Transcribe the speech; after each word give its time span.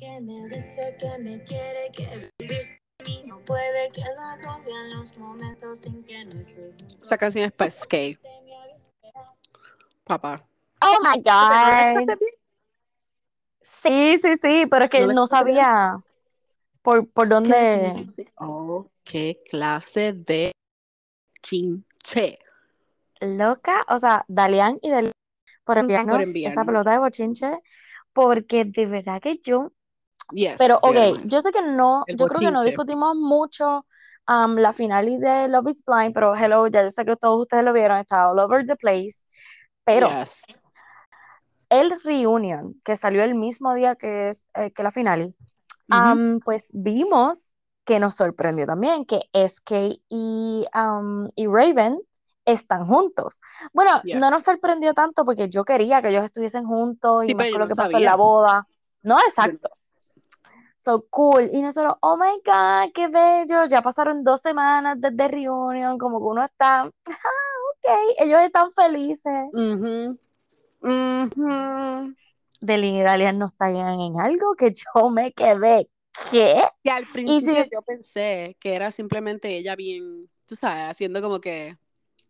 que 0.00 0.20
me 0.22 0.48
dice 0.48 0.96
que 0.98 1.18
me 1.18 1.44
quiere, 1.44 1.90
que 1.92 2.30
vivir 2.38 2.62
sin 2.62 3.06
mí 3.06 3.22
no 3.26 3.38
puede, 3.40 3.90
que 3.90 4.00
lo 4.00 4.22
agobian 4.22 4.90
los 4.96 5.18
momentos 5.18 5.84
en 5.84 6.02
que 6.04 6.24
no 6.24 6.40
estoy. 6.40 6.74
Esa 7.02 7.18
canción 7.18 7.44
es 7.44 7.52
para 7.52 7.70
Skate, 7.70 8.18
papá. 10.04 10.42
Oh 10.80 10.96
my 11.02 11.18
¿No 11.18 11.22
God. 11.22 11.50
la? 11.50 12.16
Sí, 13.60 14.18
sí, 14.22 14.36
sí, 14.40 14.66
pero 14.70 14.86
es 14.86 14.90
que 14.90 15.00
¿No 15.02 15.08
la 15.08 15.12
no 15.12 15.26
sabía 15.26 16.02
por, 16.80 17.06
por 17.10 17.28
dónde. 17.28 18.06
Oh, 18.36 18.86
qué 19.04 19.42
clase 19.50 20.14
de 20.14 20.52
chinche. 21.42 22.38
Loca, 23.20 23.84
o 23.88 23.98
sea, 23.98 24.24
Dalian 24.28 24.78
y 24.80 24.90
Dalian 24.90 25.12
por 25.64 25.76
enviarnos 25.76 26.20
esa 26.20 26.24
enviarnos. 26.24 26.66
pelota 26.66 26.92
de 26.92 26.98
bochinche, 26.98 27.58
porque 28.14 28.64
de 28.64 28.86
verdad 28.86 29.20
que 29.20 29.38
yo. 29.42 29.72
Yes, 30.32 30.56
Pero, 30.58 30.78
ok, 30.82 30.94
yes. 31.18 31.28
yo 31.28 31.40
sé 31.40 31.50
que 31.50 31.62
no, 31.62 32.04
El 32.06 32.16
yo 32.16 32.26
creo 32.26 32.40
que 32.40 32.50
no 32.50 32.62
discutimos 32.62 33.16
mucho 33.16 33.86
um, 34.28 34.56
la 34.56 34.72
final 34.72 35.20
de 35.20 35.48
Love 35.48 35.70
is 35.70 35.84
Blind, 35.84 36.14
pero 36.14 36.34
hello, 36.34 36.66
ya 36.68 36.82
yo 36.82 36.90
sé 36.90 37.04
que 37.04 37.16
todos 37.16 37.40
ustedes 37.40 37.64
lo 37.64 37.72
vieron, 37.72 37.98
está 37.98 38.30
all 38.30 38.38
over 38.38 38.64
the 38.66 38.76
place. 38.76 39.24
Pero 39.84 40.08
Yes. 40.08 40.44
el 41.68 41.92
reunion, 42.04 42.74
que 42.84 42.96
salió 42.96 43.22
el 43.22 43.34
mismo 43.34 43.74
día 43.74 43.94
que, 43.96 44.28
es, 44.28 44.46
eh, 44.54 44.70
que 44.70 44.82
la 44.82 44.90
final, 44.90 45.34
um, 45.88 46.40
pues 46.40 46.70
vimos 46.72 47.54
que 47.84 47.98
nos 47.98 48.14
sorprendió 48.14 48.66
también 48.66 49.04
que 49.04 49.22
SK 49.32 49.98
y, 50.08 50.66
um, 50.74 51.28
y 51.34 51.46
Raven 51.46 51.98
están 52.44 52.86
juntos. 52.86 53.40
Bueno, 53.72 54.00
Yes. 54.02 54.16
no 54.16 54.30
nos 54.30 54.42
sorprendió 54.42 54.94
tanto 54.94 55.24
porque 55.24 55.48
yo 55.48 55.64
quería 55.64 56.00
que 56.02 56.08
ellos 56.08 56.24
estuviesen 56.24 56.64
juntos 56.64 57.24
y 57.24 57.28
Sí, 57.28 57.34
más 57.34 57.50
con 57.50 57.60
lo 57.60 57.68
que 57.68 57.74
pasó 57.74 57.96
en 57.96 58.04
la 58.04 58.16
boda. 58.16 58.66
No, 59.02 59.18
exacto. 59.18 59.70
So 60.80 61.04
cool. 61.10 61.50
Y 61.52 61.60
nosotros, 61.60 61.96
oh 62.00 62.16
my 62.16 62.40
God, 62.42 62.92
qué 62.94 63.08
bello. 63.08 63.66
Ya 63.66 63.82
pasaron 63.82 64.24
dos 64.24 64.40
semanas 64.40 64.96
desde 64.98 65.28
reunion, 65.28 65.98
como 65.98 66.18
que 66.20 66.24
uno 66.24 66.42
está, 66.42 66.84
ah, 66.84 66.90
ok, 66.90 68.14
ellos 68.18 68.40
están 68.40 68.70
felices. 68.70 69.50
Ujú. 69.52 70.18
Ujú. 70.80 72.14
Delin 72.62 72.96
y 72.96 73.02
Dalian 73.02 73.38
no 73.38 73.46
estallan 73.46 74.00
en 74.00 74.18
algo 74.18 74.54
que 74.54 74.72
yo 74.72 75.10
me 75.10 75.32
quedé. 75.32 75.86
¿Qué? 76.30 76.62
Que 76.82 76.90
al 76.90 77.04
principio 77.06 77.62
si 77.62 77.70
yo 77.70 77.82
pensé 77.82 78.56
que 78.58 78.74
era 78.74 78.90
simplemente 78.90 79.54
ella 79.54 79.76
bien, 79.76 80.30
tú 80.46 80.56
sabes, 80.56 80.90
haciendo 80.90 81.20
como 81.20 81.42
que, 81.42 81.76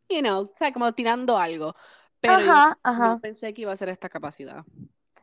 you 0.08 0.22
know, 0.22 0.42
o 0.42 0.52
sea, 0.58 0.72
como 0.72 0.92
tirando 0.92 1.38
algo. 1.38 1.76
Pero 2.20 2.40
yo 2.40 2.46
Ajá, 2.48 2.78
ajá. 2.82 3.08
no 3.14 3.20
pensé 3.20 3.54
que 3.54 3.62
iba 3.62 3.72
a 3.72 3.76
ser 3.76 3.90
esta 3.90 4.08
capacidad. 4.08 4.64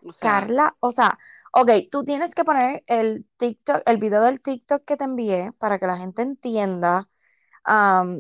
O 0.02 0.14
sea, 0.14 0.32
Carla, 0.32 0.76
o 0.80 0.92
sea, 0.92 1.18
ok, 1.54 1.72
tú 1.92 2.04
tienes 2.04 2.36
que 2.36 2.44
poner 2.44 2.84
el 2.88 3.26
TikTok, 3.38 3.82
el 3.86 3.98
video 3.98 4.22
del 4.22 4.42
TikTok 4.42 4.84
que 4.86 4.98
te 4.98 5.04
envié 5.04 5.52
para 5.54 5.80
que 5.80 5.88
la 5.88 5.98
gente 5.98 6.22
entienda 6.22 7.10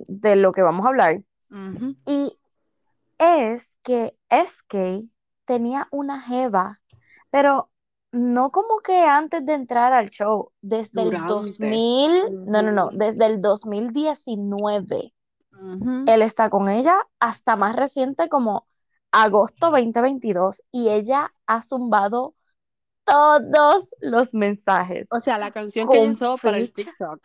de 0.07 0.35
lo 0.35 0.51
que 0.51 0.61
vamos 0.61 0.85
a 0.85 0.89
hablar. 0.89 1.21
Y 2.05 2.37
es 3.17 3.77
que 3.83 4.17
SK 4.29 5.09
tenía 5.45 5.87
una 5.91 6.19
jeva, 6.19 6.81
pero 7.29 7.69
no 8.11 8.51
como 8.51 8.79
que 8.79 9.03
antes 9.05 9.45
de 9.45 9.53
entrar 9.53 9.93
al 9.93 10.09
show, 10.09 10.51
desde 10.61 11.03
el 11.03 11.11
Durante. 11.11 11.33
2000, 11.33 12.11
no, 12.47 12.61
no, 12.61 12.71
no, 12.71 12.89
desde 12.91 13.25
el 13.25 13.41
2019. 13.41 15.13
Ujú. 15.53 16.03
Él 16.05 16.21
está 16.21 16.49
con 16.49 16.69
ella 16.69 17.07
hasta 17.19 17.55
más 17.55 17.75
reciente 17.75 18.29
como 18.29 18.67
agosto 19.11 19.71
2022 19.71 20.63
y 20.71 20.89
ella 20.89 21.33
ha 21.45 21.61
zumbado 21.61 22.35
todos 23.07 23.95
los 24.01 24.33
mensajes 24.33 25.07
O 25.11 25.19
sea, 25.19 25.37
la 25.39 25.49
canción 25.51 25.87
que 25.87 25.99
usó 25.99 26.37
para 26.37 26.57
el. 26.57 26.71
TikTok. 26.71 27.19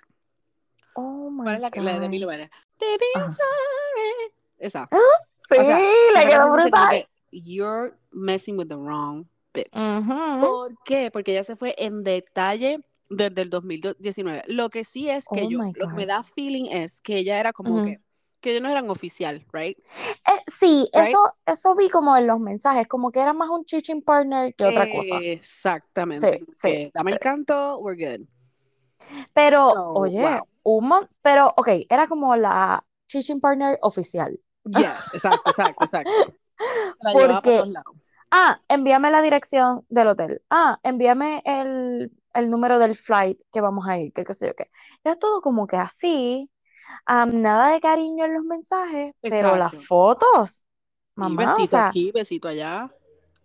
Oh 0.95 1.31
¿Cuál 1.37 1.47
my 1.49 1.55
es 1.55 1.61
la 1.61 1.71
que 1.71 1.81
la 1.81 1.99
de 1.99 2.07
God. 2.09 2.15
Lovato? 2.21 2.51
Baby, 2.81 3.05
I'm 3.17 3.23
Ajá. 3.25 3.35
sorry. 3.35 4.33
Esa. 4.59 4.89
Sí, 5.35 5.55
O 5.59 5.65
sea, 5.65 5.79
le 5.79 6.21
esa 6.21 6.29
quedó 6.29 6.53
brutal. 6.53 6.91
que 6.91 7.09
you're 7.33 7.95
messing 8.13 8.59
with 8.59 8.69
the 8.69 8.77
wrong 8.77 9.27
bitch. 9.55 9.69
Ujú. 9.75 10.41
¿Por 10.41 10.75
qué? 10.85 11.11
Porque 11.11 11.33
ella 11.33 11.45
se 11.45 11.57
fue 11.57 11.75
en 11.79 12.05
detalle 12.05 12.81
desde 13.11 13.43
el 13.43 13.51
2019. 13.51 14.45
Lo 14.47 14.71
que 14.71 14.85
sí 14.85 15.09
es 15.09 15.25
que 15.33 15.43
Oh 15.45 15.49
yo, 15.51 15.59
lo 15.75 15.89
que 15.89 15.95
me 15.95 16.07
da 16.07 16.23
feeling 16.23 16.67
es 16.71 17.01
que 17.01 17.17
ella 17.19 17.39
era 17.41 17.53
como 17.53 17.83
que, 17.83 17.99
que 18.43 18.51
ellos 18.53 18.63
no 18.63 18.71
eran 18.71 18.91
oficial, 18.91 19.47
right? 19.53 19.79
Eh, 20.27 20.43
sí, 20.47 20.89
Right? 20.93 21.07
eso, 21.09 21.35
eso 21.47 21.75
vi 21.75 21.89
como 21.89 22.17
en 22.17 22.27
los 22.27 22.39
mensajes, 22.41 22.87
como 22.89 23.11
que 23.11 23.21
era 23.21 23.33
más 23.33 23.49
un 23.51 23.65
teaching 23.65 24.03
partner 24.03 24.55
que 24.55 24.65
otra 24.65 24.89
cosa. 24.91 25.19
Exactamente. 25.21 26.41
Sí, 26.41 26.47
sí, 26.53 26.91
dame 26.95 27.11
sí. 27.11 27.15
el 27.15 27.19
canto, 27.21 27.79
we're 27.79 27.97
good. 27.97 28.27
Pero, 29.33 29.73
So, 29.75 29.93
oye, 29.95 30.21
wow. 30.23 30.49
un 30.63 31.09
pero, 31.23 31.53
ok, 31.57 31.69
era 31.89 32.07
como 32.09 32.37
la 32.37 32.85
teaching 33.07 33.41
partner 33.41 33.79
oficial. 33.83 34.39
Yes, 34.65 35.13
exacto, 35.13 35.51
exacto, 35.51 35.85
exacto. 35.85 36.11
La 37.01 37.13
Porque, 37.13 37.65
lados. 37.67 37.97
ah, 38.31 38.61
envíame 38.69 39.11
la 39.11 39.23
dirección 39.23 39.85
del 39.89 40.09
hotel. 40.09 40.43
Ah, 40.51 40.79
envíame 40.85 41.43
el, 41.45 42.13
el 42.35 42.51
número 42.51 42.79
del 42.79 42.95
flight 42.97 43.41
que 43.53 43.61
vamos 43.61 43.87
a 43.89 43.99
ir, 43.99 44.13
que 44.13 44.25
qué 44.25 44.35
sé 44.35 44.47
yo 44.49 44.55
qué. 44.55 44.71
Era 45.05 45.17
todo 45.19 45.41
como 45.43 45.67
que 45.67 45.77
así, 45.77 46.51
nada 47.07 47.71
de 47.73 47.81
cariño 47.81 48.25
en 48.25 48.35
los 48.35 48.45
mensajes, 48.45 49.15
pero 49.29 49.57
las 49.57 49.75
fotos, 49.87 50.65
Y 51.17 51.21
mamá, 51.21 51.55
o 51.55 51.57
besito 51.57 51.69
sea, 51.69 51.89
aquí, 51.89 52.13
besito 52.13 52.49
allá. 52.49 52.91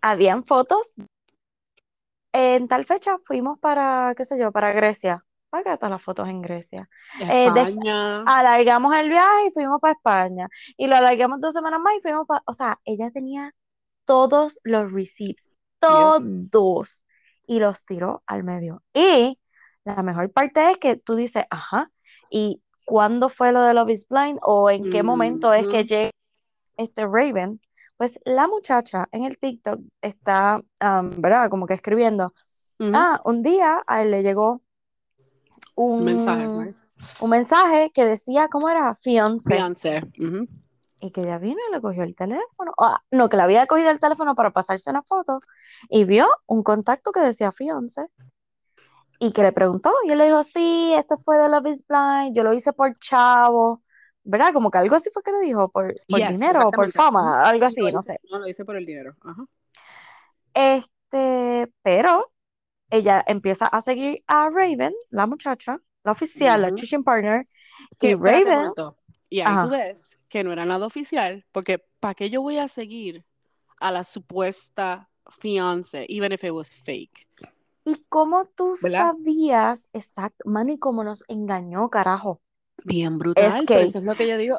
habían 0.02 0.44
fotos. 0.44 0.94
En 2.34 2.68
tal 2.68 2.86
fecha 2.86 3.18
fuimos 3.24 3.60
para, 3.60 4.14
qué 4.16 4.24
sé 4.26 4.38
yo, 4.38 4.52
para 4.52 4.72
Grecia. 4.74 5.24
¿Para 5.50 5.64
qué 5.64 5.74
están 5.74 5.92
las 5.92 6.02
fotos 6.04 6.28
en 6.28 6.42
Grecia? 6.42 6.90
Eh, 7.20 7.46
España. 7.48 8.22
alargamos 8.26 8.94
el 8.96 9.10
viaje 9.10 9.48
y 9.48 9.52
fuimos 9.52 9.80
para 9.82 9.94
España. 9.94 10.48
Y 10.76 10.88
lo 10.88 10.96
alargamos 10.98 11.40
dos 11.40 11.54
semanas 11.54 11.80
más 11.80 11.96
y 11.98 12.02
fuimos 12.02 12.28
para... 12.28 12.44
O 12.46 12.54
sea, 12.54 12.80
ella 12.86 13.12
tenía 13.12 13.54
todos 14.06 14.60
los 14.64 14.92
receipts, 14.92 15.56
Yes. 15.82 16.46
todos, 16.52 17.06
y 17.48 17.60
los 17.60 17.86
tiró 17.86 18.24
al 18.28 18.44
medio. 18.44 18.84
Y 18.94 19.40
la 19.86 20.04
mejor 20.04 20.32
parte 20.32 20.72
es 20.72 20.78
que 20.80 20.98
tú 20.98 21.16
dices, 21.16 21.46
ajá, 21.50 21.92
¿y 22.30 22.62
cuándo 22.88 23.28
fue 23.28 23.52
lo 23.52 23.62
de 23.62 23.74
Love 23.74 23.90
is 23.90 24.08
Blind? 24.08 24.40
¿O 24.42 24.70
en 24.70 24.90
qué 24.92 25.04
momento 25.04 25.54
es 25.54 25.68
que 25.68 25.84
llega 25.84 26.12
este 26.78 27.06
Raven? 27.06 27.60
Pues 27.98 28.18
la 28.26 28.48
muchacha 28.48 29.08
en 29.12 29.26
el 29.26 29.38
TikTok 29.38 29.80
está, 30.02 30.62
¿verdad? 30.80 31.50
Como 31.50 31.68
que 31.68 31.74
escribiendo, 31.74 32.34
ah, 32.94 33.20
un 33.26 33.44
día 33.44 33.84
a 33.86 34.02
él 34.04 34.12
le 34.12 34.24
llegó 34.24 34.62
Un 35.76 36.06
mensaje, 36.06 36.48
un, 36.48 36.66
right? 36.66 36.76
un 37.20 37.30
mensaje 37.30 37.92
que 37.94 38.06
decía, 38.06 38.48
¿cómo 38.48 38.70
era? 38.70 38.96
Ujú. 40.20 40.48
Y 41.00 41.12
que 41.12 41.22
ella 41.22 41.38
vino 41.40 41.60
y 41.70 41.74
le 41.74 41.82
cogió 41.82 42.04
el 42.04 42.16
teléfono. 42.16 42.72
Ah, 42.80 43.02
no, 43.12 43.28
que 43.30 43.38
le 43.38 43.44
había 43.44 43.68
cogido 43.68 43.92
el 43.92 44.00
teléfono 44.00 44.34
para 44.34 44.52
pasarse 44.52 44.90
una 44.90 45.04
foto 45.04 45.42
y 45.90 46.06
vio 46.06 46.26
un 46.48 46.64
contacto 46.64 47.12
que 47.12 47.20
decía 47.20 47.52
fiancé 47.52 48.08
y 49.20 49.32
que 49.32 49.44
le 49.44 49.52
preguntó. 49.52 49.92
Y 50.06 50.12
él 50.12 50.18
le 50.20 50.26
dijo, 50.26 50.44
sí, 50.44 50.94
esto 50.96 51.18
fue 51.18 51.38
de 51.38 51.50
Love 51.50 51.68
is 51.68 51.86
Blind, 51.88 52.36
yo 52.36 52.44
lo 52.44 52.54
hice 52.54 52.74
por 52.74 52.94
chavo, 53.00 53.84
¿verdad? 54.24 54.54
Como 54.54 54.72
que 54.72 54.78
algo 54.78 54.96
así 54.96 55.10
fue 55.14 55.24
que 55.24 55.32
le 55.32 55.40
dijo, 55.42 55.70
por, 55.72 55.94
por 56.10 56.20
Yes, 56.20 56.34
dinero 56.34 56.68
o 56.68 56.72
por 56.72 56.92
fama, 56.92 57.44
algo 57.44 57.66
así, 57.66 57.92
no 57.92 58.02
sé. 58.02 58.20
no 58.32 58.40
lo 58.40 58.48
hice 58.48 58.66
por 58.66 58.76
el 58.78 58.86
dinero. 58.86 59.16
Ajá. 59.22 59.46
Este, 60.54 61.72
pero 61.84 62.32
ella 62.90 63.24
empieza 63.28 63.68
a 63.68 63.82
seguir 63.82 64.24
a 64.28 64.50
Raven, 64.50 64.94
la 65.10 65.28
muchacha, 65.28 65.80
la 66.04 66.12
oficial, 66.14 66.62
la 66.62 66.70
Ujú. 66.70 66.78
teaching 66.78 67.04
partner, 67.04 67.48
Que, 68.00 68.12
y 68.12 68.16
Raven. 68.16 68.72
Y 69.30 69.42
ahí 69.42 69.58
tú 69.62 69.70
ves 69.70 70.18
que 70.30 70.44
no 70.44 70.52
era 70.54 70.66
nada 70.66 70.86
oficial, 70.86 71.46
porque 71.52 71.80
¿para 72.00 72.14
qué 72.16 72.30
yo 72.30 72.42
voy 72.42 72.58
a 72.58 72.68
seguir 72.68 73.26
a 73.80 73.92
la 73.92 74.04
supuesta 74.04 75.10
fiance, 75.42 76.06
even 76.10 76.32
if 76.32 76.44
it 76.44 76.52
was 76.52 76.72
fake? 76.72 77.28
¿Y 77.88 78.06
cómo 78.10 78.46
tú 78.56 78.76
¿Verdad? 78.82 79.14
sabías, 79.16 79.90
exacto, 79.94 80.48
mano, 80.50 80.72
y 80.74 80.78
cómo 80.80 81.04
nos 81.04 81.24
engañó, 81.28 81.90
carajo? 81.90 82.42
Bien 82.86 83.18
Es 83.36 83.56
brutal, 83.56 83.64
pero 83.68 83.80
que 83.80 83.84
eso 83.86 83.98
es 84.00 84.04
lo 84.04 84.16
que 84.16 84.28
yo 84.28 84.38
digo. 84.38 84.58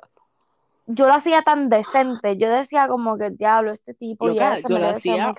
yo 0.86 1.06
lo 1.06 1.14
hacía 1.14 1.42
tan 1.42 1.68
decente, 1.68 2.36
yo 2.36 2.48
decía 2.50 2.88
como 2.88 3.16
que 3.18 3.30
diablo, 3.30 3.70
este 3.70 3.94
tipo 3.94 4.30
y 4.30 4.30
Loca, 4.30 4.52
ese 4.54 4.68
yo 4.68 4.74
me 4.74 4.80
lo 4.80 4.88
hacía, 4.88 5.34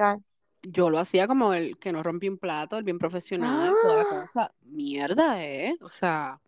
yo 0.63 0.89
lo 0.89 1.00
hacía 1.00 1.27
como 1.27 1.53
el 1.53 1.77
que 1.80 1.91
no 1.91 2.03
rompía 2.03 2.31
un 2.31 2.38
plato, 2.38 2.77
el 2.77 2.83
bien 2.83 3.00
profesional, 3.00 3.77
toda 3.80 3.95
la 3.97 4.06
¡Ah! 4.06 4.21
cosa. 4.21 4.53
Mierda, 4.63 5.44
¿eh? 5.44 5.75
O 5.81 5.89
sea, 5.89 6.39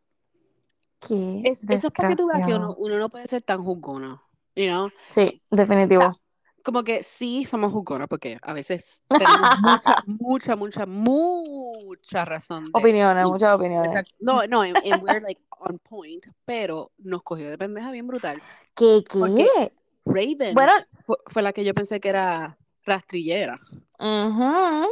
Qué 0.99 1.41
es, 1.43 1.63
eso 1.69 1.87
es 1.87 1.93
para 1.93 2.09
que 2.09 2.15
tú 2.15 2.27
veas 2.27 2.41
que 2.43 2.53
uno, 2.53 2.75
uno 2.77 2.97
no 2.99 3.09
puede 3.09 3.27
ser 3.27 3.41
tan 3.41 3.63
juzgona, 3.63 4.21
you 4.55 4.65
know? 4.65 4.89
Sí, 5.07 5.41
O 5.51 5.55
sea, 5.57 5.57
definitivo. 5.57 6.13
Como 6.63 6.83
que 6.83 7.03
sí 7.03 7.45
somos 7.45 7.71
juzgonas, 7.71 8.07
porque 8.07 8.37
a 8.41 8.53
veces 8.53 9.03
tenemos 9.15 9.49
mucha, 9.51 9.95
mucha, 10.05 10.55
mucha, 10.55 10.85
mucha 10.85 12.25
razón 12.25 12.65
de, 12.73 12.81
Opiniones, 12.81 13.25
muchas 13.27 13.55
opiniones. 13.55 13.87
exacto, 13.87 14.15
no, 14.19 14.45
no, 14.47 14.61
and, 14.61 14.77
and 14.83 15.01
we're 15.01 15.21
like 15.21 15.39
on 15.59 15.79
point, 15.79 16.25
pero 16.45 16.91
nos 16.97 17.23
cogió 17.23 17.49
de 17.49 17.57
pendeja 17.57 17.91
bien 17.91 18.07
brutal, 18.07 18.41
¿Qué 18.75 19.03
porque 19.19 19.43
qué? 19.43 19.71
Raven 20.05 20.55
Bueno, 20.55 20.71
fue, 20.91 21.17
fue 21.27 21.41
la 21.41 21.53
que 21.53 21.63
yo 21.63 21.73
pensé 21.73 21.99
que 21.99 22.09
era 22.09 22.57
rastrillera, 22.85 23.59
ujú, 23.99 24.89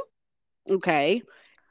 ¿ok? 0.66 0.88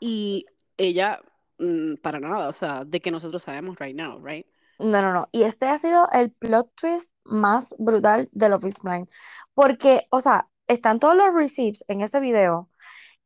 Y 0.00 0.46
ella, 0.76 1.20
mm, 1.58 1.94
para 1.96 2.20
nada, 2.20 2.48
o 2.48 2.52
sea, 2.52 2.84
de 2.84 3.00
que 3.00 3.10
nosotros 3.10 3.42
sabemos 3.42 3.78
right 3.78 3.96
now, 3.96 4.18
right? 4.24 4.46
No, 4.78 5.02
no, 5.02 5.12
no. 5.12 5.28
Y 5.32 5.42
este 5.42 5.66
ha 5.66 5.78
sido 5.78 6.08
el 6.12 6.30
plot 6.30 6.70
twist 6.76 7.12
más 7.25 7.75
brutal 7.78 8.28
de 8.32 8.48
Love 8.48 8.66
is 8.66 8.80
Blind. 8.80 9.08
Porque, 9.54 10.06
o 10.10 10.20
sea, 10.20 10.48
están 10.69 11.00
todos 11.00 11.16
los 11.16 11.34
receipts 11.34 11.84
en 11.88 12.00
ese 12.02 12.20
video. 12.20 12.69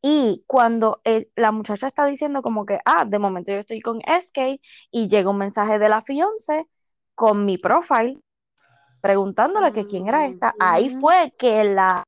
Y 0.02 0.44
cuando 0.46 1.00
el- 1.04 1.30
la 1.36 1.52
muchacha 1.52 1.86
está 1.86 2.06
diciendo 2.06 2.42
como 2.42 2.66
que, 2.66 2.80
ah, 2.84 3.04
de 3.04 3.18
momento 3.18 3.52
yo 3.52 3.58
estoy 3.58 3.80
con 3.80 4.00
SK 4.06 4.60
y 4.90 5.08
llega 5.08 5.30
un 5.30 5.38
mensaje 5.38 5.78
de 5.78 5.88
la 5.88 6.02
fiance 6.02 6.68
con 7.14 7.44
mi 7.44 7.58
profile 7.58 8.18
preguntándole 9.00 9.72
que 9.72 9.86
quién 9.86 10.08
era 10.08 10.26
esta, 10.26 10.54
ahí 10.60 10.88
Ujú. 10.88 11.00
fue 11.00 11.34
que 11.38 11.64
la 11.64 12.04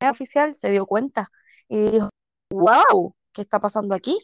oficial 0.10 0.54
se 0.54 0.70
dio 0.70 0.86
cuenta 0.86 1.30
y 1.68 1.90
dijo, 1.90 2.08
wow, 2.50 3.14
¿qué 3.32 3.42
está 3.42 3.60
pasando 3.60 3.94
aquí? 3.94 4.18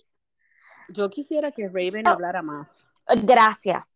Yo 0.88 1.10
quisiera 1.10 1.50
que 1.52 1.68
Raven 1.68 2.06
hablara 2.06 2.42
más. 2.42 2.85
Gracias. 3.22 3.94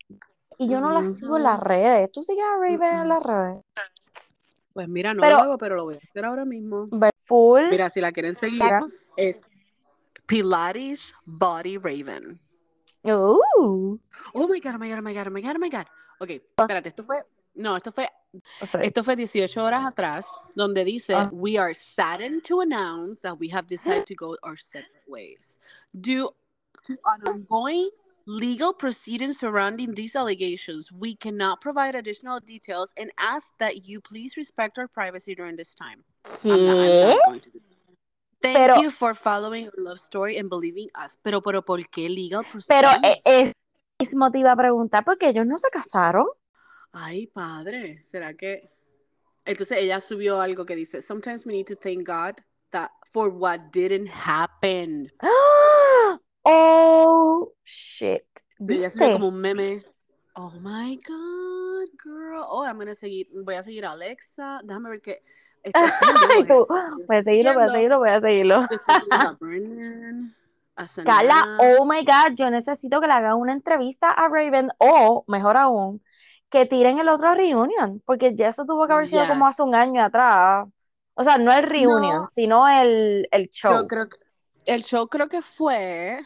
Y 0.59 0.69
yo 0.69 0.81
no 0.81 0.93
la 0.93 1.05
sigo 1.05 1.37
en 1.39 1.45
las 1.45 1.59
redes. 1.61 2.13
¿Tú 2.13 2.23
sigues 2.23 2.45
a 2.45 2.57
Raven 2.59 3.01
en 3.03 3.09
las 3.09 3.23
redes? 3.23 3.65
Pues 4.73 4.89
mira, 4.89 5.15
no 5.15 5.23
Pero- 5.23 5.37
lo 5.37 5.43
hago, 5.43 5.59
pero 5.59 5.75
lo 5.77 5.85
voy 5.85 5.95
a 5.97 5.99
hacer 5.99 6.25
ahora 6.25 6.45
mismo. 6.45 6.87
Full. 7.17 7.71
Mira, 7.71 7.89
si 7.91 8.01
la 8.01 8.13
quieren 8.13 8.37
seguir, 8.37 8.63
es 9.17 9.43
Pilates 10.27 11.13
Body 11.25 11.79
Raven. 11.79 12.41
Uh, 13.03 13.39
Oh 14.35 14.47
my 14.49 14.61
god, 14.61 14.75
oh 14.75 14.79
my 14.79 14.89
god, 14.91 14.99
oh 14.99 15.03
my 15.03 15.15
god, 15.15 15.27
oh 15.27 15.31
my 15.31 15.41
god, 15.43 15.57
oh 15.57 15.59
my 15.59 15.71
god. 15.71 15.87
Ok, 16.21 16.31
espérate, 16.31 16.89
esto 16.91 17.03
fue. 17.03 17.25
No, 17.55 17.77
esto 17.77 17.91
fue, 17.91 18.09
esto 18.83 19.03
fue 19.03 19.17
18 19.17 19.61
horas 19.65 19.85
atrás, 19.87 20.27
donde 20.55 20.85
dice: 20.85 21.15
Ah. 21.15 21.31
We 21.33 21.59
are 21.59 21.75
saddened 21.75 22.43
to 22.45 22.61
announce 22.61 23.23
that 23.23 23.39
we 23.41 23.51
have 23.51 23.67
decided 23.67 24.05
to 24.07 24.15
go 24.15 24.37
our 24.43 24.57
separate 24.57 25.03
ways. 25.09 25.59
Due 25.93 26.31
to 26.85 26.93
an 27.07 27.27
ongoing 27.27 27.89
legal 28.31 28.73
proceedings 28.73 29.39
surrounding 29.39 29.95
these 29.95 30.15
allegations, 30.15 30.91
we 30.93 31.17
cannot 31.17 31.61
provide 31.61 31.97
additional 31.97 32.39
details 32.39 32.93
and 32.97 33.11
ask 33.19 33.47
that 33.59 33.89
you 33.89 34.01
please 34.01 34.37
respect 34.37 34.79
our 34.79 34.87
privacy 34.87 35.35
during 35.35 35.57
this 35.57 35.75
time. 35.75 36.05
I'm 36.45 36.67
not- 36.67 36.77
I'm 37.27 37.35
not. 37.35 37.47
Thank 38.43 38.57
Pero- 38.57 38.81
you 38.83 38.91
for 38.91 39.15
following 39.15 39.67
our 39.67 39.83
love 39.83 39.99
story 39.99 40.39
and 40.39 40.49
believing 40.49 40.89
us. 40.95 41.19
Pero, 41.23 41.43
pero, 41.43 41.63
¿por 41.63 41.81
qué 41.91 42.09
legal 42.09 42.45
Pero 42.69 42.89
eh, 43.03 43.19
proceedings? 43.21 43.23
es 43.27 43.53
mismo 43.99 44.31
te 44.31 44.39
iba 44.39 44.53
a 44.53 44.57
preguntar 44.57 45.05
porque 45.05 45.29
ellos 45.29 45.45
no 45.47 45.59
se 45.59 45.69
casaron. 45.71 46.27
Ay, 46.93 47.27
padre, 47.27 48.03
¿será 48.03 48.35
que? 48.35 48.71
Entonces 49.45 49.79
ella 49.79 50.01
subió 50.01 50.41
algo 50.41 50.65
que 50.65 50.77
dice, 50.77 51.03
Sometimes 51.03 51.45
we 51.45 51.53
need 51.53 51.67
to 51.67 51.77
thank 51.77 52.07
God 52.07 52.37
that 52.71 52.91
for 53.13 53.29
what 53.29 53.59
didn't 53.73 54.09
happen. 54.09 55.09
Oh, 56.53 57.53
shit. 57.65 58.25
Sí, 58.59 58.67
¿Viste? 58.67 59.13
como 59.13 59.29
un 59.29 59.41
meme. 59.41 59.83
Oh 60.35 60.53
my 60.61 60.97
God, 60.97 61.89
girl. 62.03 62.45
Oh, 62.49 62.65
I'm 62.65 62.79
gonna 62.79 62.95
seguir, 62.95 63.29
voy 63.33 63.55
a 63.55 63.63
seguir 63.63 63.85
a 63.85 63.93
Alexa. 63.93 64.61
Déjame 64.65 64.91
ver 64.91 65.01
qué. 65.01 65.23
Ay, 65.75 66.43
video, 66.43 66.67
tú, 66.67 66.75
voy 67.07 67.17
a 67.17 67.23
seguirlo, 67.23 67.55
voy 67.55 67.63
a 67.63 67.69
seguirlo, 67.69 67.99
voy 67.99 68.11
a 68.11 68.21
seguirlo. 68.21 68.67
Carla, 71.05 71.59
oh 71.59 71.85
my 71.85 72.05
God, 72.05 72.35
yo 72.35 72.51
necesito 72.51 73.01
que 73.01 73.07
le 73.07 73.13
hagan 73.13 73.35
una 73.35 73.53
entrevista 73.53 74.11
a 74.11 74.29
Raven 74.29 74.71
o, 74.79 75.25
mejor 75.29 75.59
aún, 75.59 76.03
que 76.49 76.65
tiren 76.65 76.99
el 76.99 77.09
otro 77.09 77.35
reunion, 77.35 78.03
porque 78.07 78.35
ya 78.35 78.49
eso 78.49 78.65
tuvo 78.65 78.87
que 78.87 78.95
haber 78.95 79.09
sido 79.09 79.29
como 79.29 79.47
hace 79.47 79.63
un 79.63 79.75
año 79.75 80.03
atrás. 80.03 80.67
O 81.15 81.25
sea, 81.25 81.37
no 81.37 81.53
el 81.53 81.65
reunion, 81.65 82.23
No. 82.23 82.29
sino 82.29 82.67
el, 82.67 83.29
el 83.31 83.51
show. 83.51 83.73
Yo 83.73 83.87
creo 83.87 84.09
que 84.09 84.17
el 84.65 84.85
show 84.85 85.07
creo 85.09 85.29
que 85.29 85.43
fue, 85.43 86.21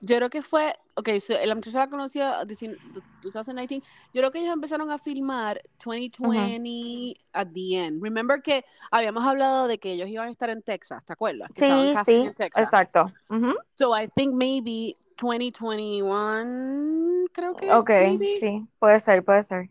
yo 0.00 0.16
creo 0.16 0.30
que 0.30 0.42
fue, 0.42 0.74
ok, 0.96 1.08
so, 1.20 1.34
la 1.44 1.54
muchacha 1.54 1.78
la 1.78 1.88
conoció 1.88 2.24
dicin- 2.46 2.78
2019, 3.22 3.82
yo 4.12 4.20
creo 4.20 4.30
que 4.30 4.40
ellos 4.40 4.52
empezaron 4.52 4.90
a 4.90 4.98
filmar 4.98 5.60
2020 5.84 7.16
at 7.32 7.48
the 7.54 7.76
end. 7.78 8.02
Remember 8.02 8.42
que 8.42 8.64
habíamos 8.90 9.24
hablado 9.24 9.66
de 9.66 9.78
que 9.78 9.92
ellos 9.92 10.08
iban 10.08 10.28
a 10.28 10.30
estar 10.30 10.50
en 10.50 10.62
Texas, 10.62 11.02
¿te 11.06 11.12
acuerdas? 11.12 11.48
Que 11.54 11.60
Sí, 11.60 11.94
sí, 12.04 12.12
en 12.12 12.34
exacto. 12.54 13.10
Ujú. 13.30 13.54
So 13.76 13.98
I 13.98 14.08
think 14.08 14.34
maybe 14.34 14.96
2021, 15.16 17.26
creo 17.32 17.56
que, 17.56 17.72
Ok, 17.72 17.90
maybe. 17.90 18.28
sí, 18.28 18.66
puede 18.78 19.00
ser, 19.00 19.24
puede 19.24 19.42
ser. 19.42 19.70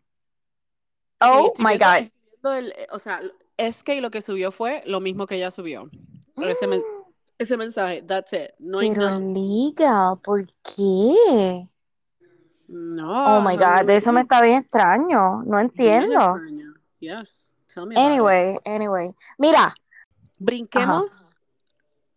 Oh 1.22 1.54
my 1.58 1.78
God. 1.78 2.10
el- 2.44 2.74
o 2.92 3.00
sea, 3.00 3.22
es 3.56 3.84
que 3.84 4.02
lo 4.02 4.12
que 4.12 4.22
subió 4.22 4.52
fue 4.52 4.84
lo 4.86 5.00
mismo 5.00 5.28
que 5.28 5.36
ella 5.36 5.52
subió. 5.52 5.90
Ese, 6.42 6.68
men- 6.68 6.82
ese 7.44 7.58
mensaje, 7.58 8.02
that's 8.04 8.34
it. 8.34 8.52
No 8.60 8.80
hay 8.80 8.90
Pero 8.90 9.02
nada. 9.02 9.20
legal, 9.20 10.20
¿por 10.24 10.46
qué? 10.64 11.68
No, 12.68 13.38
Oh 13.38 13.42
my 13.42 13.56
no, 13.56 13.62
God, 13.64 13.90
eso 13.90 14.12
me 14.12 14.22
está 14.22 14.42
bien 14.42 14.58
extraño, 14.58 15.44
no 15.44 15.60
entiendo. 15.60 16.20
extraño. 16.20 16.74
Yes, 17.00 17.54
tell 17.68 17.86
me 17.86 17.96
about 17.96 18.06
it. 18.06 18.12
Anyway, 18.12 18.58
anyway. 18.66 19.16
Mira, 19.38 19.76
Brinquemos 20.40 21.12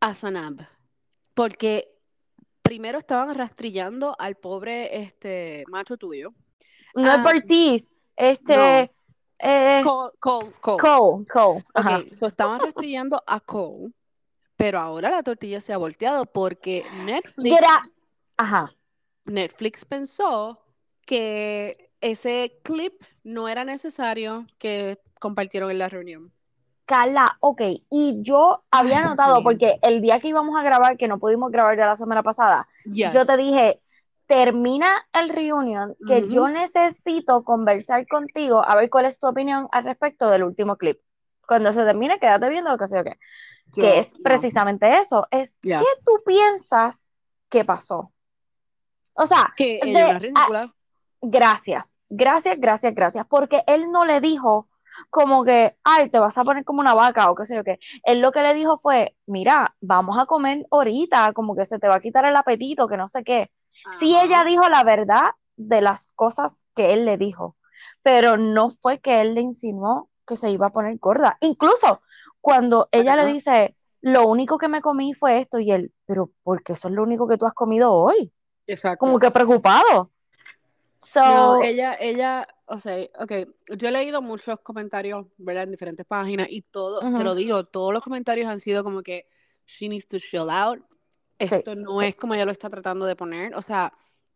a 0.01 0.15
Sanab, 0.15 0.67
porque 1.35 1.89
primero 2.63 2.99
estaban 2.99 3.35
rastrillando 3.35 4.17
al 4.19 4.37
pobre 4.37 4.97
este 5.01 5.65
macho 5.69 5.97
tuyo. 5.97 6.33
no 6.95 7.11
Ah, 7.11 7.23
es 7.25 7.35
Ortiz, 7.35 7.95
este, 8.17 8.91
eh, 9.39 9.81
Cole, 9.85 10.13
Cole, 10.19 10.53
Cole. 10.61 10.81
Cole, 10.81 11.27
Cole, 11.27 11.65
ajá. 11.75 11.99
Ok, 11.99 12.13
so 12.15 12.27
estaban 12.27 12.61
rastrillando 12.61 13.23
a 13.27 13.39
Cole, 13.41 13.93
pero 14.57 14.79
ahora 14.79 15.11
la 15.11 15.23
tortilla 15.23 15.61
se 15.61 15.73
ha 15.73 15.77
volteado 15.77 16.27
porque 16.27 16.87
Netflix, 17.05 17.57
Ajá. 18.37 18.73
Netflix 19.25 19.85
pensó 19.85 20.61
que 21.05 21.91
ese 22.01 22.59
clip 22.63 23.03
no 23.25 23.49
era 23.49 23.65
necesario 23.65 24.47
que 24.59 24.99
compartieron 25.19 25.71
en 25.71 25.79
la 25.79 25.89
reunión. 25.89 26.33
Carla, 26.85 27.37
ok, 27.41 27.63
y 27.91 28.23
yo 28.23 28.63
había 28.71 29.03
notado, 29.03 29.43
porque 29.43 29.79
el 29.83 30.01
día 30.01 30.21
que 30.21 30.29
íbamos 30.29 30.57
a 30.57 30.63
grabar, 30.63 30.97
que 30.97 31.09
no 31.09 31.19
pudimos 31.19 31.51
grabar 31.51 31.77
ya 31.77 31.87
la 31.87 31.97
semana 31.97 32.23
pasada, 32.23 32.69
Yes. 32.85 33.13
yo 33.13 33.27
te 33.27 33.37
dije, 33.37 33.81
termina 34.27 35.05
el 35.13 35.29
reunion, 35.29 35.97
que 36.07 36.29
yo 36.29 36.49
necesito 36.49 37.43
conversar 37.43 38.07
contigo, 38.07 38.65
a 38.65 38.77
ver 38.77 38.89
cuál 38.89 39.07
es 39.07 39.19
tu 39.19 39.27
opinión 39.27 39.69
al 39.73 39.83
respecto 39.83 40.31
del 40.31 40.45
último 40.45 40.77
clip. 40.77 41.01
Cuando 41.47 41.73
se 41.73 41.85
termine, 41.85 42.21
quédate 42.21 42.49
viendo 42.49 42.71
lo 42.71 42.79
que 42.79 42.87
sé 42.87 42.99
yo 42.99 43.05
Yo- 43.75 43.83
Que 43.83 43.99
es 43.99 44.13
precisamente 44.23 44.99
eso, 44.99 45.27
es 45.31 45.59
Ya. 45.63 45.79
¿qué 45.79 45.85
tú 46.05 46.13
piensas 46.25 47.13
que 47.49 47.65
pasó? 47.65 48.13
O 49.15 49.27
sea, 49.27 49.53
Que 49.57 49.81
de- 49.83 50.31
gracias, 51.23 51.99
gracias, 52.11 52.57
gracias, 52.59 52.95
gracias, 52.95 53.27
porque 53.29 53.63
él 53.67 53.91
no 53.91 54.05
le 54.05 54.21
dijo 54.21 54.69
como 55.11 55.45
que, 55.45 55.77
ay, 55.85 56.09
te 56.09 56.19
vas 56.19 56.39
a 56.39 56.45
poner 56.45 56.65
como 56.65 56.81
una 56.81 56.95
vaca 56.95 57.31
o 57.31 57.35
qué 57.35 57.45
sé 57.45 57.55
yo 57.55 57.65
qué. 57.65 57.79
Él 58.05 58.21
lo 58.21 58.33
que 58.33 58.43
le 58.43 58.55
dijo 58.55 58.79
fue, 58.79 59.15
mira, 59.27 59.75
vamos 59.81 60.19
a 60.19 60.25
comer 60.27 60.67
ahorita, 60.71 61.33
como 61.35 61.55
que 61.55 61.65
se 61.67 61.79
te 61.79 61.87
va 61.89 61.97
a 61.97 62.01
quitar 62.01 62.25
el 62.25 62.37
apetito, 62.37 62.89
que 62.89 62.97
no 62.97 63.09
sé 63.09 63.23
qué. 63.23 63.51
Sí, 63.99 64.15
Ajá. 64.17 64.25
ella 64.25 64.45
dijo 64.45 64.67
la 64.69 64.85
verdad 64.85 65.33
de 65.57 65.83
las 65.83 66.07
cosas 66.15 66.65
que 66.75 66.95
él 66.95 67.05
le 67.05 67.19
dijo, 67.19 67.57
pero 68.03 68.37
no 68.39 68.71
fue 68.81 69.01
que 69.01 69.21
él 69.21 69.35
le 69.35 69.43
insinuó 69.43 70.09
que 70.27 70.37
se 70.37 70.51
iba 70.51 70.69
a 70.69 70.73
poner 70.73 70.97
gorda. 70.99 71.37
Incluso 71.41 72.01
cuando 72.47 72.89
ella 72.93 73.17
le 73.17 73.33
dice, 73.33 73.75
lo 74.03 74.29
único 74.29 74.57
que 74.57 74.69
me 74.69 74.81
comí 74.81 75.15
fue 75.15 75.41
esto, 75.41 75.59
y 75.59 75.73
él, 75.73 75.93
pero 76.05 76.31
¿por 76.45 76.63
qué 76.63 76.75
eso 76.75 76.87
es 76.87 76.95
lo 76.95 77.03
único 77.03 77.27
que 77.27 77.37
tú 77.37 77.45
has 77.45 77.55
comido 77.55 77.93
hoy? 77.93 78.31
Exacto. 78.69 79.05
Como 79.05 79.19
que 79.19 79.33
preocupado. 79.33 80.13
So, 80.97 81.21
No, 81.23 81.61
ella, 81.65 81.97
ella, 81.99 82.47
o 82.67 82.79
sea, 82.79 83.05
ok, 83.19 83.33
yo 83.77 83.89
he 83.89 83.91
leído 83.91 84.23
muchos 84.23 84.61
comentarios, 84.61 85.27
¿verdad? 85.39 85.65
En 85.65 85.73
diferentes 85.73 86.07
páginas 86.07 86.47
y 86.49 86.63
todo, 86.63 87.01
te 87.01 87.25
lo 87.25 87.35
digo, 87.35 87.65
todos 87.65 87.93
los 87.93 88.01
comentarios 88.01 88.49
han 88.49 88.61
sido 88.61 88.85
como 88.85 89.03
que 89.03 89.27
she 89.67 89.89
needs 89.89 90.07
to 90.07 90.21
chill 90.21 90.49
out. 90.49 90.79
Sí, 91.41 91.57
Esto 91.57 91.75
no 91.75 91.97
sí. 91.97 92.07
es 92.07 92.15
como 92.15 92.35
ella 92.35 92.45
lo 92.45 92.53
está 92.53 92.71
tratando 92.71 93.07
de 93.07 93.17
poner. 93.17 93.57
O 93.57 93.63
sea, 93.63 93.93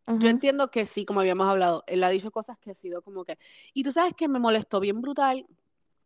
yo 0.08 0.28
entiendo 0.28 0.72
que 0.72 0.84
sí, 0.84 1.04
como 1.04 1.20
habíamos 1.20 1.46
hablado, 1.46 1.84
él 1.86 2.02
ha 2.02 2.08
dicho 2.08 2.32
cosas 2.32 2.58
que 2.58 2.72
ha 2.72 2.74
sido 2.74 3.02
como 3.02 3.24
que. 3.24 3.38
Y 3.72 3.84
tú 3.84 3.92
sabes 3.92 4.14
que 4.14 4.26
me 4.26 4.40
molestó 4.40 4.80
bien 4.80 5.00
brutal 5.00 5.46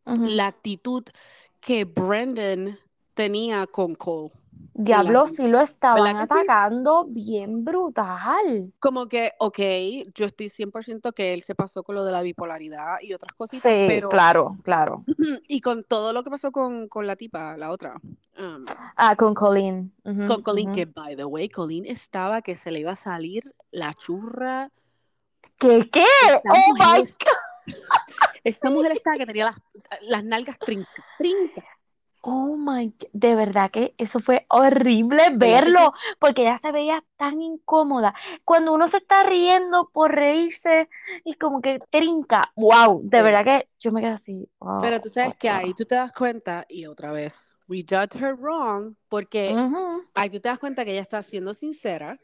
la 0.05 0.49
actitud 0.49 1.05
que 1.65 1.85
Brendan 1.85 2.79
tenía 3.15 3.67
con 3.67 3.95
Cole. 3.95 4.31
Diablo, 4.77 5.27
sí 5.29 5.47
lo 5.47 5.61
estaban 5.61 6.17
atacando 6.17 7.05
bien 7.09 7.65
brutal. 7.65 8.73
Como 8.81 9.07
que, 9.07 9.33
ok, 9.39 9.59
yo 10.15 10.27
estoy 10.27 10.49
100% 10.49 11.13
que 11.13 11.33
él 11.33 11.43
se 11.45 11.55
pasó 11.55 11.85
con 11.85 11.95
lo 11.95 12.05
de 12.05 12.11
la 12.13 12.23
bipolaridad 12.23 12.97
y 13.01 13.15
otras 13.15 13.33
cositas, 13.35 13.63
Sí, 13.63 13.85
pero. 13.87 14.09
claro, 14.09 14.57
claro. 14.63 15.05
Y 15.49 15.61
con 15.61 15.85
todo 15.85 16.13
lo 16.13 16.25
que 16.25 16.31
pasó 16.31 16.51
con, 16.51 16.89
con 16.89 17.07
la 17.07 17.15
tipa, 17.17 17.57
la 17.57 17.71
otra. 17.71 17.95
um, 18.39 18.65
Ah, 18.97 19.15
con 19.17 19.33
Colleen. 19.35 19.93
Con 20.27 20.43
Colleen, 20.43 20.73
que 20.73 20.87
by 20.87 21.17
the 21.17 21.25
way, 21.25 21.49
Colleen 21.49 21.87
estaba 21.87 22.43
que 22.43 22.57
se 22.57 22.71
le 22.73 22.81
iba 22.81 22.93
a 22.93 22.97
salir 22.97 23.55
la 23.71 23.95
churra. 23.95 24.71
¿Qué, 25.59 25.89
qué? 25.89 26.05
Esa 26.27 26.41
Oh 26.53 26.75
mujer 26.75 26.87
my 26.97 27.03
es- 27.03 27.17
Esta 28.45 28.71
mujer 28.71 28.93
estaba 28.93 29.17
que 29.17 29.27
tenía 29.27 29.47
las, 29.47 29.57
las 30.03 30.25
nalgas 30.25 30.59
trinca, 30.59 31.05
trinca. 31.19 31.65
Oh 32.27 32.57
my, 32.57 32.95
de 33.13 33.35
verdad 33.35 33.71
que 33.71 33.95
eso 33.99 34.19
fue 34.19 34.47
horrible 34.49 35.25
verlo, 35.37 35.93
porque 36.19 36.43
ella 36.43 36.57
se 36.57 36.73
veía 36.73 37.05
tan 37.17 37.43
incómoda. 37.43 38.15
Cuando 38.47 38.73
uno 38.73 38.89
se 38.89 38.97
está 38.97 39.25
riendo 39.25 39.91
por 39.93 40.15
reírse 40.15 40.89
y 41.23 41.35
como 41.35 41.61
que 41.61 41.81
trinca, 41.91 42.51
wow, 42.57 43.03
de 43.05 43.21
verdad 43.21 43.45
que 43.45 43.69
yo 43.79 43.93
me 43.93 44.01
quedé 44.01 44.13
así, 44.13 44.49
Pero 44.81 45.03
tú 45.03 45.11
sabes 45.11 45.37
que 45.37 45.51
ahí 45.51 45.75
tú 45.75 45.85
te 45.85 45.97
das 45.97 46.13
cuenta, 46.13 46.65
y 46.67 46.87
otra 46.87 47.13
vez, 47.13 47.59
we 47.69 47.85
judge 47.87 48.17
her 48.19 48.35
wrong, 48.35 48.95
porque 49.11 49.55
ahí 50.15 50.31
tú 50.31 50.41
te 50.41 50.49
das 50.49 50.59
cuenta 50.59 50.87
que 50.87 50.93
ella 50.93 51.03
está 51.03 51.23
siendo 51.23 51.53
sincera, 51.53 52.19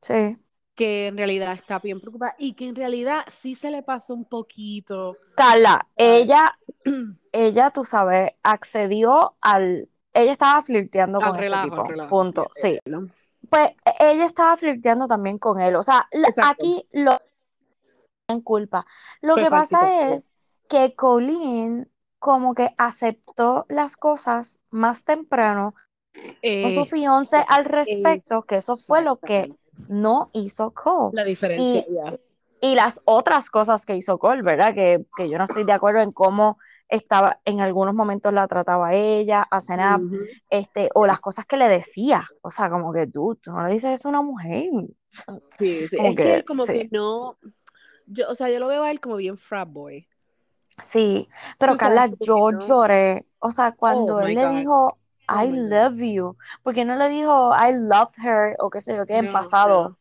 Sí, 0.00 0.36
que 0.78 1.08
en 1.08 1.16
realidad 1.16 1.54
está 1.54 1.80
bien 1.80 2.00
preocupada 2.00 2.36
y 2.38 2.52
que 2.52 2.68
en 2.68 2.76
realidad 2.76 3.24
sí 3.42 3.56
se 3.56 3.72
le 3.72 3.82
pasó 3.82 4.14
un 4.14 4.24
poquito. 4.24 5.16
Carla, 5.34 5.88
ella, 5.96 6.56
ella, 7.32 7.70
tú 7.70 7.84
sabes, 7.84 8.30
accedió 8.44 9.34
al, 9.40 9.88
ella 10.14 10.30
estaba 10.30 10.62
flirteando 10.62 11.18
Al 11.18 11.30
con 11.30 11.34
este 11.34 11.42
relajo, 11.42 11.64
tipo, 11.68 11.88
relajo. 11.88 12.08
punto, 12.08 12.50
sí. 12.52 12.78
Pues 13.50 13.70
e- 13.84 14.12
ella 14.12 14.24
estaba 14.24 14.56
flirteando 14.56 15.08
también 15.08 15.38
con 15.38 15.60
él, 15.60 15.74
o 15.74 15.82
sea, 15.82 16.06
Exacto. 16.12 16.48
aquí 16.64 16.86
lo 16.92 17.18
en 18.28 18.40
culpa. 18.40 18.86
Lo 19.20 19.34
Fue 19.34 19.44
que 19.44 19.50
pasa 19.50 20.12
es 20.12 20.32
que 20.68 20.94
Colleen 20.94 21.90
como 22.20 22.54
que 22.54 22.72
aceptó 22.78 23.66
las 23.68 23.96
cosas 23.96 24.60
más 24.70 25.04
temprano 25.04 25.74
con 26.62 26.72
su 26.72 26.84
fiancé 26.84 27.44
al 27.48 27.64
respecto, 27.64 28.42
que 28.42 28.56
eso 28.56 28.76
fue 28.76 29.02
lo 29.02 29.18
que. 29.18 29.52
No 29.88 30.30
hizo 30.32 30.72
Cole. 30.72 31.10
La 31.14 31.24
diferencia, 31.24 31.84
Y, 31.88 31.94
ya. 31.94 32.18
y 32.60 32.74
las 32.74 33.00
otras 33.04 33.50
cosas 33.50 33.86
que 33.86 33.96
hizo 33.96 34.18
Cole, 34.18 34.42
¿verdad? 34.42 34.74
Que, 34.74 35.04
que 35.16 35.28
yo 35.28 35.38
no 35.38 35.44
estoy 35.44 35.64
de 35.64 35.72
acuerdo 35.72 36.00
en 36.00 36.12
cómo 36.12 36.58
estaba, 36.88 37.38
en 37.44 37.60
algunos 37.60 37.94
momentos 37.94 38.32
la 38.32 38.48
trataba 38.48 38.94
ella, 38.94 39.46
a 39.50 39.60
Senap, 39.60 40.00
Ujú. 40.00 40.16
este, 40.50 40.88
o 40.94 41.06
las 41.06 41.20
cosas 41.20 41.44
que 41.46 41.56
le 41.56 41.68
decía. 41.68 42.26
O 42.42 42.50
sea, 42.50 42.70
como 42.70 42.92
que 42.92 43.06
tú, 43.06 43.38
tú 43.40 43.52
no 43.52 43.62
le 43.62 43.72
dices 43.72 43.92
eso 43.92 44.08
a 44.08 44.10
una 44.10 44.22
mujer. 44.22 44.70
Sí, 45.58 45.86
sí. 45.86 45.96
Como 45.96 46.08
Es 46.08 46.16
que 46.16 46.22
que, 46.22 46.34
él 46.34 46.44
como 46.44 46.64
sí. 46.64 46.72
que 46.72 46.88
no, 46.90 47.36
yo, 48.06 48.28
o 48.28 48.34
sea, 48.34 48.48
yo 48.50 48.58
lo 48.58 48.68
veo 48.68 48.82
a 48.82 48.90
él 48.90 49.00
como 49.00 49.16
bien 49.16 49.36
frat 49.36 49.68
boy. 49.70 50.08
Sí, 50.82 51.28
pero 51.58 51.76
Carla, 51.76 52.08
yo 52.20 52.52
no. 52.52 52.58
lloré. 52.60 53.26
O 53.40 53.50
sea, 53.50 53.70
Oh 53.72 53.76
cuando 53.76 54.20
él 54.20 54.34
le 54.34 54.46
God. 54.46 54.56
dijo, 54.56 54.98
Oh 55.30 55.34
I 55.36 55.46
my 55.48 55.56
God. 55.58 55.70
love 55.70 56.00
you, 56.00 56.36
porque 56.62 56.84
no 56.84 56.96
le 56.96 57.08
dijo, 57.08 57.52
I 57.54 57.72
loved 57.74 58.16
her, 58.22 58.56
o 58.60 58.70
qué 58.70 58.80
sé 58.80 58.96
yo, 58.96 59.04
qué 59.06 59.16
en 59.18 59.26
No, 59.26 59.32
pasado. 59.32 59.96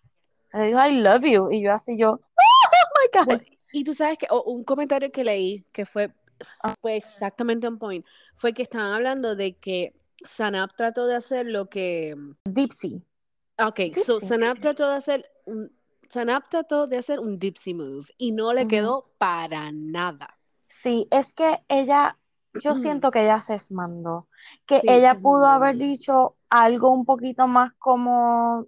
no. 0.54 0.60
Le 0.60 0.68
dijo, 0.68 0.80
I 0.80 1.02
love 1.02 1.24
you. 1.26 1.52
Y 1.52 1.62
yo 1.62 1.74
así, 1.74 1.98
yo, 1.98 2.12
oh 2.38 2.90
my 2.96 3.20
God. 3.20 3.26
Bueno, 3.26 3.44
y 3.74 3.84
tú 3.84 3.94
sabes 3.94 4.18
que 4.18 4.28
o- 4.30 4.44
un 4.44 4.64
comentario 4.64 5.12
que 5.12 5.24
leí 5.24 5.66
que 5.74 5.86
fue, 5.86 6.14
fue 6.82 6.96
exactamente 6.98 7.68
on 7.68 7.78
point, 7.78 8.06
fue 8.38 8.54
que 8.54 8.62
estaban 8.64 8.94
hablando 8.94 9.36
de 9.36 9.58
que 9.58 9.94
Sanap 10.24 10.72
trató 10.76 11.06
de 11.08 11.16
hacer 11.16 11.46
lo 11.46 11.70
que, 11.70 12.16
Dipsy. 12.46 13.04
ok, 13.60 13.80
so. 13.94 14.20
Sanap 14.20 14.60
trató 14.60 14.90
de 14.90 14.96
hacer 14.96 15.30
un, 15.46 15.72
Sanap 16.10 16.50
trató 16.50 16.88
de 16.88 16.98
hacer 16.98 17.20
un 17.20 17.38
dipsy 17.38 17.74
move 17.74 18.06
y 18.18 18.32
no 18.32 18.54
le 18.54 18.66
quedó 18.68 19.12
para 19.18 19.72
nada. 19.74 20.40
Sí, 20.68 21.08
es 21.12 21.34
que 21.34 21.60
ella, 21.68 22.18
yo 22.54 22.74
siento 22.76 23.12
que 23.12 23.24
ella 23.24 23.42
se 23.42 23.56
esmandó, 23.56 24.28
que 24.66 24.82
Sí, 24.82 24.88
ella 24.88 25.16
pudo 25.16 25.46
haber 25.48 25.77
dicho 25.77 26.36
algo 26.50 26.92
un 26.92 27.06
poquito 27.06 27.48
más 27.48 27.74
como 27.80 28.68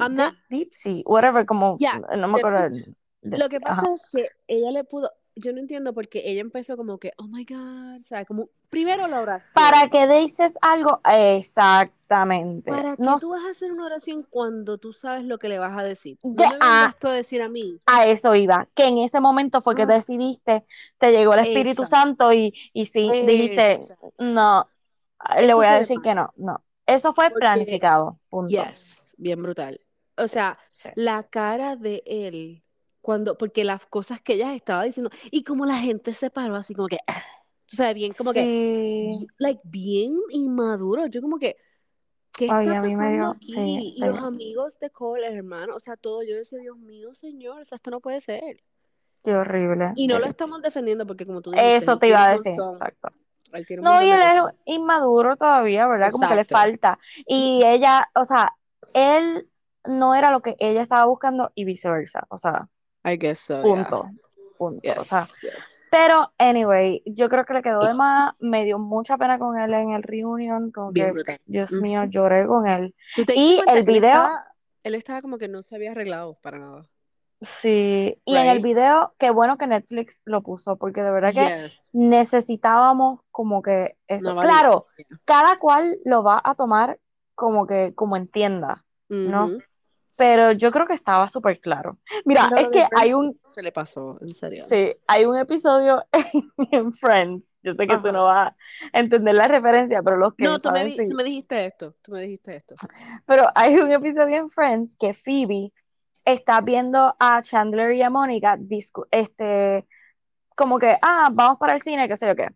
I'm 0.00 0.16
not, 0.16 0.34
Dipsy, 0.48 1.02
whatever, 1.06 1.44
como, 1.46 1.76
ya, 1.78 1.98
no 1.98 2.28
me 2.28 2.38
acuerdo. 2.38 2.76
Lo 3.22 3.48
que 3.48 3.60
ajá. 3.60 3.82
pasa 3.82 3.94
es 3.94 4.10
que 4.12 4.28
ella 4.46 4.70
le 4.70 4.84
pudo, 4.84 5.10
yo 5.38 5.52
no 5.52 5.60
entiendo 5.60 5.94
porque 5.94 6.22
ella 6.26 6.40
empezó 6.40 6.76
como 6.76 6.98
que, 6.98 7.12
oh 7.18 7.28
my 7.28 7.44
God, 7.44 7.98
o 7.98 8.02
sea, 8.02 8.24
como 8.24 8.50
primero 8.70 9.06
la 9.08 9.20
oración. 9.20 9.54
¿Para 9.54 9.88
qué 9.90 10.06
dices 10.06 10.56
algo? 10.62 11.00
Exactamente. 11.04 12.72
¿Para 12.74 12.96
qué 12.98 12.98
No, 13.04 13.16
tú 13.16 13.30
vas 13.30 13.44
a 13.44 13.50
hacer 13.50 13.72
una 13.72 13.86
oración 13.86 14.22
cuando 14.22 14.78
tú 14.78 14.92
sabes 14.92 15.24
lo 15.24 15.38
que 15.40 15.48
le 15.48 15.58
vas 15.58 15.76
a 15.76 15.82
decir? 15.82 16.18
No 16.32 16.44
de- 16.44 16.46
me 16.46 16.60
a, 16.60 16.60
vengas 16.60 16.96
tú 16.98 17.08
a 17.08 17.12
decir 17.12 17.42
a 17.42 17.48
mí. 17.48 17.80
a 17.86 18.06
eso 18.06 18.34
iba, 18.34 18.68
que 18.74 18.84
en 18.84 18.98
ese 18.98 19.20
momento 19.20 19.62
fue 19.62 19.74
que 19.74 19.86
Ah, 19.86 19.86
decidiste, 19.86 20.66
te 20.98 21.12
llegó 21.12 21.34
el 21.34 21.40
Espíritu. 21.40 21.86
Santo 21.86 22.32
y, 22.32 22.54
y 22.74 22.86
sí, 22.86 23.16
dijiste, 23.20 23.78
no, 24.18 24.70
le 25.40 25.54
Eso 25.54 25.54
voy 25.54 25.66
a 25.66 25.74
decir 25.78 26.00
que 26.02 26.14
no, 26.14 26.32
no. 26.36 26.64
Eso 26.86 27.14
fue 27.14 27.30
Porque, 27.32 27.38
planificado, 27.38 28.20
punto. 28.30 28.74
yes, 28.74 29.14
bien 29.18 29.42
brutal. 29.42 29.80
O 30.16 30.28
sea, 30.28 30.58
Sí. 30.70 30.90
la 30.94 31.28
cara 31.28 31.76
de 31.76 32.02
él, 32.06 32.64
cuando, 33.08 33.38
porque 33.38 33.64
las 33.64 33.86
cosas 33.86 34.20
que 34.20 34.34
ella 34.34 34.54
estaba 34.54 34.84
diciendo, 34.84 35.08
y 35.30 35.42
como 35.42 35.64
la 35.64 35.78
gente 35.78 36.12
se 36.12 36.28
paró 36.28 36.56
así 36.56 36.74
como 36.74 36.88
que, 36.88 36.98
tú 37.64 37.74
sabes, 37.74 37.94
bien, 37.94 38.10
como 38.12 38.34
que, 38.34 39.16
like, 39.38 39.62
bien 39.64 40.14
inmaduro. 40.28 41.06
Yo 41.06 41.22
como 41.22 41.38
que, 41.38 41.56
¿qué 42.36 42.44
está 42.44 42.58
a 42.58 42.60
mí 42.60 42.68
me 42.68 42.80
pasando 42.82 43.10
dio, 43.10 43.36
sí, 43.40 43.76
aquí? 43.76 43.92
Y 43.96 44.04
los 44.04 44.18
amigos 44.22 44.78
de 44.78 44.90
Cole, 44.90 45.26
hermano, 45.26 45.76
o 45.76 45.80
sea, 45.80 45.96
todo, 45.96 46.22
yo 46.22 46.36
decía, 46.36 46.58
Dios 46.58 46.76
mío, 46.76 47.14
señor, 47.14 47.62
o 47.62 47.64
sea, 47.64 47.76
esto 47.76 47.90
no 47.90 48.00
puede 48.00 48.20
ser. 48.20 48.62
Qué 49.24 49.34
horrible, 49.34 49.92
Y 49.96 50.06
no 50.06 50.18
lo 50.18 50.26
estamos 50.26 50.60
defendiendo 50.60 51.06
porque, 51.06 51.24
como 51.24 51.40
tú 51.40 51.52
dijiste, 51.52 51.76
Eso 51.76 51.98
te 51.98 52.08
iba 52.08 52.26
a 52.26 52.32
decir, 52.32 52.52
montón, 52.58 52.74
exacto. 52.74 53.08
No, 53.80 54.02
y 54.02 54.10
él 54.10 54.20
es 54.20 54.42
inmaduro 54.66 55.34
todavía, 55.34 55.86
¿verdad? 55.86 56.10
Como 56.10 56.28
que 56.28 56.34
le 56.34 56.44
falta. 56.44 56.98
Y 57.26 57.62
ella, 57.64 58.10
o 58.14 58.24
sea, 58.24 58.52
él 58.92 59.48
no 59.86 60.14
era 60.14 60.30
lo 60.30 60.42
que 60.42 60.56
ella 60.58 60.82
estaba 60.82 61.06
buscando 61.06 61.52
y 61.54 61.64
viceversa, 61.64 62.26
o 62.28 62.36
sea, 62.36 62.68
I 63.04 63.16
guess 63.16 63.40
so, 63.40 63.62
yeah. 63.62 63.62
punto, 63.62 64.10
punto, 64.58 64.92
o 64.98 65.04
sea. 65.04 65.26
Yes. 65.42 65.88
Pero, 65.90 66.32
anyway, 66.38 67.02
yo 67.06 67.28
creo 67.28 67.44
que 67.44 67.54
le 67.54 67.62
quedó 67.62 67.82
de 67.84 67.94
más, 67.94 68.34
me 68.40 68.64
dio 68.64 68.78
mucha 68.78 69.16
pena 69.16 69.38
con 69.38 69.58
él 69.58 69.72
en 69.72 69.92
el 69.92 70.02
reunion, 70.02 70.70
como 70.70 70.92
Bien 70.92 71.06
que, 71.06 71.12
brutal. 71.12 71.38
Dios 71.46 71.72
mío, 71.72 72.04
lloré 72.04 72.46
con 72.46 72.66
él. 72.66 72.94
¿Tú 73.16 73.24
te 73.24 73.32
diste 73.32 73.40
Y 73.40 73.62
el 73.66 73.78
él 73.78 73.82
video, 73.84 74.12
estaba, 74.12 74.44
él 74.84 74.94
estaba 74.94 75.22
como 75.22 75.38
que 75.38 75.48
no 75.48 75.62
se 75.62 75.76
había 75.76 75.92
arreglado 75.92 76.36
para 76.42 76.58
nada? 76.58 76.82
sí, 77.40 78.20
y 78.24 78.36
en 78.36 78.48
el 78.48 78.60
video, 78.60 79.14
qué 79.18 79.30
bueno 79.30 79.56
que 79.56 79.66
Netflix 79.66 80.22
lo 80.24 80.42
puso, 80.42 80.76
porque 80.76 81.02
de 81.02 81.10
verdad 81.12 81.32
que 81.32 81.68
Yes. 81.68 81.90
necesitábamos 81.92 83.20
como 83.30 83.62
que 83.62 83.96
eso. 84.08 84.36
Claro, 84.36 84.86
cada 85.24 85.58
cual 85.58 85.98
lo 86.04 86.22
va 86.22 86.40
a 86.44 86.54
tomar 86.54 86.98
como 87.34 87.66
que, 87.66 87.94
como 87.94 88.16
entienda, 88.16 88.84
¿no? 89.08 89.50
Pero 90.18 90.50
yo 90.50 90.72
creo 90.72 90.84
que 90.84 90.94
estaba 90.94 91.28
súper 91.28 91.60
claro. 91.60 91.96
Mira, 92.24 92.48
Pero 92.50 92.60
es 92.60 92.68
que 92.70 92.84
hay 92.96 93.14
un, 93.14 93.38
se 93.44 93.62
le 93.62 93.70
pasó, 93.70 94.10
en 94.20 94.34
serio. 94.34 94.64
sí, 94.68 94.92
hay 95.06 95.24
un 95.26 95.38
episodio 95.38 96.04
en 96.72 96.92
Friends. 96.92 97.56
Yo 97.62 97.74
sé 97.74 97.86
que 97.86 97.98
tú 97.98 98.10
no 98.10 98.24
vas 98.24 98.52
a 98.92 98.98
entender 98.98 99.36
la 99.36 99.46
referencia, 99.46 100.02
pero 100.02 100.16
los 100.16 100.34
que 100.34 100.44
No, 100.44 100.58
tú 100.58 100.72
me, 100.72 100.80
saben 100.80 100.96
tú 100.96 101.04
sí. 101.06 101.14
me 101.14 101.22
dijiste 101.22 101.66
esto, 101.66 101.94
tú 102.02 102.10
me 102.12 102.22
dijiste 102.22 102.56
esto. 102.56 102.74
Pero 103.26 103.48
hay 103.54 103.76
un 103.76 103.92
episodio 103.92 104.36
en 104.38 104.48
Friends 104.48 104.96
que 104.96 105.12
Phoebe 105.14 105.70
está 106.24 106.60
viendo 106.62 107.14
a 107.20 107.40
Chandler 107.42 107.94
y 107.94 108.02
a 108.02 108.10
Mónica 108.10 108.58
este, 109.12 109.86
como 110.56 110.80
que, 110.80 110.98
ah, 111.00 111.30
vamos 111.32 111.58
para 111.60 111.74
el 111.74 111.80
cine, 111.80 112.08
qué 112.08 112.16
sé 112.16 112.26
yo 112.26 112.34
qué. 112.34 112.48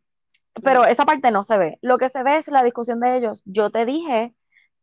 Pero 0.65 0.85
esa 0.85 1.05
parte 1.05 1.31
no 1.31 1.45
se 1.45 1.57
ve. 1.59 1.79
Lo 1.81 1.97
que 1.97 2.09
se 2.09 2.25
ve 2.25 2.39
es 2.39 2.49
la 2.49 2.65
discusión 2.65 2.99
de 2.99 3.17
ellos. 3.17 3.45
Yo 3.47 3.71
te 3.71 3.85
dije 3.87 4.35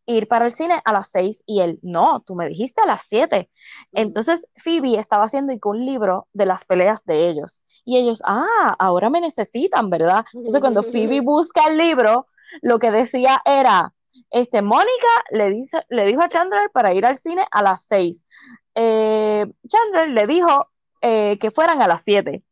ir 0.05 0.27
para 0.27 0.45
el 0.45 0.51
cine 0.51 0.81
a 0.85 0.93
las 0.93 1.09
seis 1.11 1.43
y 1.45 1.61
él, 1.61 1.79
no, 1.81 2.21
tú 2.25 2.35
me 2.35 2.47
dijiste 2.47 2.81
a 2.81 2.87
las 2.87 3.03
siete. 3.03 3.49
Entonces 3.91 4.47
Phoebe 4.55 4.97
estaba 4.97 5.25
haciendo 5.25 5.53
un 5.65 5.85
libro 5.85 6.27
de 6.33 6.45
las 6.45 6.65
peleas 6.65 7.05
de 7.05 7.29
ellos. 7.29 7.61
Y 7.85 7.97
ellos, 7.97 8.21
ah, 8.25 8.75
ahora 8.79 9.09
me 9.09 9.21
necesitan, 9.21 9.89
¿verdad? 9.89 10.25
Entonces 10.33 10.61
cuando 10.61 10.83
Phoebe 10.83 11.21
busca 11.21 11.67
el 11.67 11.77
libro, 11.77 12.27
lo 12.61 12.79
que 12.79 12.91
decía 12.91 13.41
era, 13.45 13.93
este, 14.31 14.61
Mónica 14.61 15.07
le, 15.31 15.49
dice, 15.49 15.85
le 15.89 16.05
dijo 16.05 16.21
a 16.21 16.27
Chandler 16.27 16.69
para 16.71 16.93
ir 16.93 17.05
al 17.05 17.15
cine 17.15 17.45
a 17.51 17.61
las 17.61 17.83
seis. 17.83 18.25
Eh, 18.75 19.45
Chandler 19.67 20.09
le 20.09 20.27
dijo 20.27 20.69
eh, 21.01 21.37
que 21.39 21.51
fueran 21.51 21.81
a 21.81 21.87
las 21.87 22.03
siete. 22.03 22.43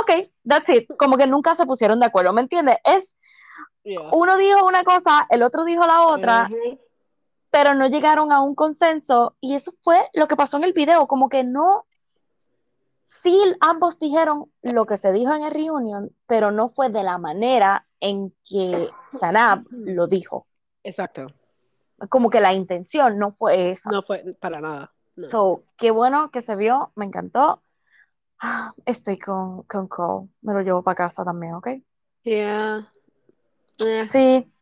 Ok, 0.00 0.30
that's 0.48 0.68
it. 0.70 0.88
Como 0.98 1.16
que 1.16 1.26
nunca 1.26 1.54
se 1.54 1.66
pusieron 1.66 2.00
de 2.00 2.06
acuerdo, 2.06 2.32
¿me 2.32 2.40
entiendes? 2.40 2.76
Es, 2.84 3.14
Yeah. 3.86 4.08
uno 4.12 4.38
dijo 4.38 4.64
una 4.64 4.82
cosa, 4.82 5.26
el 5.28 5.42
otro 5.42 5.62
dijo 5.62 5.86
la 5.86 6.06
otra. 6.06 6.48
Pero 7.54 7.72
no 7.72 7.86
llegaron 7.86 8.32
a 8.32 8.40
un 8.40 8.56
consenso 8.56 9.36
y 9.40 9.54
eso 9.54 9.70
fue 9.80 10.10
lo 10.12 10.26
que 10.26 10.34
pasó 10.34 10.56
en 10.56 10.64
el 10.64 10.72
video, 10.72 11.06
como 11.06 11.28
que 11.28 11.44
no, 11.44 11.86
sí 13.04 13.38
ambos 13.60 14.00
dijeron 14.00 14.50
lo 14.62 14.86
que 14.86 14.96
se 14.96 15.12
dijo 15.12 15.32
en 15.32 15.44
el 15.44 15.52
reunion, 15.52 16.10
pero 16.26 16.50
no 16.50 16.68
fue 16.68 16.90
de 16.90 17.04
la 17.04 17.16
manera 17.16 17.86
en 18.00 18.34
que 18.42 18.90
Sanab 19.12 19.66
lo 19.70 20.08
dijo, 20.08 20.48
Exacto. 20.82 21.28
como 22.08 22.28
que 22.28 22.40
la 22.40 22.52
intención 22.52 23.20
no 23.20 23.30
fue 23.30 23.70
esa. 23.70 23.88
No 23.88 24.02
fue 24.02 24.34
para 24.40 24.60
nada. 24.60 24.92
No. 25.14 25.28
So, 25.28 25.62
qué 25.76 25.92
bueno 25.92 26.32
que 26.32 26.40
se 26.40 26.56
vio, 26.56 26.90
me 26.96 27.04
encantó. 27.04 27.62
Ah, 28.40 28.74
Estoy 28.84 29.16
con, 29.16 29.62
con 29.62 29.86
Cole, 29.86 30.28
me 30.42 30.54
lo 30.54 30.62
llevo 30.62 30.82
para 30.82 30.96
casa 30.96 31.24
también, 31.24 31.54
¿ok? 31.54 31.68
Yeah. 32.24 32.90
Eh, 33.78 34.08
Sí, 34.08 34.52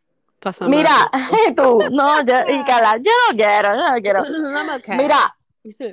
pásame 0.43 0.77
mira, 0.77 1.11
tú, 1.57 1.79
no, 1.91 2.25
yo, 2.25 2.35
y 2.49 2.65
Carla, 2.67 2.99
yo 2.99 3.11
no 3.31 3.37
quiero, 3.37 3.77
yo 3.77 3.91
no 3.95 4.01
quiero. 4.01 4.23
Okay. 4.79 4.97
Mira, 4.97 5.37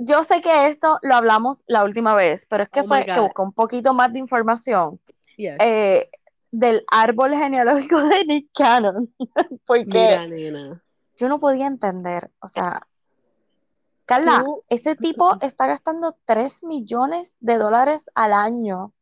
yo 0.02 0.24
sé 0.24 0.42
que 0.42 0.68
esto 0.68 1.00
lo 1.02 1.16
hablamos 1.16 1.64
la 1.68 1.84
última 1.84 2.16
vez, 2.16 2.46
pero 2.48 2.64
es 2.64 2.70
que 2.70 2.82
Oh 2.82 2.86
fue 2.86 3.06
que 3.06 3.20
busqué 3.20 3.42
un 3.42 3.54
poquito 3.54 3.94
más 3.94 4.12
de 4.14 4.20
información. 4.20 5.00
Yes. 5.38 5.58
Eh, 5.60 6.10
del 6.52 6.84
árbol 6.90 7.34
genealógico 7.34 8.02
de 8.02 8.26
Nick 8.26 8.50
Cannon. 8.58 9.14
Porque 9.66 9.86
Mira, 9.86 10.28
nena. 10.28 10.82
yo 11.18 11.30
no 11.30 11.40
podía 11.40 11.68
entender, 11.68 12.32
o 12.40 12.48
sea, 12.48 12.88
Carla, 14.06 14.42
Tú- 14.44 14.64
ese 14.70 14.96
tipo 14.96 15.38
está 15.42 15.68
gastando 15.68 16.18
3 16.26 16.64
millones 16.64 17.38
de 17.40 17.58
dólares 17.60 18.10
al 18.16 18.34
año 18.34 18.94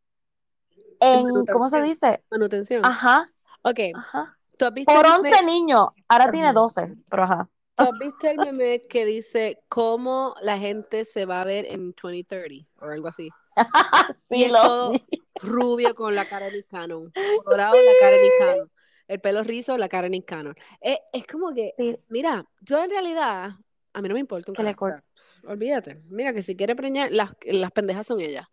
en, 0.99 1.45
¿cómo 1.45 1.69
se 1.69 1.81
dice? 1.81 2.23
Manutención. 2.29 2.85
Ajá, 2.85 3.31
Ok, 3.63 3.79
ajá. 3.95 4.36
¿Tú 4.57 4.65
has 4.65 4.73
visto 4.73 4.93
Por 4.93 5.05
el 5.05 5.11
11 5.13 5.29
meme- 5.31 5.45
niños, 5.45 5.87
ahora 6.07 6.29
tiene 6.31 6.47
Ajá. 6.47 6.53
12, 6.53 6.95
pero 7.09 7.23
ajá. 7.23 7.49
¿Tú 7.75 7.83
has 7.83 7.99
visto 7.99 8.27
el 8.27 8.37
meme 8.37 8.81
que 8.89 9.05
dice 9.05 9.59
cómo 9.69 10.33
la 10.41 10.57
gente 10.57 11.05
se 11.05 11.25
va 11.25 11.41
a 11.41 11.45
ver 11.45 11.65
en 11.69 11.91
2030 11.91 12.67
o 12.81 12.85
algo 12.85 13.07
así? 13.07 13.29
Sí, 14.17 14.35
Y 14.37 14.43
es 14.45 14.51
lo 14.51 14.61
todo 14.61 14.91
vi. 14.93 15.01
rubio 15.41 15.95
con 15.95 16.15
la 16.15 16.27
cara 16.29 16.45
de 16.47 16.53
Nick 16.53 16.67
Cannon, 16.67 17.11
colorado 17.43 17.75
la 17.81 17.91
cara 17.99 18.15
de 18.17 18.21
Nick 18.23 18.37
Cannon, 18.39 18.71
el 19.07 19.19
pelo 19.21 19.43
rizo 19.43 19.77
la 19.77 19.87
cara 19.89 20.03
de 20.03 20.09
Nick 20.11 20.25
Cannon. 20.25 20.55
Es, 20.81 20.97
es 21.13 21.25
como 21.27 21.53
que, 21.53 21.73
Sí, 21.77 21.97
mira, 22.09 22.45
yo 22.61 22.83
en 22.83 22.89
realidad, 22.89 23.51
a 23.93 24.01
mí 24.01 24.07
no 24.07 24.13
me 24.15 24.19
importa 24.19 24.51
un 24.51 24.55
Que 24.55 24.63
le 24.63 24.75
o 24.77 24.87
sea, 24.87 25.03
olvídate. 25.45 26.01
Mira 26.09 26.33
que 26.33 26.41
si 26.41 26.55
quiere 26.55 26.75
preñar, 26.75 27.11
las, 27.11 27.31
las 27.45 27.71
pendejas 27.71 28.05
son 28.07 28.21
ellas. 28.21 28.47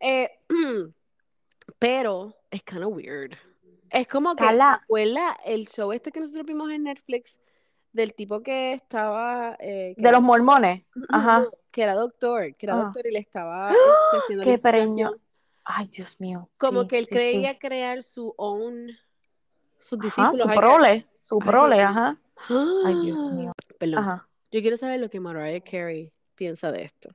Eh, 0.00 0.28
pero 1.78 2.34
es 2.50 2.62
kind 2.62 2.84
of 2.84 2.94
weird. 2.94 3.36
Es 3.90 4.06
como 4.08 4.30
que, 4.34 4.42
¿te 4.42 4.44
Carla. 4.46 4.74
acuerdas 4.82 5.36
el 5.44 5.68
show 5.68 5.92
este 5.92 6.10
que 6.12 6.20
nosotros 6.20 6.46
vimos 6.46 6.70
en 6.70 6.84
Netflix 6.84 7.40
del 7.92 8.14
tipo 8.14 8.42
que 8.42 8.72
estaba... 8.72 9.56
eh, 9.60 9.94
que 9.96 10.02
de 10.02 10.08
era 10.08 10.18
los 10.18 10.22
mormones. 10.26 10.84
Ajá. 11.08 11.44
que 11.72 11.82
era 11.82 11.94
doctor, 11.94 12.54
que 12.56 12.66
era 12.66 12.74
Ah. 12.74 12.82
doctor 12.84 13.06
y 13.06 13.10
le 13.12 13.18
estaba 13.18 13.70
este, 13.70 14.16
haciendo 14.18 14.42
la 14.42 14.44
Qué 14.44 14.50
inseminación. 14.52 15.20
Ay, 15.64 15.86
Dios 15.88 16.20
mío. 16.20 16.48
Como 16.58 16.82
sí, 16.82 16.88
que 16.88 16.98
él 16.98 17.04
sí, 17.04 17.08
sí. 17.08 17.14
creía 17.14 17.58
crear 17.58 18.02
su 18.02 18.34
own, 18.38 18.90
sus 19.78 19.98
Ajá, 19.98 20.02
discípulos. 20.30 20.36
su 20.38 20.48
prole, 20.60 21.06
su 21.18 21.38
prole, 21.38 21.82
ajá. 21.82 22.18
Ay, 22.86 22.94
Dios 23.02 23.28
mío. 23.32 23.52
Perdón. 23.78 23.98
Ajá. 23.98 24.28
Yo 24.50 24.60
quiero 24.62 24.76
saber 24.78 24.98
lo 25.00 25.10
que 25.10 25.20
Mariah 25.20 25.60
Carey 25.62 26.10
piensa 26.34 26.72
de 26.72 26.84
esto. 26.84 27.10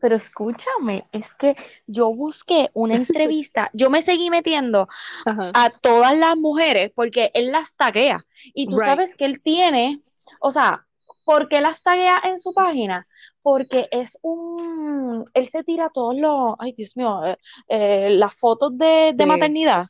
Pero 0.00 0.16
escúchame, 0.16 1.06
es 1.12 1.34
que 1.34 1.56
yo 1.86 2.12
busqué 2.14 2.70
una 2.74 2.94
entrevista, 2.96 3.70
yo 3.72 3.88
me 3.90 4.02
seguí 4.02 4.28
metiendo 4.30 4.88
Ajá. 5.26 5.50
a 5.54 5.70
todas 5.70 6.16
las 6.16 6.36
mujeres 6.36 6.92
porque 6.94 7.30
él 7.34 7.50
las 7.52 7.76
taguea. 7.76 8.20
Y 8.54 8.68
tú 8.68 8.76
Right. 8.78 8.86
sabes 8.86 9.16
que 9.16 9.24
él 9.24 9.40
tiene, 9.42 10.02
o 10.40 10.50
sea, 10.50 10.86
¿por 11.24 11.48
qué 11.48 11.60
las 11.60 11.82
taguea 11.82 12.20
en 12.24 12.38
su 12.38 12.52
página? 12.52 13.06
Porque 13.42 13.88
es 13.90 14.18
un, 14.22 15.24
él 15.34 15.46
se 15.46 15.64
tira 15.64 15.88
todos 15.88 16.14
los, 16.16 16.54
ay 16.58 16.72
Dios 16.72 16.96
mío, 16.96 17.24
eh, 17.24 17.36
eh, 17.68 18.10
las 18.10 18.38
fotos 18.38 18.76
de, 18.76 19.12
de 19.14 19.24
Sí. 19.24 19.28
maternidad. 19.28 19.86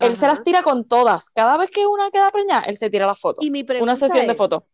Él 0.00 0.14
se 0.16 0.26
las 0.26 0.42
tira 0.44 0.62
con 0.62 0.86
todas. 0.86 1.30
Cada 1.30 1.56
vez 1.56 1.70
que 1.70 1.86
una 1.86 2.10
queda 2.10 2.30
preñada, 2.30 2.62
él 2.64 2.76
se 2.76 2.90
tira 2.90 3.06
las 3.06 3.18
fotos. 3.18 3.44
Y 3.44 3.50
mi 3.50 3.60
Una 3.60 3.66
pregunta 3.66 3.96
sesión 3.96 4.26
de 4.26 4.32
es- 4.32 4.38
fotos. 4.38 4.64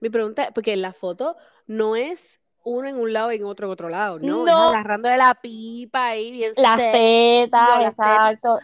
Mi 0.00 0.10
pregunta 0.10 0.44
es, 0.44 0.52
porque 0.52 0.76
la 0.76 0.92
foto 0.92 1.36
no 1.66 1.96
es 1.96 2.20
uno 2.64 2.88
en 2.88 2.96
un 2.98 3.12
lado 3.12 3.32
y 3.32 3.36
en 3.36 3.44
otro 3.44 3.66
en 3.66 3.72
otro 3.72 3.88
lado, 3.88 4.18
no, 4.18 4.44
No. 4.44 4.48
es 4.48 4.70
agarrando 4.74 5.08
de 5.08 5.16
la 5.16 5.34
pipa 5.34 6.06
ahí 6.08 6.32
bien 6.32 6.52
Las 6.56 6.78
tetas, 6.78 7.78
o 7.78 7.82
exacto. 7.82 8.58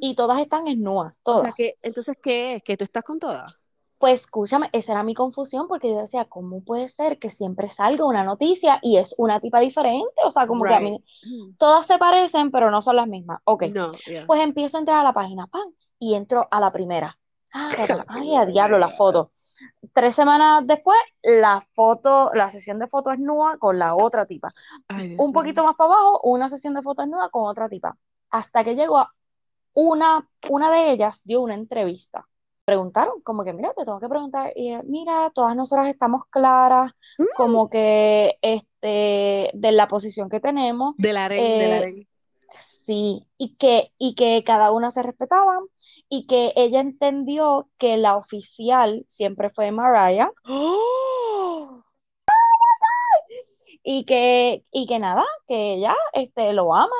Y 0.00 0.14
todas 0.14 0.38
están 0.40 0.64
desnudas, 0.64 1.12
O 1.14 1.16
todas. 1.22 1.42
sea 1.42 1.52
que, 1.56 1.78
entonces, 1.82 2.16
¿qué 2.22 2.54
es? 2.56 2.62
¿Que 2.62 2.76
tú 2.76 2.84
estás 2.84 3.04
con 3.04 3.18
todas? 3.18 3.56
Pues 3.98 4.20
escúchame, 4.22 4.68
esa 4.72 4.92
era 4.92 5.02
mi 5.02 5.14
confusión 5.14 5.66
porque 5.66 5.88
yo 5.88 5.98
decía, 5.98 6.26
¿cómo 6.26 6.62
puede 6.62 6.88
ser 6.90 7.18
que 7.18 7.30
siempre 7.30 7.70
salga 7.70 8.04
una 8.04 8.22
noticia 8.22 8.78
y 8.82 8.98
es 8.98 9.14
una 9.16 9.40
tipa 9.40 9.60
diferente? 9.60 10.10
O 10.26 10.30
sea, 10.30 10.46
como 10.46 10.64
que 10.64 10.74
a 10.74 10.80
mí 10.80 11.02
todas 11.58 11.86
se 11.86 11.96
parecen, 11.96 12.50
pero 12.50 12.70
no 12.70 12.82
son 12.82 12.96
las 12.96 13.06
mismas. 13.08 13.40
Ok, 13.44 13.62
No, 13.72 13.92
yeah. 14.06 14.26
pues 14.26 14.42
empiezo 14.42 14.76
a 14.76 14.80
entrar 14.80 14.98
a 14.98 15.04
la 15.04 15.14
página, 15.14 15.46
¡pam! 15.46 15.72
Y 15.98 16.14
entro 16.14 16.46
a 16.50 16.60
la 16.60 16.70
primera. 16.72 17.16
Ah, 17.54 17.70
ay, 18.08 18.34
a 18.36 18.44
diablo, 18.44 18.78
la 18.78 18.90
foto. 18.90 19.30
Tres 19.92 20.14
semanas 20.14 20.66
después, 20.66 20.98
la 21.22 21.60
foto, 21.72 22.30
la 22.34 22.50
sesión 22.50 22.78
de 22.80 22.86
fotos 22.88 23.14
es 23.14 23.20
nueva 23.20 23.56
con 23.58 23.78
la 23.78 23.94
otra 23.94 24.26
tipa. 24.26 24.52
Ay, 24.88 25.14
Un 25.18 25.32
poquito 25.32 25.62
más 25.64 25.76
para 25.76 25.94
abajo, 25.94 26.20
una 26.24 26.48
sesión 26.48 26.74
de 26.74 26.82
fotos 26.82 27.06
nueva 27.06 27.30
con 27.30 27.48
otra 27.48 27.68
tipa. 27.68 27.96
Hasta 28.30 28.64
que 28.64 28.74
llegó 28.74 28.98
a 28.98 29.14
una, 29.72 30.28
una 30.50 30.70
de 30.72 30.90
ellas 30.90 31.22
dio 31.24 31.40
una 31.42 31.54
entrevista. 31.54 32.26
Preguntaron, 32.64 33.20
como 33.22 33.44
que, 33.44 33.52
mira, 33.52 33.72
te 33.76 33.84
tengo 33.84 34.00
que 34.00 34.08
preguntar, 34.08 34.52
y 34.56 34.74
mira, 34.84 35.30
todas 35.34 35.54
nosotras 35.54 35.88
estamos 35.88 36.24
claras, 36.30 36.92
Mm. 37.18 37.24
como 37.36 37.68
que, 37.70 38.38
este, 38.42 39.50
de 39.54 39.72
la 39.72 39.86
posición 39.86 40.28
que 40.28 40.40
tenemos, 40.40 40.94
Del 40.96 41.14
del 41.14 41.32
Eh, 41.32 41.76
aren. 41.76 42.08
sí, 42.58 43.26
y 43.38 43.54
que, 43.56 43.92
y 43.98 44.14
que 44.14 44.42
cada 44.44 44.72
una 44.72 44.90
se 44.90 45.02
respetaban, 45.02 45.60
y 46.08 46.26
que 46.26 46.52
ella 46.56 46.80
entendió 46.80 47.68
que 47.78 47.96
la 47.96 48.16
oficial 48.16 49.04
siempre 49.08 49.50
fue 49.50 49.70
Mariah, 49.70 50.30
¡Oh! 50.48 51.82
y 53.82 54.04
que, 54.04 54.64
y 54.70 54.86
que 54.86 54.98
nada, 54.98 55.24
que 55.46 55.74
ella, 55.74 55.94
este, 56.12 56.52
lo 56.52 56.74
aman, 56.74 56.90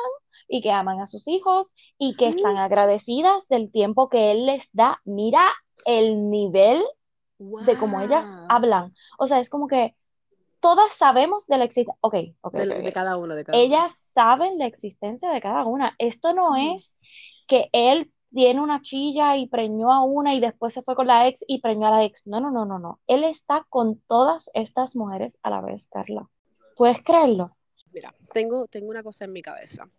y 0.47 0.61
que 0.61 0.71
aman 0.71 1.01
a 1.01 1.07
sus 1.07 1.27
hijos, 1.27 1.73
y 1.97 2.15
que 2.15 2.27
están 2.27 2.57
agradecidas 2.57 3.47
del 3.47 3.71
tiempo 3.71 4.09
que 4.09 4.31
él 4.31 4.45
les 4.45 4.69
da. 4.73 5.01
Mira 5.03 5.43
el 5.85 6.29
nivel 6.29 6.83
de 7.39 7.77
cómo 7.77 8.01
ellas 8.01 8.31
hablan. 8.47 8.93
O 9.17 9.25
sea, 9.27 9.39
es 9.39 9.49
como 9.49 9.67
que 9.67 9.95
todas 10.59 10.93
sabemos 10.93 11.47
de 11.47 11.57
la 11.57 11.63
existencia. 11.65 11.97
Ok, 12.01 12.15
ok, 12.41 12.53
De, 12.53 12.61
ok, 12.77 12.83
de 12.83 12.93
cada 12.93 13.17
uno, 13.17 13.35
de 13.35 13.43
cada. 13.43 13.57
Ellas 13.57 13.99
saben 14.13 14.59
la 14.59 14.65
existencia 14.67 15.31
de 15.31 15.41
cada 15.41 15.65
una. 15.65 15.95
Esto 15.97 16.33
no 16.33 16.51
Mm. 16.51 16.75
es 16.75 16.97
que 17.47 17.69
él 17.71 18.11
tiene 18.31 18.61
una 18.61 18.81
chilla 18.81 19.37
y 19.37 19.47
preñó 19.47 19.93
a 19.93 20.03
una 20.03 20.33
y 20.33 20.39
después 20.39 20.73
se 20.73 20.81
fue 20.81 20.95
con 20.95 21.07
la 21.07 21.27
ex 21.27 21.43
y 21.47 21.61
preñó 21.61 21.87
a 21.87 21.91
la 21.91 22.03
ex. 22.03 22.27
No, 22.27 22.39
no, 22.39 22.51
no, 22.51 22.65
no, 22.65 22.79
no. 22.79 22.99
Él 23.07 23.23
está 23.23 23.65
con 23.69 23.99
todas 24.07 24.49
estas 24.53 24.95
mujeres 24.95 25.39
a 25.43 25.49
la 25.49 25.61
vez, 25.61 25.87
Carla. 25.87 26.27
¿Puedes 26.75 27.01
creerlo? 27.03 27.55
Mira, 27.93 28.13
tengo, 28.33 28.67
tengo 28.67 28.89
una 28.89 29.03
cosa 29.03 29.25
en 29.25 29.31
mi 29.31 29.41
cabeza. 29.41 29.89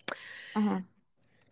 Ajá. 0.54 0.82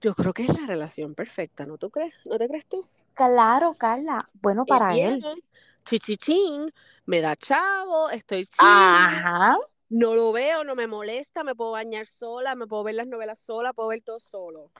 Yo 0.00 0.14
creo 0.14 0.34
que 0.34 0.44
es 0.44 0.60
la 0.60 0.66
relación 0.66 1.14
perfecta, 1.14 1.64
¿no 1.64 1.78
tú 1.78 1.88
crees? 1.88 2.12
¿No 2.26 2.36
te 2.36 2.46
crees 2.46 2.66
tú? 2.66 2.86
Claro, 3.14 3.74
Carla. 3.74 4.28
Bueno, 4.42 4.66
para 4.66 4.94
Él 4.94 5.24
él. 5.24 5.42
chichichín, 5.86 6.70
me 7.06 7.22
da 7.22 7.34
chavo, 7.36 8.10
estoy 8.10 8.44
chill, 8.44 8.58
Ajá. 8.58 9.56
no 9.88 10.14
lo 10.14 10.32
veo, 10.32 10.64
no 10.64 10.74
me 10.74 10.86
molesta, 10.86 11.44
me 11.44 11.54
puedo 11.54 11.70
bañar 11.70 12.06
sola, 12.06 12.54
me 12.54 12.66
puedo 12.66 12.84
ver 12.84 12.96
las 12.96 13.06
novelas 13.06 13.40
sola, 13.40 13.72
puedo 13.72 13.88
ver 13.88 14.02
todo 14.02 14.20
solo. 14.20 14.70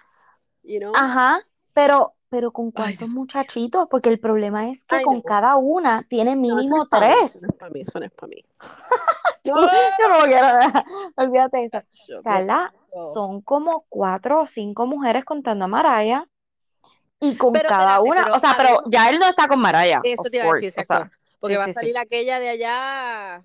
You 0.63 0.81
know? 0.81 0.93
Ajá. 0.95 1.41
Pero, 1.75 2.15
pero 2.31 2.53
con 2.53 2.71
cuántos 2.71 3.09
muchachitos, 3.09 3.87
porque 3.91 4.09
el 4.09 4.19
problema 4.19 4.71
es 4.71 4.85
que 4.85 4.97
Ay, 4.97 5.05
con 5.05 5.17
no. 5.17 5.23
cada 5.23 5.57
una 5.57 6.05
tiene 6.09 6.35
no 6.35 6.41
mínimo 6.41 6.85
es 6.85 6.89
para 6.89 7.09
mí, 7.09 7.15
tres. 7.17 7.35
Eso 7.37 7.47
es 7.51 7.57
para 7.59 7.71
mí, 7.71 7.81
eso 7.83 7.99
no 7.99 8.07
es 8.07 8.13
para 8.13 8.29
mí. 8.29 8.45
Yo, 9.47 9.55
yo 9.57 10.09
no 10.09 10.21
lo 10.21 10.25
quiero 10.25 10.55
ver. 10.55 10.85
Olvídate 11.17 11.59
de 11.59 11.65
eso. 11.65 11.79
Chacho, 11.79 11.91
¿qué 12.07 12.23
Carla, 12.23 12.71
son 13.13 13.43
como 13.43 13.85
cuatro 13.91 14.41
o 14.41 14.47
cinco 14.47 14.87
mujeres 14.87 15.27
contando 15.27 15.67
a 15.67 15.69
Maraya 15.69 16.27
y 17.21 17.37
con 17.37 17.53
Pero 17.53 17.69
cada 17.69 17.99
espérate, 17.99 18.11
una, 18.11 18.23
pero 18.23 18.37
o 18.37 18.39
sea, 18.39 18.55
pero 18.57 18.83
ya 18.87 19.11
él 19.11 19.19
no 19.19 19.27
está 19.29 19.47
con 19.47 19.61
Maraya, 19.61 20.01
Eso 20.03 20.31
te 20.31 20.37
iba 20.39 20.47
a 20.47 20.53
decir, 20.55 20.73
course, 20.73 20.81
o 20.81 20.83
sea, 20.83 21.11
Porque 21.41 21.57
sí, 21.57 21.59
va 21.59 21.65
sí, 21.65 21.71
a 21.71 21.75
sí. 21.75 21.81
salir 21.81 21.99
aquella 21.99 22.41
de 22.41 22.49
allá. 22.49 23.45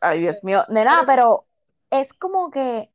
Ay, 0.00 0.20
Dios 0.20 0.44
mío, 0.44 0.64
nena, 0.68 1.02
pero 1.06 1.46
es 1.90 2.12
como 2.12 2.52
que 2.52 2.88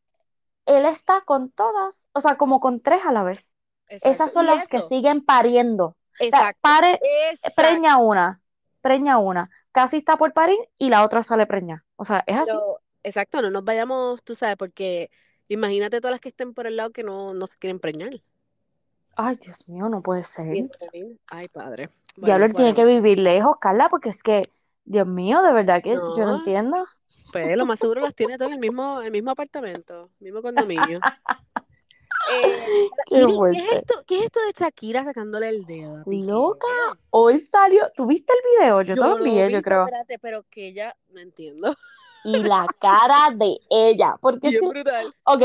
él 0.65 0.85
está 0.85 1.19
con 1.25 1.51
todas, 1.51 2.07
o 2.13 2.21
sea, 2.21 2.37
como 2.37 2.61
con 2.61 2.79
tres 2.79 3.05
a 3.05 3.11
la 3.11 3.23
vez. 3.23 3.56
Exacto. 3.89 4.09
Esas 4.09 4.33
son 4.33 4.45
las 4.45 4.67
que 4.67 4.81
siguen 4.81 5.23
pariendo. 5.23 5.85
O 5.85 5.95
sea, 6.17 6.27
Exacto. 6.27 6.59
pare, 6.61 6.99
Exacto. 7.31 7.61
preña 7.61 7.97
una, 7.97 8.41
preña 8.81 9.17
una, 9.17 9.49
casi 9.71 9.97
está 9.97 10.17
por 10.17 10.33
parir 10.33 10.57
y 10.77 10.89
la 10.89 11.05
otra 11.05 11.23
sale 11.23 11.45
preña. 11.45 11.85
O 11.95 12.05
sea, 12.05 12.23
es 12.25 12.37
así. 12.37 12.51
Pero, 12.51 12.79
exacto, 13.03 13.41
no 13.41 13.51
nos 13.51 13.63
vayamos, 13.63 14.23
tú 14.23 14.35
sabes, 14.35 14.57
porque 14.57 15.09
imagínate 15.47 16.01
todas 16.01 16.11
las 16.11 16.19
que 16.19 16.29
estén 16.29 16.53
por 16.53 16.67
el 16.67 16.77
lado 16.77 16.91
que 16.91 17.03
no, 17.03 17.33
no 17.33 17.47
se 17.47 17.57
quieren 17.57 17.79
preñar. 17.79 18.11
Ay, 19.15 19.35
Dios 19.37 19.67
mío, 19.69 19.89
no 19.89 20.01
puede 20.01 20.23
ser. 20.23 20.69
Ay, 21.29 21.47
padre. 21.47 21.89
Diablo, 22.15 22.45
Bueno, 22.45 22.55
tiene 22.55 22.73
que 22.73 22.85
vivir 22.85 23.19
lejos, 23.19 23.57
Carla, 23.59 23.89
porque 23.89 24.09
es 24.09 24.21
que, 24.23 24.51
Dios 24.85 25.07
mío, 25.07 25.41
de 25.41 25.53
verdad 25.53 25.81
que 25.83 25.93
yo 25.93 26.25
no 26.25 26.37
entiendo. 26.37 26.85
pues 27.31 27.57
lo 27.57 27.65
más 27.65 27.79
seguro 27.79 28.01
las 28.01 28.15
tiene 28.15 28.37
todo 28.37 28.47
en 28.47 28.55
el 28.55 28.59
mismo, 28.59 29.01
el 29.01 29.11
mismo 29.11 29.31
apartamento, 29.31 30.09
mismo 30.19 30.41
condominio. 30.41 30.99
Eh, 32.29 32.89
Qué 33.05 33.15
miren, 33.17 33.37
¿qué 33.49 33.59
es 33.59 33.71
esto? 33.79 33.93
¿Qué 34.05 34.19
es 34.19 34.25
esto 34.25 34.39
de 34.45 34.51
Shakira 34.57 35.03
sacándole 35.03 35.49
el 35.49 35.65
dedo? 35.65 36.03
Loca, 36.05 36.67
hoy 37.09 37.39
salió, 37.39 37.89
¿tuviste 37.95 38.33
el 38.33 38.39
video? 38.65 38.81
Yo 38.81 38.95
te 38.95 39.05
lo 39.05 39.11
Yo 39.11 39.17
envié, 39.17 39.45
vi, 39.47 39.53
yo 39.53 39.61
creo. 39.61 39.85
espérate, 39.85 40.19
pero 40.19 40.43
que 40.49 40.67
ella, 40.67 40.95
no 41.09 41.19
entiendo. 41.19 41.73
Y 42.23 42.43
la 42.43 42.67
cara 42.79 43.29
de 43.35 43.57
ella, 43.69 44.15
porque 44.21 44.49
Bien 44.49 44.69
brutal. 44.69 45.13
ok, 45.23 45.41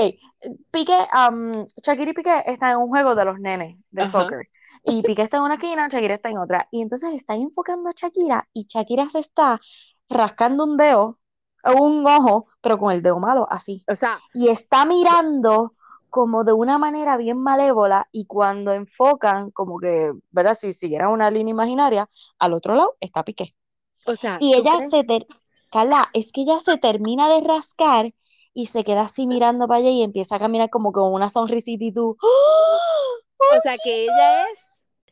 Piqué, 0.71 1.07
um, 1.29 1.65
Shakira 1.83 2.11
y 2.11 2.15
Piqué 2.15 2.43
están 2.47 2.73
en 2.73 2.79
un 2.79 2.89
juego 2.89 3.15
de 3.15 3.25
los 3.25 3.39
nenes 3.39 3.77
de 3.91 4.03
Ajá. 4.03 4.11
soccer. 4.11 4.49
Y 4.85 5.03
Piqué 5.03 5.23
está 5.23 5.37
en 5.37 5.45
una 5.45 5.55
esquina, 5.55 5.89
Shakira 5.89 6.15
está 6.15 6.31
en 6.31 6.39
otra. 6.39 6.67
Y 6.73 6.83
entonces 6.83 7.15
están 7.15 7.41
enfocando 7.41 7.91
a 7.91 7.93
Shakira 7.95 8.45
y 8.53 8.67
Shakira 8.69 9.09
se 9.09 9.21
está 9.21 9.61
rascando 10.09 10.65
un 10.65 10.77
dedo, 10.77 11.21
un 11.65 12.05
ojo, 12.07 12.49
pero 12.61 12.79
con 12.79 12.93
el 12.93 13.03
dedo 13.03 13.21
malo, 13.21 13.47
así. 13.51 13.85
O 13.89 13.95
sea, 13.95 14.19
Y 14.35 14.49
está 14.49 14.85
mirando 14.85 15.75
como 16.13 16.45
de 16.45 16.55
una 16.55 16.79
manera 16.79 17.19
bien 17.19 17.39
malévola 17.41 18.09
y 18.13 18.27
cuando 18.27 18.73
enfocan, 18.75 19.51
como 19.53 19.81
que, 19.81 20.13
¿verdad? 20.33 20.55
Si 20.55 20.75
siguiera 20.75 21.11
una 21.11 21.31
línea 21.33 21.53
imaginaria, 21.53 22.11
al 22.41 22.55
otro 22.55 22.77
lado 22.77 22.97
está 23.01 23.25
Piqué. 23.25 23.57
O 24.05 24.15
sea, 24.15 24.41
Y 24.41 24.55
¿tú 24.55 24.65
ella 24.65 24.73
crees? 24.73 24.93
se 24.93 25.05
ter... 25.05 25.27
Carla, 25.71 26.11
es 26.15 26.33
que 26.33 26.43
ella 26.43 26.61
se 26.61 26.79
termina 26.79 27.29
de 27.35 27.41
rascar 27.47 28.15
y 28.55 28.67
se 28.67 28.85
queda 28.85 29.03
así 29.03 29.27
mirando 29.27 29.69
para 29.69 29.81
allá 29.81 29.91
y 29.91 30.03
empieza 30.03 30.37
a 30.37 30.39
caminar 30.39 30.71
como 30.71 30.93
con 30.93 31.13
una 31.15 31.31
sonrisita 31.31 31.85
y 31.85 31.93
tú. 31.93 32.17
¡Oh! 32.23 33.57
O 33.57 33.61
sea, 33.61 33.79
que 33.79 34.05
ella 34.05 34.49
es 34.51 34.59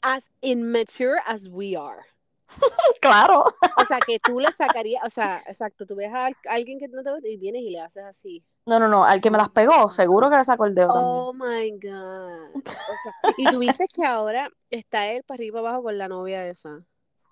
as 0.02 0.24
immature 0.42 1.20
as 1.26 1.48
we 1.48 1.76
are. 1.76 2.04
Claro. 3.00 3.44
O 3.74 3.84
sea, 3.84 4.02
que 4.02 4.20
tú 4.20 4.38
le 4.40 4.52
sacarías, 4.52 5.02
o 5.04 5.10
sea, 5.10 5.42
exacto, 5.46 5.86
tú 5.86 5.96
ves 5.96 6.12
a 6.12 6.26
al- 6.26 6.36
alguien 6.48 6.78
que 6.78 6.88
no 6.88 7.02
te 7.02 7.12
gusta 7.12 7.28
y 7.28 7.36
vienes 7.36 7.62
y 7.62 7.70
le 7.70 7.80
haces 7.80 8.04
así. 8.04 8.44
No, 8.66 8.78
no, 8.78 8.88
no, 8.88 9.04
al 9.04 9.20
que 9.20 9.30
me 9.30 9.36
las 9.38 9.50
pegó, 9.50 9.90
seguro 9.90 10.30
que 10.30 10.36
le 10.36 10.44
sacó 10.44 10.64
el 10.66 10.74
dedo 10.74 10.92
también. 10.92 11.26
Oh 11.26 11.32
my 11.32 11.70
God. 11.80 12.62
O 12.86 12.96
sea, 12.96 13.12
y 13.36 13.48
tuviste 13.48 13.86
que 13.88 14.04
ahora 14.04 14.50
está 14.70 15.08
él 15.12 15.22
para 15.24 15.36
arriba 15.36 15.60
y 15.60 15.62
para 15.62 15.70
abajo 15.70 15.84
con 15.84 15.98
la 15.98 16.08
novia 16.08 16.46
esa. 16.48 16.84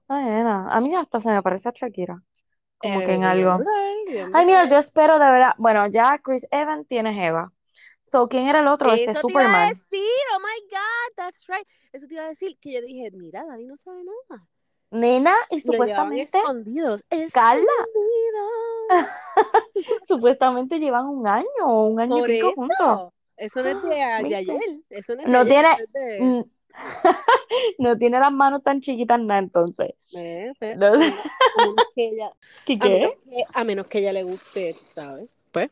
Ay, 0.08 0.24
nena, 0.26 0.68
a 0.70 0.80
mí 0.80 0.94
hasta 0.94 1.20
se 1.20 1.30
me 1.30 1.42
parece 1.42 1.68
a 1.68 1.72
Shakira. 1.74 2.22
Como 2.78 3.02
Eh, 3.02 3.02
que 3.02 3.14
en 3.14 3.24
algo. 3.24 3.56
bien 4.06 4.28
Ay, 4.32 4.46
mira, 4.46 4.68
yo 4.68 4.78
espero 4.78 5.18
de 5.18 5.26
verdad. 5.30 5.54
Bueno, 5.58 5.86
ya 5.88 6.18
Chris 6.22 6.46
Evans 6.50 6.86
tiene 6.88 7.14
Jeva. 7.14 7.52
So, 8.02 8.28
¿quién 8.28 8.48
era 8.48 8.60
el 8.60 8.68
otro? 8.68 8.94
Este 8.94 9.14
Eso 9.14 9.24
te 9.24 9.34
iba 9.34 9.46
a 9.46 9.68
Superman. 9.68 9.70
decir, 9.70 10.00
oh 10.34 10.40
my 10.40 10.68
God, 10.70 11.14
that's 11.16 11.46
right. 11.48 11.66
Eso 11.92 12.06
te 12.06 12.14
iba 12.14 12.24
a 12.24 12.28
decir 12.28 12.58
que 12.60 12.72
yo 12.74 12.80
dije, 12.82 13.10
mira, 13.12 13.44
Dani 13.44 13.66
no 13.66 13.76
sabe 13.76 14.02
nada. 14.04 14.48
Nena, 14.90 15.34
y 15.50 15.60
supuestamente, 15.60 16.38
escondidos. 16.38 17.02
Supuestamente 20.06 20.78
llevan 20.78 21.06
un 21.06 21.26
año 21.26 21.46
o 21.66 21.86
un 21.86 22.00
año 22.00 22.26
y 22.26 22.38
pico 22.38 22.52
juntos. 22.54 23.12
eso. 23.36 23.62
No 23.62 23.68
es 23.68 23.82
de, 23.82 23.88
de 24.28 24.36
ayer. 24.36 24.56
Eso 24.90 25.14
no 25.14 25.20
es 25.20 25.26
de 25.26 25.32
No 25.32 25.38
ayer. 25.40 25.52
tiene, 25.52 25.68
eso 25.72 25.82
es 25.84 25.92
de- 25.92 26.20
mm, 26.24 26.44
no 27.78 27.98
tiene 27.98 28.18
las 28.20 28.32
manos 28.32 28.62
tan 28.62 28.80
chiquitas 28.80 29.20
nada, 29.20 29.40
entonces. 29.40 29.90
Eh, 30.16 30.52
No 30.76 30.86
a 30.86 30.92
sé. 30.92 30.98
menos- 30.98 31.20
a 31.56 31.66
menos 31.66 31.86
que 31.94 32.08
ella, 32.08 32.32
¿Qué 32.64 32.78
a 32.80 32.88
menos 32.88 33.12
que, 33.30 33.42
a 33.54 33.64
menos 33.64 33.86
que 33.88 33.98
ella 33.98 34.12
le 34.12 34.22
guste, 34.22 34.74
¿sabes? 34.94 35.28
Pues. 35.52 35.70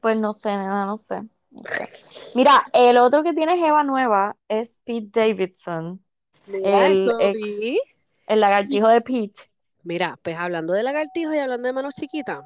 Pues 0.00 0.18
no 0.18 0.32
sé, 0.32 0.50
nena, 0.50 0.86
no 0.86 0.96
sé. 0.98 1.22
no 1.50 1.62
sé. 1.64 1.88
Mira, 2.34 2.64
el 2.72 2.98
otro 2.98 3.22
que 3.22 3.32
tiene 3.32 3.56
Jeva 3.58 3.82
nueva 3.84 4.36
es 4.48 4.78
Pete 4.84 5.08
Davidson, 5.20 6.02
Mira, 6.46 6.86
el 6.88 7.08
eso 7.08 7.20
ex, 7.20 7.34
vi. 7.38 7.80
El 8.26 8.40
lagartijo 8.40 8.88
de 8.88 9.00
Pete. 9.00 9.42
Mira, 9.82 10.18
pues 10.22 10.36
hablando 10.36 10.72
de 10.72 10.82
lagartijos 10.82 11.34
y 11.34 11.38
hablando 11.38 11.66
de 11.66 11.72
manos 11.72 11.94
chiquitas, 11.94 12.44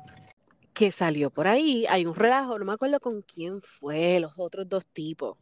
que 0.75 0.91
salió 0.91 1.31
por 1.31 1.47
ahí, 1.49 1.87
hay 1.89 2.07
un 2.07 2.15
relajo, 2.15 2.59
no 2.59 2.65
me 2.65 2.73
acuerdo 2.73 3.01
con 3.01 3.23
quién 3.23 3.63
fue, 3.63 4.21
los 4.21 4.33
otros 4.39 4.69
dos 4.69 4.85
tipos, 4.87 5.37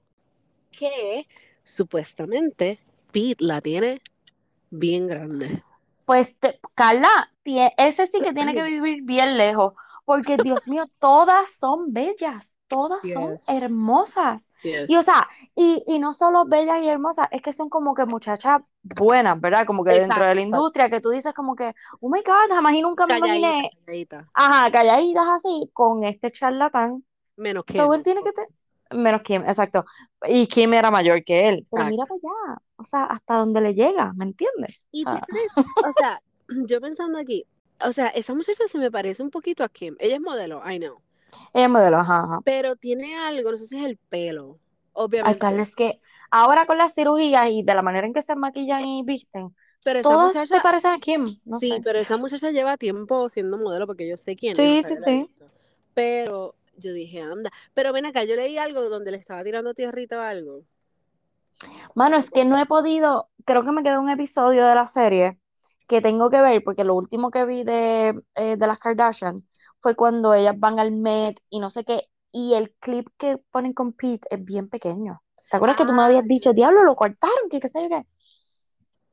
que 0.71 1.27
supuestamente 1.63 2.79
Pete 3.13 3.45
la 3.45 3.61
tiene 3.61 4.01
bien 4.71 5.07
grande. 5.07 5.63
Pues, 6.05 6.37
te- 6.39 6.61
Carla, 6.75 7.33
ese 7.77 8.07
sí 8.07 8.21
que 8.21 8.33
tiene 8.33 8.55
que 8.55 8.63
vivir 8.63 9.03
bien 9.03 9.37
lejos, 9.37 9.75
porque 10.07 10.37
Dios 10.37 10.69
mío, 10.69 10.85
todas 11.01 11.51
son 11.51 11.93
bellas, 11.93 12.57
todas 12.69 13.01
son 13.13 13.37
hermosas. 13.49 14.53
Yes. 14.63 14.89
Y 14.89 14.97
o 14.97 15.03
sea, 15.03 15.29
y, 15.57 15.83
y 15.85 15.99
no 15.99 16.13
solo 16.13 16.45
bellas 16.47 16.81
y 16.81 16.89
hermosas, 16.89 17.27
es 17.33 17.43
que 17.43 17.53
son 17.53 17.69
como 17.69 17.93
que 17.93 18.07
muchachas 18.07 18.63
buenas, 18.83 19.41
¿verdad? 19.41 19.67
Como 19.67 19.83
que 19.83 19.91
dentro 19.91 20.25
de 20.25 20.35
la 20.37 20.41
exacto. 20.41 20.57
industria, 20.57 20.89
que 20.89 21.01
tú 21.01 21.11
dices 21.11 21.35
como 21.35 21.57
que, 21.57 21.75
oh 22.01 22.09
my 22.09 22.21
God, 22.21 22.55
jamás 22.55 22.75
y 22.75 22.83
nunca 22.83 23.05
me 23.05 23.19
imaginé, 23.19 23.71
calladita. 23.85 24.27
ajá, 24.33 24.71
calladitas 24.71 25.27
así, 25.29 25.71
con 25.73 26.05
este 26.05 26.31
charlatán. 26.31 27.05
Menos 27.37 27.65
que. 27.65 27.77
So, 27.77 27.93
él 27.93 28.05
tiene 28.05 28.23
que 28.23 28.31
tener, 28.31 28.51
menos 28.93 29.23
Kim, 29.23 29.43
exacto. 29.45 29.85
Y 30.29 30.47
Kim 30.47 30.73
era 30.73 30.93
mayor 30.93 31.25
que 31.25 31.49
él, 31.49 31.67
pero 31.69 31.85
mira 31.87 32.05
Exacto. 32.05 32.21
para 32.23 32.53
allá, 32.53 32.63
o 32.77 32.85
sea, 32.85 33.05
hasta 33.07 33.35
donde 33.39 33.61
le 33.61 33.75
llega, 33.75 34.13
¿me 34.15 34.25
entiendes? 34.25 34.79
O 34.85 34.89
¿Y 34.93 35.05
tú 35.05 35.19
crees? 35.27 35.51
O 35.57 35.93
sea, 35.99 36.23
yo 36.69 36.81
pensando 36.81 37.19
aquí, 37.19 37.45
o 37.81 37.93
sea, 37.93 38.09
esa 38.09 38.35
muchacha 38.35 38.67
se 38.69 38.79
me 38.79 38.91
parece 38.91 39.23
un 39.23 39.31
poquito 39.31 39.65
a 39.65 39.69
Kim. 39.69 39.97
Ella 39.99 40.17
es 40.17 40.21
modelo, 40.21 40.63
I 40.69 40.79
know. 40.79 41.03
ella 41.53 41.65
es 41.67 41.71
modelo, 41.71 41.99
ajá, 41.99 42.21
ajá. 42.25 42.41
Pero 42.45 42.77
tiene 42.77 43.17
algo, 43.17 43.53
no 43.53 43.59
sé 43.59 43.67
si 43.67 43.77
es 43.79 43.85
el 43.85 43.99
pelo. 43.99 44.59
Obviamente. 44.93 45.47
Es 45.61 45.75
que 45.77 46.01
ahora 46.31 46.67
con 46.67 46.79
las 46.79 46.95
cirugías 46.95 47.49
y 47.51 47.63
de 47.63 47.75
la 47.75 47.83
manera 47.83 48.07
en 48.07 48.13
que 48.15 48.23
se 48.23 48.37
maquillan 48.37 48.85
y 48.85 49.03
visten, 49.05 49.55
Pero 49.83 49.99
esa 50.01 50.13
todas 50.13 50.49
se 50.49 50.61
parecen 50.61 50.93
a 50.93 50.99
Kim, 51.01 51.25
no 51.45 51.61
sí, 51.61 51.71
sé. 51.71 51.83
pero 51.85 51.99
esa 51.99 52.17
muchacha 52.17 52.51
lleva 52.51 52.77
tiempo 52.77 53.29
siendo 53.29 53.59
modelo 53.59 53.87
porque 53.87 54.09
yo 54.09 54.17
sé 54.17 54.37
quién 54.37 54.61
es, 54.61 54.79
Sí, 54.79 54.83
sí, 54.83 54.97
sí. 54.97 55.29
visto. 55.29 55.51
Pero 55.95 56.57
yo 56.77 56.93
dije, 56.93 57.21
anda. 57.23 57.51
Pero 57.75 57.93
ven 57.93 58.07
acá, 58.07 58.25
yo 58.25 58.37
leí 58.37 58.59
algo 58.59 58.89
donde 58.89 59.11
le 59.13 59.19
estaba 59.19 59.45
tirando 59.45 59.75
tierrita 59.75 60.19
o 60.21 60.23
algo. 60.23 60.65
Mano, 61.95 62.17
es 62.17 62.31
que 62.31 62.45
no 62.45 62.59
he 62.59 62.67
podido, 62.67 63.29
creo 63.45 63.65
que 63.65 63.73
me 63.73 63.83
quedó 63.83 64.01
un 64.01 64.11
episodio 64.11 64.67
de 64.67 64.75
la 64.75 64.87
serie 64.87 65.39
que 65.87 66.01
tengo 66.01 66.31
que 66.31 66.41
ver, 66.41 66.63
porque 66.65 66.85
lo 66.85 66.95
último 66.95 67.31
que 67.31 67.45
vi 67.47 67.65
de, 67.65 68.21
eh, 68.35 68.57
de 68.57 68.67
las 68.67 68.79
Kardashian 68.81 69.37
fue 69.81 69.95
cuando 69.97 70.35
ellas 70.35 70.55
van 70.59 70.79
al 70.81 70.93
Met 70.93 71.41
y 71.51 71.61
no 71.61 71.71
sé 71.71 71.85
qué, 71.85 72.09
y 72.33 72.55
el 72.55 72.73
clip 72.81 73.09
que 73.19 73.39
ponen 73.51 73.73
con 73.73 73.93
Pete 73.93 74.29
es 74.31 74.45
bien 74.45 74.69
pequeño. 74.69 75.23
¿Te 75.51 75.57
acuerdas 75.57 75.77
que 75.77 75.87
tú 75.87 75.93
me 75.93 76.03
Ah, 76.03 76.05
habías 76.05 76.27
dicho, 76.27 76.53
diablo, 76.53 76.83
lo 76.85 76.97
cortaron, 76.97 77.49
que 77.51 77.61
qué 77.61 77.69
sé 77.69 77.83
yo 77.83 77.89
qué? 77.89 78.05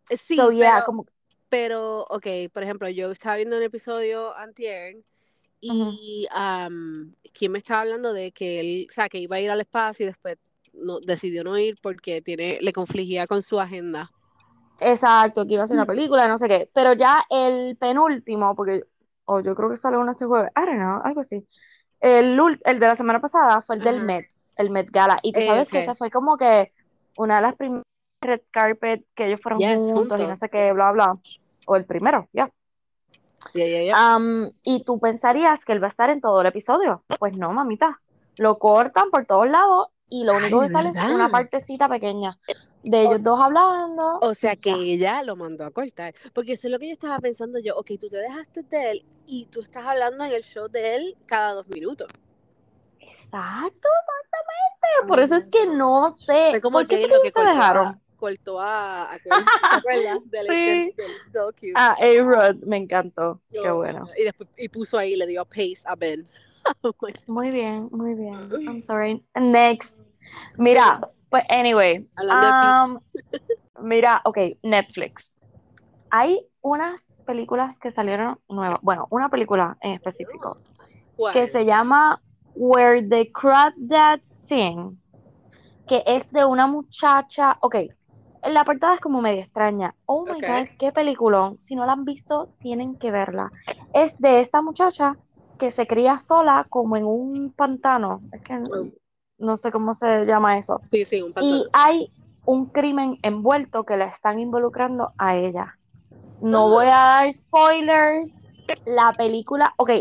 eh, 0.10 0.18
sí, 0.18 0.50
So, 0.50 0.52
yeah, 0.52 0.82
pero, 0.82 0.84
como, 0.84 1.06
pero, 1.50 2.04
ok, 2.10 2.28
por 2.54 2.64
ejemplo, 2.64 2.90
yo 2.90 3.12
estaba 3.12 3.38
viendo 3.38 3.58
un 3.58 3.64
episodio 3.64 4.36
antier 4.38 4.98
y 5.62 6.28
um, 6.36 7.14
quien 7.34 7.52
me 7.54 7.60
estaba 7.60 7.82
hablando 7.84 8.14
de 8.14 8.32
que 8.34 8.62
él, 8.62 8.88
o 8.92 8.94
sea, 8.94 9.10
que 9.10 9.20
iba 9.20 9.38
a 9.38 9.42
ir 9.42 9.52
al 9.52 9.62
espacio 9.62 10.06
y 10.06 10.08
después 10.08 10.38
no, 10.74 11.00
decidió 11.02 11.44
no 11.44 11.58
ir 11.60 11.78
porque 11.82 12.22
tiene, 12.22 12.60
le 12.62 12.74
confligía 12.74 13.28
con 13.28 13.42
su 13.44 13.60
agenda. 13.60 14.12
Exacto, 14.80 15.46
que 15.46 15.54
iba 15.54 15.62
a 15.62 15.66
hacer 15.66 15.78
una 15.78 15.86
película, 15.86 16.28
no 16.28 16.38
sé 16.38 16.48
qué. 16.48 16.70
Pero 16.74 16.94
ya 16.94 17.24
el 17.30 17.78
penúltimo, 17.78 18.56
porque, 18.56 18.84
o 19.26 19.40
yo 19.40 19.56
creo 19.56 19.70
que 19.70 19.76
sale 19.78 19.98
uno 19.98 20.12
este 20.12 20.26
jueves, 20.26 20.52
I 20.56 20.66
don't 20.66 20.78
know, 20.78 21.02
algo 21.04 21.22
así. 21.22 21.48
El, 22.00 22.38
el 22.66 22.80
de 22.80 22.88
la 22.88 22.96
semana 22.96 23.22
pasada 23.22 23.62
fue 23.62 23.78
el 23.78 23.82
del 23.84 23.96
Ajá. 23.96 24.06
Met, 24.06 24.26
el 24.58 24.70
Met 24.72 24.90
Gala. 24.92 25.20
Y 25.24 25.32
tú 25.34 25.40
Eh, 25.40 25.46
sabes 25.46 25.70
que 25.70 25.78
ok. 25.80 25.84
ese 25.84 25.96
fue 25.96 26.10
como 26.12 26.38
que 26.38 26.74
una 27.18 27.38
de 27.38 27.42
las 27.44 27.56
primeras 27.56 27.84
red 28.22 28.42
carpet 28.52 29.06
que 29.16 29.28
ellos 29.28 29.40
fueron 29.42 29.60
Yes, 29.60 29.92
juntos 29.94 30.20
y 30.20 30.24
no 30.24 30.28
juntos. 30.28 30.40
sé 30.40 30.50
qué, 30.50 30.72
bla, 30.74 30.92
bla. 30.92 31.18
O 31.66 31.76
el 31.76 31.86
primero, 31.86 32.28
ya. 32.34 32.50
Ya, 33.54 33.66
ya, 33.66 33.82
ya. 33.84 33.96
Am, 33.96 34.52
y 34.64 34.84
tú 34.84 35.00
pensarías 35.00 35.66
que 35.66 35.74
él 35.74 35.82
va 35.82 35.88
a 35.88 35.90
estar 35.90 36.10
en 36.10 36.22
todo 36.22 36.42
el 36.42 36.48
episodio. 36.48 37.04
Pues 37.20 37.34
no, 37.38 37.52
mamita. 37.54 38.02
Lo 38.38 38.58
cortan 38.58 39.12
por 39.12 39.26
todos 39.26 39.48
lados 39.48 39.88
y 40.10 40.24
lo 40.24 40.34
Ay, 40.34 40.38
único 40.38 40.60
de 40.62 40.66
que 40.66 40.70
sale 40.70 40.90
es 40.90 40.98
una 41.08 41.30
partecita 41.30 41.88
pequeña 41.88 42.38
de 42.84 42.98
O, 42.98 43.02
ellos 43.08 43.24
dos 43.24 43.40
hablando 43.40 44.20
o 44.22 44.34
sea 44.34 44.56
que 44.56 44.72
ya. 44.72 44.76
ella 44.78 45.24
lo 45.24 45.36
mandó 45.36 45.66
a 45.66 45.72
cortar. 45.72 46.14
Porque 46.34 46.54
eso 46.54 46.68
es 46.68 46.72
lo 46.72 46.80
que 46.80 46.88
yo 46.88 46.94
estaba 46.94 47.20
pensando 47.20 47.60
yo. 47.60 47.76
Ok, 47.78 47.92
tú 48.00 48.10
te 48.10 48.18
dejaste 48.18 48.64
de 48.64 48.92
él 48.92 49.06
y 49.26 49.46
tú 49.46 49.62
estás 49.62 49.86
hablando 49.86 50.24
en 50.26 50.32
el 50.34 50.44
show 50.44 50.68
de 50.70 50.96
él 50.96 51.16
cada 51.26 51.54
dos 51.54 51.68
minutos. 51.68 52.10
Exacto, 53.00 53.88
exactamente. 54.02 55.08
Por 55.08 55.20
eso 55.20 55.36
es 55.36 55.48
que 55.50 55.66
no 55.66 56.10
sé. 56.10 56.50
Fue 56.52 56.62
como 56.62 56.80
¿Por 56.80 56.88
qué 56.88 57.08
lo 57.08 57.22
que 57.22 57.30
se 57.30 57.34
cortó 57.36 57.50
a, 57.50 57.54
dejaron? 57.54 58.02
cortó 58.18 58.60
a, 58.62 59.04
a 59.04 59.14
aquel. 59.16 59.32
Del, 60.30 60.48
del, 60.48 60.48
Sí. 60.48 60.94
del 60.98 61.12
docu. 61.34 61.68
Ah, 61.76 61.96
A-Rod, 62.00 62.58
me 62.66 62.78
encantó. 62.78 63.40
Qué 63.52 63.70
bueno. 63.72 64.08
Y 64.18 64.24
después 64.24 64.50
y 64.58 64.70
puso 64.70 64.98
ahí, 64.98 65.16
le 65.16 65.28
dio 65.28 65.44
pace 65.46 65.80
a 65.86 65.96
Ben. 65.96 66.26
Oh 66.82 66.94
Muy 67.28 67.52
bien, 67.52 67.90
muy 67.92 68.16
bien. 68.16 68.50
I'm 68.66 68.80
sorry. 68.80 69.22
Next. 69.36 69.98
Mira, 70.58 71.10
pues 71.34 71.46
anyway. 71.50 72.08
Um, 72.22 73.00
mira, 73.82 74.22
ok, 74.24 74.38
Netflix. 74.62 75.36
Hay 76.12 76.46
unas 76.62 77.20
películas 77.26 77.80
que 77.80 77.90
salieron 77.90 78.40
nuevas. 78.48 78.78
Bueno, 78.84 79.08
una 79.10 79.30
película 79.30 79.76
en 79.82 79.94
específico 79.94 80.58
que 81.32 81.48
se 81.48 81.66
llama 81.66 82.22
Where 82.54 83.02
the 83.02 83.32
Crawdads 83.32 84.28
Sing, 84.28 85.02
que 85.88 86.04
es 86.06 86.32
de 86.32 86.46
una 86.46 86.68
muchacha. 86.68 87.58
Ok, 87.62 87.78
la 88.44 88.64
portada 88.64 88.94
es 88.94 89.00
como 89.00 89.20
medio 89.20 89.42
extraña. 89.42 89.96
Oh 90.06 90.28
my. 90.28 90.40
God, 90.40 90.68
qué 90.78 90.92
peliculón. 90.92 91.60
Si 91.60 91.76
no 91.76 91.88
la 91.88 91.94
han 91.94 92.06
visto, 92.06 92.50
tienen 92.60 92.96
que 92.96 93.10
verla. 93.10 93.52
Es 93.92 94.20
de 94.20 94.40
esta 94.40 94.62
muchacha 94.62 95.18
que 95.58 95.72
se 95.72 95.88
cría 95.88 96.20
sola 96.20 96.68
como 96.70 96.96
en 96.96 97.06
un 97.06 97.52
pantano. 97.52 98.22
Es 98.32 98.42
que 98.44 98.54
Oh, 98.72 98.86
no 99.44 99.58
sé 99.58 99.72
cómo 99.72 99.94
se 99.94 100.26
llama 100.26 100.58
eso. 100.58 100.82
Sí, 100.82 101.06
sí, 101.06 101.22
un 101.22 101.34
Y 101.34 101.34
pantano. 101.34 101.70
hay 101.74 102.14
un 102.46 102.68
crimen 102.72 103.20
envuelto 103.24 103.86
que 103.86 103.98
la 103.98 104.06
están 104.06 104.40
involucrando 104.40 105.14
a 105.18 105.36
ella. 105.38 105.80
No 106.42 106.70
voy 106.70 106.86
a 106.88 106.90
dar 106.90 107.34
spoilers. 107.34 108.40
La 108.86 109.14
película, 109.18 109.74
ok, 109.78 109.92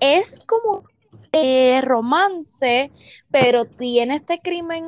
es 0.00 0.40
como 0.46 0.84
eh, 1.32 1.80
romance, 1.82 2.92
pero 3.30 3.64
tiene 3.66 4.16
este 4.16 4.40
crimen 4.40 4.84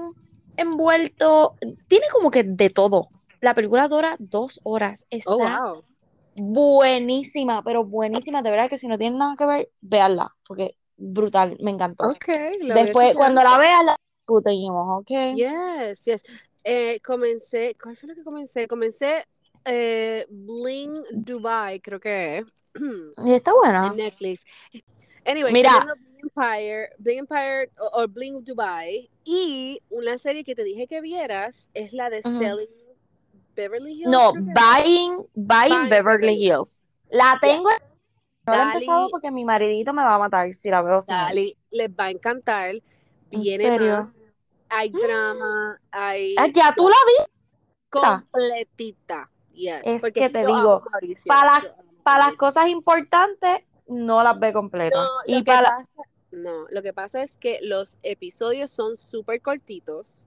envuelto, 0.57 1.57
tiene 1.89 2.07
como 2.13 2.31
que 2.31 2.45
de 2.45 2.71
todo. 2.71 3.11
La 3.41 3.55
película 3.55 3.89
dura 3.89 4.17
dos 4.19 4.61
horas, 4.65 5.07
Oh, 5.27 5.39
está 5.39 5.65
wow. 5.65 5.85
buenísima, 6.35 7.63
pero 7.65 7.85
buenísima, 7.85 8.43
de 8.43 8.51
verdad 8.51 8.71
que 8.71 8.79
si 8.79 8.89
no 8.89 8.99
tiene 8.99 9.19
nada 9.19 9.37
que 9.37 9.47
ver, 9.47 9.71
véanla, 9.81 10.37
porque 10.47 10.77
brutal, 11.01 11.57
me 11.61 11.71
encantó. 11.71 12.09
Ok, 12.09 12.29
la 12.29 12.43
voy 12.61 12.71
a 12.71 12.75
Después, 12.85 13.17
cuando 13.17 13.43
la 13.43 13.59
veas, 13.59 13.85
la 13.85 13.97
discutimos, 14.21 15.01
¿ok? 15.01 15.35
Yes, 15.35 16.05
yes. 16.05 16.23
Eh, 16.63 17.01
comencé, 17.05 17.77
¿cuál 17.83 17.97
fue 17.97 18.11
lo 18.11 18.15
que 18.15 18.23
comencé? 18.23 18.69
Comencé 18.69 19.27
eh, 19.65 20.27
Bling 20.29 21.03
Dubai, 21.13 21.81
creo 21.81 22.01
que. 22.01 22.45
Y 23.25 23.33
está 23.33 23.53
buena. 23.53 23.89
en 23.89 23.97
Netflix. 23.97 24.43
Anyway, 25.25 25.53
Mira. 25.53 25.85
Bling 25.85 26.21
Empire, 26.23 26.91
Bling 26.99 27.19
Empire 27.21 27.71
o, 27.79 28.03
o 28.03 28.09
Bling 28.09 28.45
Dubai 28.45 29.11
y 29.25 29.81
una 29.89 30.19
serie 30.19 30.45
que 30.45 30.55
te 30.55 30.65
dije 30.65 30.87
que 30.87 31.01
vieras 31.01 31.69
es 31.75 31.93
la 31.93 32.11
de 32.11 32.19
Ujú. 32.19 32.39
Selling 32.39 32.69
Beverly 33.57 33.93
Hills. 33.93 34.11
No. 34.11 34.33
Buying, 34.33 34.55
Buying 34.55 35.27
Buying 35.35 35.89
Beverly 35.89 35.89
Beverly 35.91 36.47
Hills. 36.47 36.81
La 37.11 37.39
tengo, 37.41 37.69
no 38.47 38.55
la 38.57 38.61
he 38.63 38.63
Dali. 38.63 38.67
empezado 38.67 39.11
porque 39.11 39.31
mi 39.31 39.45
maridito 39.45 39.93
me 39.93 40.03
va 40.03 40.15
a 40.17 40.19
matar 40.19 40.53
si 40.55 40.71
la 40.71 40.83
veo. 40.83 41.01
Dale, 41.07 41.57
les 41.71 41.89
va 41.91 42.05
a 42.07 42.11
encantar. 42.11 42.75
¿En 43.31 43.45
Viene 43.45 43.71
serio? 43.71 43.97
más. 43.97 44.35
Hay 44.69 44.91
drama, 44.95 45.81
hay 45.91 46.37
Ah, 46.37 46.49
ya 46.53 46.75
tú 46.75 46.89
la 46.89 46.97
vi. 47.07 47.31
completita. 47.91 49.31
Yes, 49.53 49.87
Es 49.93 50.01
porque 50.01 50.21
que 50.21 50.31
te 50.31 50.45
digo, 50.47 50.83
para- 51.27 51.57
a 51.59 51.75
Para 52.03 52.27
las 52.29 52.37
cosas 52.39 52.69
importantes, 52.69 53.61
no 53.87 54.23
las 54.23 54.39
ve 54.41 54.53
completas. 54.55 55.11
No, 55.11 55.23
lo 55.27 55.43
y 55.43 55.43
que 55.43 55.59
para 55.59 55.71
pasa, 55.77 56.03
no, 56.33 56.67
lo 56.71 56.83
que 56.83 56.93
pasa 56.93 57.23
es 57.23 57.37
que 57.37 57.59
los 57.63 57.99
episodios 58.03 58.71
son 58.71 58.97
súper 58.97 59.41
cortitos. 59.43 60.25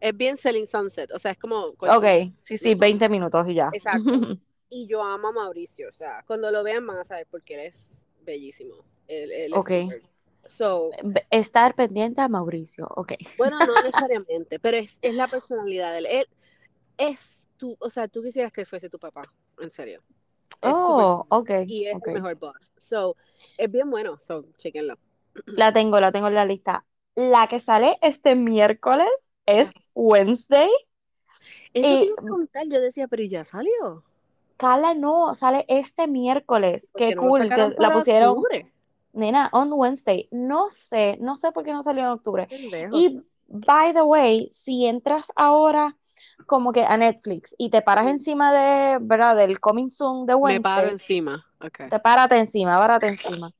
Es 0.00 0.16
bien 0.16 0.36
Selling 0.36 0.66
Sunset, 0.66 1.10
o 1.12 1.18
sea, 1.18 1.32
es 1.32 1.38
como 1.38 1.74
cortito. 1.74 1.96
Ok, 1.96 2.34
sí, 2.40 2.56
sí, 2.58 2.74
20 2.74 3.08
minutos 3.08 3.46
y 3.48 3.54
ya. 3.54 3.72
Exacto. 3.72 4.20
Y 4.70 4.86
yo 4.86 5.02
amo 5.02 5.28
a 5.28 5.32
Mauricio, 5.32 5.88
o 5.88 5.92
sea, 5.92 6.22
cuando 6.26 6.50
lo 6.50 6.62
vean 6.62 6.86
van 6.86 6.98
a 6.98 7.04
saber 7.04 7.26
por 7.26 7.42
qué 7.42 7.54
él 7.54 7.60
es 7.66 8.06
bellísimo. 8.22 8.84
Él, 9.08 9.30
él 9.32 9.54
es 9.54 9.92
So, 10.46 10.96
Estar 11.30 11.74
pendiente 11.74 12.20
a 12.20 12.28
Mauricio, 12.28 12.86
ok. 12.94 13.12
bueno, 13.36 13.64
no 13.64 13.80
necesariamente, 13.82 14.58
pero 14.58 14.76
es, 14.78 14.98
es 15.02 15.14
la 15.14 15.28
personalidad 15.28 15.92
de 15.92 15.98
él. 15.98 16.06
Él 16.06 16.26
es 16.98 17.48
tu, 17.58 17.76
o 17.80 17.90
sea, 17.90 18.08
tú 18.08 18.22
quisieras 18.22 18.52
que 18.52 18.62
él 18.62 18.66
fuese 18.66 18.90
tu 18.90 18.98
papá, 18.98 19.22
en 19.60 19.70
serio. 19.70 20.02
Es 20.62 20.78
Oh, 20.78 20.80
súper- 20.80 21.26
ok, 21.28 21.50
y 21.66 21.86
es 21.86 21.98
ok. 21.98 22.06
el 22.06 22.12
mejor 22.12 22.36
boss. 22.36 22.72
So, 22.78 23.16
es 23.58 23.70
bien 23.70 23.90
bueno, 23.90 24.18
so, 24.18 24.46
chequenlo. 24.58 24.98
La 25.54 25.72
tengo, 25.72 26.00
la 26.00 26.10
tengo 26.12 26.28
en 26.28 26.34
la 26.34 26.44
lista. 26.44 26.86
La 27.14 27.46
que 27.48 27.58
sale 27.60 27.98
este 28.02 28.34
miércoles 28.34 29.08
es 29.46 29.70
Wednesday. 29.94 30.68
Eso 31.74 31.96
Y- 31.96 31.98
te 31.98 32.06
iba 32.06 32.14
a 32.14 32.18
preguntar, 32.22 32.64
yo 32.68 32.80
decía, 32.80 33.08
pero 33.08 33.22
ya 33.24 33.44
salió. 33.44 34.04
Carla, 34.60 34.92
no, 34.92 35.34
sale 35.34 35.64
este 35.68 36.06
miércoles. 36.06 36.90
¿Por 36.92 37.00
Qué 37.00 37.16
cool, 37.16 37.48
que 37.48 37.74
la 37.78 37.90
pusieron, 37.90 38.28
octubre? 38.32 38.70
nena, 39.14 39.48
on 39.54 39.72
Wednesday. 39.72 40.28
No 40.30 40.68
sé, 40.68 41.16
no 41.18 41.36
sé 41.36 41.50
por 41.50 41.64
qué 41.64 41.72
no 41.72 41.82
salió 41.82 42.02
en 42.02 42.08
octubre. 42.10 42.46
Y 42.92 43.18
by 43.48 43.94
the 43.94 44.02
way, 44.02 44.48
si 44.50 44.84
entras 44.84 45.32
ahora 45.34 45.96
como 46.46 46.72
que 46.72 46.84
a 46.84 46.96
Netflix 46.98 47.54
y 47.56 47.70
te 47.70 47.80
paras 47.80 48.06
encima 48.08 48.52
de, 48.52 48.98
¿verdad? 49.00 49.34
Del 49.34 49.60
coming 49.60 49.88
soon 49.88 50.26
de 50.26 50.34
Me 50.34 50.60
paro 50.60 50.88
Wednesday, 50.88 50.92
encima. 50.92 51.46
Okay. 51.64 51.88
te 51.88 51.98
párate 51.98 52.38
encima, 52.38 52.76
párate 52.78 53.06
encima. 53.06 53.52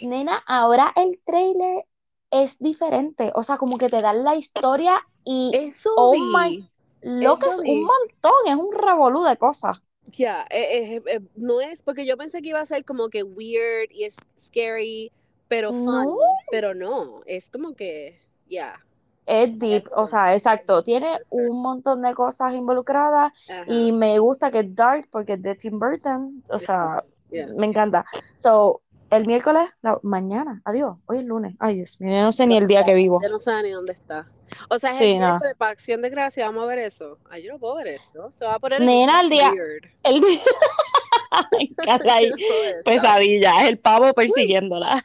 Nena, 0.00 0.42
ahora 0.46 0.90
el 0.96 1.20
trailer 1.24 1.84
es 2.30 2.58
diferente. 2.58 3.30
O 3.34 3.42
sea, 3.42 3.58
como 3.58 3.76
que 3.76 3.90
te 3.90 4.00
dan 4.00 4.24
la 4.24 4.36
historia 4.36 5.00
y 5.22 5.50
Eso 5.54 5.90
Oh 5.96 6.12
vi. 6.12 6.20
my- 6.20 6.70
lo 7.02 7.36
que 7.36 7.48
es 7.48 7.60
vi. 7.60 7.70
un 7.72 7.82
montón, 7.84 8.32
es 8.46 8.56
un 8.56 8.72
revolú 8.72 9.22
de 9.22 9.36
cosas. 9.36 9.82
Ya, 10.12 10.46
eh, 10.50 10.96
eh, 10.96 11.02
eh, 11.06 11.20
no 11.36 11.60
es 11.60 11.82
porque 11.82 12.06
yo 12.06 12.16
pensé 12.16 12.40
que 12.42 12.50
iba 12.50 12.60
a 12.60 12.66
ser 12.66 12.84
como 12.84 13.08
que 13.08 13.22
weird 13.22 13.90
y 13.90 14.04
es 14.04 14.16
scary, 14.38 15.12
pero 15.48 15.70
funny, 15.70 15.84
No. 15.84 16.18
pero 16.50 16.74
no, 16.74 17.22
es 17.26 17.50
como 17.50 17.74
que, 17.74 18.20
ya. 18.48 18.80
Es 19.26 19.58
deep, 19.58 19.88
o 19.94 20.06
sea, 20.06 20.34
exacto, 20.34 20.84
tiene 20.84 21.18
un 21.30 21.60
montón 21.60 22.02
de 22.02 22.14
cosas 22.14 22.54
involucradas 22.54 23.32
Ajá, 23.48 23.64
y 23.66 23.90
me 23.90 24.18
gusta 24.20 24.52
que 24.52 24.60
es 24.60 24.74
dark 24.74 25.08
porque 25.10 25.32
es 25.32 25.42
de 25.42 25.56
Tim 25.56 25.80
Burton, 25.80 26.44
o 26.48 26.58
sea, 26.60 27.02
yeah. 27.30 27.48
me 27.48 27.66
encanta. 27.66 28.04
So, 28.36 28.82
el 29.10 29.26
miércoles, 29.26 29.68
la- 29.82 29.98
mañana, 30.02 30.60
adiós, 30.64 30.96
hoy 31.06 31.18
es 31.18 31.24
lunes, 31.24 31.54
ay 31.58 31.76
Dios 31.76 32.00
mío, 32.00 32.16
yo 32.16 32.22
no 32.22 32.32
sé 32.32 32.46
ni 32.46 32.56
el 32.56 32.66
día 32.66 32.84
que 32.84 32.94
vivo. 32.94 33.18
Yo 33.22 33.28
no 33.28 33.38
sé 33.38 33.62
ni 33.62 33.70
dónde 33.70 33.92
está. 33.92 34.26
O 34.70 34.78
sea, 34.78 34.90
es 34.90 34.96
Sí, 34.98 35.12
el 35.12 35.18
no. 35.20 35.26
miércoles 35.28 35.54
para 35.58 35.70
Acción 35.72 36.02
de 36.02 36.10
Gracia, 36.10 36.46
vamos 36.46 36.64
a 36.64 36.66
ver 36.66 36.78
eso. 36.78 37.18
Ay, 37.30 37.42
yo 37.44 37.52
no 37.52 37.58
puedo 37.58 37.76
ver 37.76 37.88
eso. 37.88 38.30
Se 38.32 38.44
va 38.44 38.54
a 38.54 38.58
poner 38.58 38.80
en 38.80 38.86
Nena, 38.86 39.20
el 39.20 39.28
día- 39.30 39.50
weird. 39.50 39.84
El 40.04 40.20
día, 40.20 40.40
Ay, 41.30 41.74
Carla, 41.76 42.14
ahí, 42.14 42.26
Yo 42.30 42.30
no 42.30 42.36
puedo 42.46 42.60
ver 42.62 42.74
eso. 42.76 42.84
pesadilla, 42.84 43.62
es 43.62 43.68
el 43.68 43.78
pavo 43.78 44.12
persiguiéndola. 44.12 45.04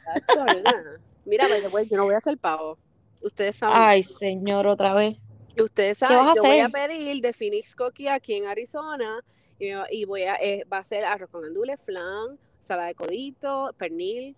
Mira, 1.24 1.46
way, 1.72 1.88
yo 1.88 1.96
no 1.96 2.04
voy 2.04 2.14
a 2.14 2.18
hacer 2.18 2.38
pavo. 2.38 2.78
Ustedes 3.20 3.56
saben. 3.56 3.76
Ay, 3.80 4.00
eso. 4.00 4.18
señor, 4.18 4.66
otra 4.66 4.94
vez. 4.94 5.16
Ustedes 5.58 5.98
¿Qué 5.98 6.06
saben, 6.06 6.34
yo 6.34 6.42
voy 6.42 6.58
a 6.60 6.66
hacer? 6.66 6.88
pedir 6.88 7.20
de 7.22 7.32
Phoenix 7.32 7.74
Cookie 7.76 8.08
aquí 8.08 8.34
en 8.34 8.46
Arizona 8.46 9.20
y, 9.90 10.04
voy 10.06 10.22
a, 10.24 10.34
eh, 10.36 10.64
va 10.72 10.78
a 10.78 10.82
ser 10.82 11.04
arroz 11.04 11.30
con 11.30 11.42
gandules, 11.42 11.80
flan, 11.80 12.38
salada 12.62 12.88
de 12.88 12.94
codito, 12.94 13.74
pernil, 13.78 14.36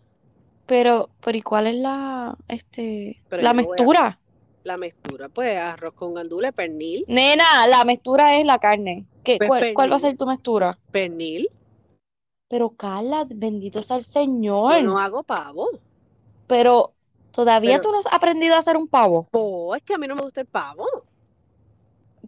Pero, 0.67 1.11
pero 1.23 1.37
¿y 1.39 1.43
cuál 1.43 1.67
es 1.67 1.75
la, 1.77 2.37
este, 2.49 3.21
Pero 3.29 3.43
la 3.43 3.51
yo 3.51 3.55
mezcla? 3.55 4.19
la 4.65 4.77
mezcla. 4.79 5.29
Pues 5.29 5.57
arroz 5.59 5.93
con 5.95 6.15
gandules, 6.15 6.53
pernil, 6.53 7.05
Nena, 7.07 7.67
la 7.69 7.85
mezcla 7.85 8.39
es 8.39 8.47
la 8.47 8.59
carne. 8.59 9.05
¿Qué, 9.23 9.37
Pues 9.39 9.49
cuál, 9.49 9.75
cuál 9.75 9.93
va 9.93 9.97
a 9.97 9.99
ser 9.99 10.17
tu 10.17 10.27
mezcla? 10.27 10.79
pernil. 10.91 11.49
Pero 12.49 12.71
Carla, 12.71 13.27
bendito 13.29 13.83
sea 13.83 13.97
el 13.97 14.05
Yo 14.05 14.09
Señor. 14.11 14.83
no 14.83 14.99
hago 14.99 15.23
pavo. 15.23 15.69
Pero 16.47 16.93
todavía 17.33 17.73
Pero- 17.73 17.83
tú 17.83 17.93
no 17.93 17.99
has 17.99 18.07
aprendido 18.13 18.55
a 18.55 18.59
hacer 18.59 18.77
un 18.77 18.87
pavo. 18.87 19.27
Oh, 19.33 19.75
es 19.75 19.83
que 19.83 19.95
a 19.95 19.99
mí 19.99 20.07
no 20.07 20.15
me 20.15 20.23
gusta 20.23 20.41
el 20.43 20.47
pavo. 20.47 20.87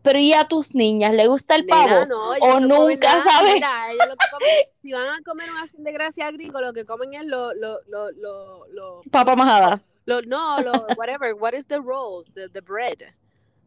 Pero 0.03 0.19
¿y 0.19 0.33
a 0.33 0.47
tus 0.47 0.75
niñas 0.75 1.15
le 1.15 1.27
gusta 1.27 1.55
el 1.55 1.67
Nena, 1.67 1.87
pavo? 1.87 2.07
no, 2.07 2.31
o 2.41 2.61
nunca 2.61 3.21
sabes. 3.21 3.55
Mira, 3.55 3.93
ellos 3.93 4.07
lo 4.09 4.17
que 4.17 4.27
comen, 4.31 4.49
si 4.83 4.93
van 4.93 5.09
a 5.09 5.23
comer 5.25 5.51
una 5.51 5.63
acción 5.63 5.83
de 5.85 5.93
gracia 5.93 6.31
gringo, 6.31 6.61
lo 6.61 6.73
que 6.73 6.85
comen 6.85 7.15
es 7.15 7.25
lo, 7.25 7.55
lo, 7.55 7.79
lo, 7.89 8.11
lo, 8.13 8.67
lo, 8.69 9.03
Papa 9.11 9.35
majada. 9.37 9.83
lo- 10.05 10.23
no, 10.23 10.61
lo, 10.63 10.87
whatever, 10.97 11.35
what 11.35 11.55
is 11.55 11.67
the 11.67 11.79
rolls, 11.81 12.27
the, 12.35 12.49
the 12.51 12.61
bread, 12.61 12.99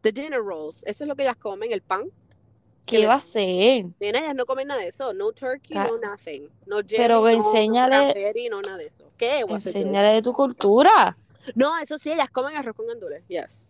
the 0.02 0.12
dinner 0.12 0.40
rolls, 0.42 0.82
eso 0.86 1.04
es 1.04 1.08
lo 1.08 1.16
que 1.16 1.22
ellas 1.22 1.36
comen, 1.36 1.72
el 1.72 1.82
pan. 1.82 2.04
¿Qué 2.86 3.06
va 3.06 3.14
a 3.14 3.16
hacer? 3.16 3.84
Nena, 4.00 4.18
ellas 4.20 4.34
no 4.34 4.46
comen 4.46 4.66
nada 4.68 4.80
de 4.80 4.88
eso, 4.88 5.12
no 5.12 5.30
turkey, 5.32 5.74
Ca- 5.74 5.86
no 5.88 5.98
nothing, 5.98 6.48
no 6.66 6.76
jelly, 6.78 6.96
Pero 6.96 7.28
enséñale- 7.28 8.06
no 8.08 8.12
cranberry, 8.12 8.48
no 8.48 8.60
nada 8.62 8.78
de 8.78 8.86
eso. 8.86 9.04
¿Qué? 9.16 9.40
Enséñale 9.48 10.12
de 10.14 10.22
tu 10.22 10.32
cultura. 10.32 11.16
No, 11.54 11.76
eso 11.78 11.98
sí, 11.98 12.10
ellas 12.12 12.30
comen 12.30 12.56
arroz 12.56 12.74
con 12.76 12.86
gandules, 12.86 13.22
yes. 13.28 13.69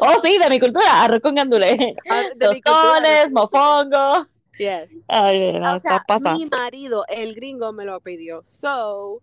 Oh, 0.00 0.20
sí, 0.22 0.38
de 0.38 0.50
mi 0.50 0.58
cultura. 0.60 1.02
Arroz 1.04 1.20
con 1.22 1.34
gandules. 1.34 1.78
Ah, 2.10 2.24
Tostones, 2.38 3.32
mofongo. 3.32 4.26
Yes. 4.58 4.90
Ay, 5.08 5.38
nena, 5.38 5.74
o 5.74 5.78
sea, 5.78 6.02
pasada. 6.06 6.34
mi 6.34 6.46
marido, 6.46 7.04
el 7.08 7.34
gringo, 7.34 7.72
me 7.72 7.84
lo 7.84 8.00
pidió. 8.00 8.42
So, 8.48 9.20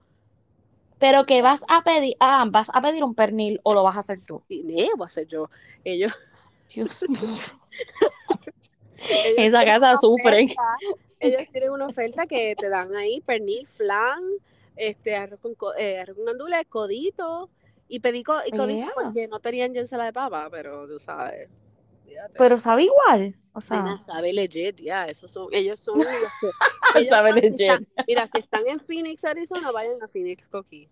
Pero 0.99 1.25
que 1.25 1.41
vas 1.41 1.61
a 1.67 1.81
pedir, 1.83 2.15
ah, 2.19 2.45
vas 2.47 2.69
a 2.73 2.81
pedir 2.81 3.03
un 3.03 3.15
pernil 3.15 3.59
o 3.63 3.73
lo 3.73 3.83
vas 3.83 3.95
a 3.95 3.99
hacer 3.99 4.23
tú. 4.25 4.43
sí, 4.47 4.63
¿qué 4.67 4.89
voy 4.95 5.05
a 5.05 5.07
hacer 5.07 5.27
yo? 5.27 5.49
Ellos, 5.83 6.13
Dios 6.73 7.03
mío. 7.09 7.19
ellos 8.97 9.35
Esa 9.37 9.65
casa 9.65 9.97
sufre. 9.97 10.47
ellos 11.19 11.43
tienen 11.51 11.71
una 11.71 11.87
oferta 11.87 12.25
que 12.27 12.55
te 12.55 12.69
dan 12.69 12.95
ahí 12.95 13.21
pernil, 13.21 13.67
flan, 13.75 14.21
este, 14.75 15.15
arroz 15.15 15.39
con, 15.41 15.55
co- 15.55 15.75
eh, 15.75 15.99
arroz 15.99 16.15
con 16.15 16.25
gandules, 16.25 16.65
codito 16.69 17.49
y 17.87 17.99
pedí 17.99 18.23
co- 18.23 18.41
y 18.45 18.51
codito 18.51 18.85
Yeah. 18.85 18.91
porque 18.95 19.27
no 19.27 19.39
tenían 19.39 19.73
ya 19.73 19.81
ensalada 19.81 20.07
de 20.07 20.13
papa, 20.13 20.47
pero 20.51 20.87
tú 20.87 20.99
sabes. 20.99 21.49
fíjate. 22.05 22.33
Pero 22.37 22.59
sabe 22.59 22.83
igual. 22.83 23.35
O 23.53 23.61
sea, 23.61 23.97
sabe 24.05 24.33
legit, 24.33 24.79
ya, 24.81 25.05
esos 25.07 25.29
son, 25.31 25.47
ellos 25.51 25.79
son 25.79 25.95
los 25.97 26.07
que, 26.41 26.49
ellos 26.99 27.09
Sabe 27.09 27.29
son- 27.31 27.39
si 27.41 27.49
legit. 27.49 27.61
están- 27.61 27.87
mira, 28.07 28.27
si 28.31 28.39
están 28.39 28.67
en 28.67 28.79
Phoenix, 28.79 29.23
Arizona, 29.25 29.71
vayan 29.71 30.01
a 30.01 30.07
Phoenix 30.07 30.47
Cookie. 30.47 30.89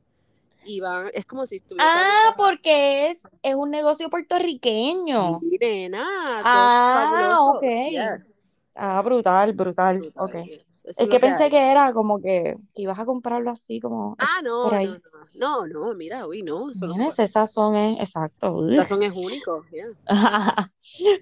Y 0.63 0.79
van, 0.79 1.09
es 1.15 1.25
como 1.25 1.47
si 1.47 1.55
estuviesen 1.55 1.89
ah, 1.91 2.35
porque 2.37 3.09
es, 3.09 3.23
es 3.41 3.55
un 3.55 3.71
negocio 3.71 4.11
puertorriqueño. 4.11 5.39
Nena, 5.59 6.03
todo 6.43 6.45
Ah, 6.45 7.37
ok. 7.55 7.63
Yes, 7.89 8.27
Ah, 8.75 9.01
brutal, 9.01 9.53
brutal. 9.53 9.99
brutal, 9.99 10.23
Ok. 10.23 10.45
yes. 10.45 10.70
Eso 10.85 11.01
Es 11.01 11.07
que 11.09 11.19
pensé 11.19 11.43
hay. 11.43 11.49
que 11.49 11.71
era 11.71 11.93
como 11.93 12.19
que, 12.19 12.55
que 12.73 12.81
ibas 12.81 12.97
a 12.99 13.05
comprarlo 13.05 13.51
así 13.51 13.79
como. 13.79 14.15
Ah, 14.19 14.41
no, 14.43 14.63
por 14.63 14.73
no, 14.73 14.77
ahí. 14.77 14.87
no, 15.35 15.65
no, 15.65 15.67
no, 15.67 15.93
mira, 15.93 16.27
uy, 16.27 16.41
no, 16.43 16.69
eso 16.71 16.87
no 16.87 17.07
ese 17.07 17.27
sazón 17.27 17.75
es 17.75 17.99
exacto. 17.99 18.59
El 18.67 18.77
sazón 18.77 19.03
es 19.03 19.11
único, 19.15 19.63
yeah. 19.71 19.87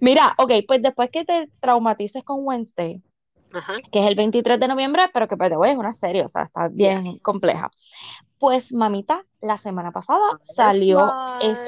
Mira, 0.01 0.35
ok, 0.37 0.51
pues 0.67 0.81
después 0.81 1.09
que 1.09 1.25
te 1.25 1.49
traumatices 1.59 2.23
con 2.23 2.45
Wednesday, 2.45 3.01
Ajá. 3.53 3.73
que 3.91 3.99
es 3.99 4.07
el 4.07 4.15
23 4.15 4.59
de 4.59 4.67
noviembre, 4.67 5.09
pero 5.13 5.27
que 5.27 5.35
way, 5.35 5.71
es 5.71 5.77
una 5.77 5.93
serie, 5.93 6.23
o 6.23 6.27
sea, 6.27 6.43
está 6.43 6.67
bien 6.69 7.01
Yes. 7.01 7.21
compleja. 7.21 7.69
Pues 8.37 8.71
mamita, 8.73 9.25
la 9.41 9.57
semana 9.57 9.91
pasada 9.91 10.39
salió, 10.41 11.11
es, 11.41 11.59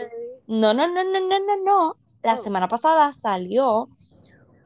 no, 0.48 0.74
no, 0.74 0.88
no, 0.88 1.04
no, 1.04 1.20
no, 1.20 1.40
no, 1.40 1.64
no, 1.66 1.96
la 2.24 2.36
Oh. 2.36 2.38
semana 2.44 2.68
pasada 2.68 3.12
salió 3.14 3.90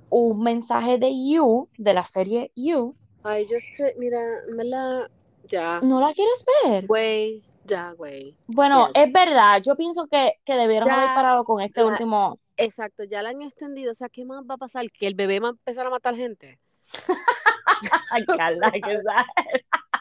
un 0.10 0.42
mensaje 0.42 0.98
de 0.98 1.12
You, 1.28 1.68
de 1.78 1.94
la 1.94 2.04
serie 2.06 2.52
You. 2.56 2.96
Ay, 3.26 3.46
yo 3.50 3.58
estoy, 3.58 3.92
mira, 3.98 4.20
me 4.56 4.64
la, 4.64 5.10
ya, 5.44 5.82
¿No 5.82 6.00
la 6.02 6.14
quieres 6.14 6.46
ver? 6.64 6.86
güey, 6.88 7.44
Ya, 7.66 7.92
güey. 7.94 8.36
Bueno, 8.48 8.90
Yes. 8.90 8.94
es 8.94 9.12
verdad, 9.12 9.62
yo 9.66 9.76
pienso 9.76 10.08
que, 10.08 10.34
que 10.46 10.54
debieron 10.56 10.92
haber 10.92 11.14
parado 11.14 11.44
con 11.44 11.62
este 11.62 11.84
último. 11.84 12.40
Exacto, 12.58 13.04
ya 13.04 13.22
la 13.24 13.30
han 13.30 13.42
extendido. 13.42 13.92
O 13.92 13.96
sea, 13.96 14.10
¿qué 14.10 14.26
más 14.26 14.44
va 14.50 14.56
a 14.56 14.58
pasar? 14.58 14.90
¿Que 14.92 15.08
el 15.08 15.16
bebé 15.16 15.40
va 15.40 15.50
a 15.50 15.52
empezar 15.52 15.86
a 15.88 15.90
matar 15.90 16.16
gente? 16.16 16.60
Ay, 18.10 18.26
Carla, 18.26 18.72
que. 18.72 19.02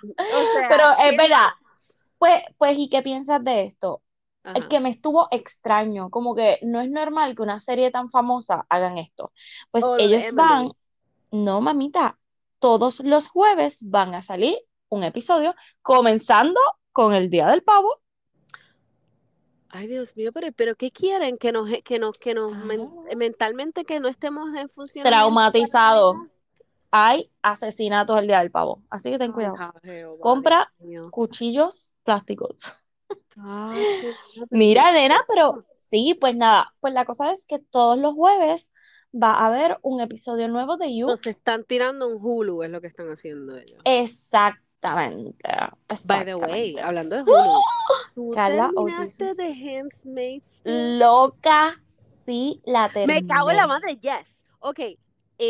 O 0.30 0.44
sea, 0.52 0.68
Pero 0.68 0.84
es 0.98 1.10
¿qué 1.10 1.16
verdad. 1.16 1.46
Pues, 2.18 2.42
pues, 2.58 2.78
¿y 2.78 2.88
qué 2.88 3.02
piensas 3.02 3.42
de 3.44 3.64
esto? 3.66 4.02
Es 4.54 4.62
Ajá. 4.62 4.68
que 4.68 4.80
me 4.80 4.90
estuvo 4.90 5.28
extraño, 5.30 6.10
como 6.10 6.34
que 6.34 6.58
no 6.62 6.80
es 6.80 6.90
normal 6.90 7.34
que 7.34 7.42
una 7.42 7.60
serie 7.60 7.90
tan 7.90 8.10
famosa 8.10 8.66
hagan 8.70 8.98
esto. 8.98 9.32
Pues 9.70 9.84
Oh, 9.84 9.96
ellos 9.98 10.24
van, 10.34 10.70
no, 11.32 11.60
mamita, 11.60 12.18
todos 12.64 13.00
los 13.00 13.28
jueves 13.28 13.78
van 13.90 14.14
a 14.14 14.22
salir 14.22 14.56
un 14.88 15.04
episodio, 15.04 15.54
comenzando 15.82 16.58
con 16.92 17.12
el 17.12 17.28
Día 17.28 17.46
del 17.48 17.62
Pavo. 17.62 18.00
Ay, 19.68 19.86
Dios 19.86 20.16
mío, 20.16 20.30
pero, 20.32 20.50
pero 20.52 20.74
¿qué 20.74 20.90
quieren? 20.90 21.36
Que 21.36 21.52
nos, 21.52 21.68
que 21.84 21.98
nos, 21.98 22.16
que 22.16 22.32
nos 22.32 22.56
men- 22.56 22.88
Ah. 23.10 23.14
mentalmente 23.16 23.84
que 23.84 24.00
no 24.00 24.08
estemos 24.08 24.48
en 24.54 24.70
funcionamiento 24.70 25.10
Traumatizado. 25.10 26.14
Hay 26.90 27.30
asesinatos 27.42 28.18
el 28.18 28.28
Día 28.28 28.38
del 28.38 28.50
Pavo, 28.50 28.82
así 28.88 29.10
que 29.10 29.18
ten 29.18 29.32
Ay, 29.32 29.34
cuidado. 29.34 30.18
Compra 30.20 30.72
Dios 30.78 31.10
cuchillos 31.10 31.92
plásticos. 32.02 32.62
Mira, 34.50 34.86
¿qué 34.86 34.92
nena, 34.92 35.22
pero 35.28 35.66
sí, 35.76 36.16
pues 36.18 36.34
nada, 36.34 36.72
pues 36.80 36.94
la 36.94 37.04
cosa 37.04 37.30
es 37.30 37.44
que 37.44 37.58
todos 37.58 37.98
los 37.98 38.14
jueves 38.14 38.72
va 39.14 39.30
a 39.30 39.46
haber 39.46 39.78
un 39.82 40.00
episodio 40.00 40.48
nuevo 40.48 40.76
de 40.76 40.96
You. 40.96 41.06
Nos 41.06 41.26
están 41.26 41.64
tirando 41.64 42.08
un 42.08 42.18
Hulu, 42.20 42.62
es 42.62 42.70
lo 42.70 42.80
que 42.80 42.88
están 42.88 43.10
haciendo 43.10 43.56
ellos. 43.56 43.80
Exactamente, 43.84 45.48
By 46.06 46.24
the 46.24 46.34
way, 46.34 46.76
hablando 46.78 47.16
de 47.16 47.22
Hulu, 47.22 47.60
¿tú 48.14 48.32
Carla, 48.34 48.70
oh 48.74 48.84
terminaste 48.84 49.34
de 49.34 49.78
Handmaid's? 49.78 50.60
Loca, 50.64 51.80
sí, 52.24 52.60
la 52.64 52.90
Me 53.06 53.26
cago 53.26 53.50
en 53.50 53.56
la 53.56 53.62
terminé. 53.62 53.66
madre, 53.66 53.96
yes. 53.96 54.36
Ok, 54.58 54.80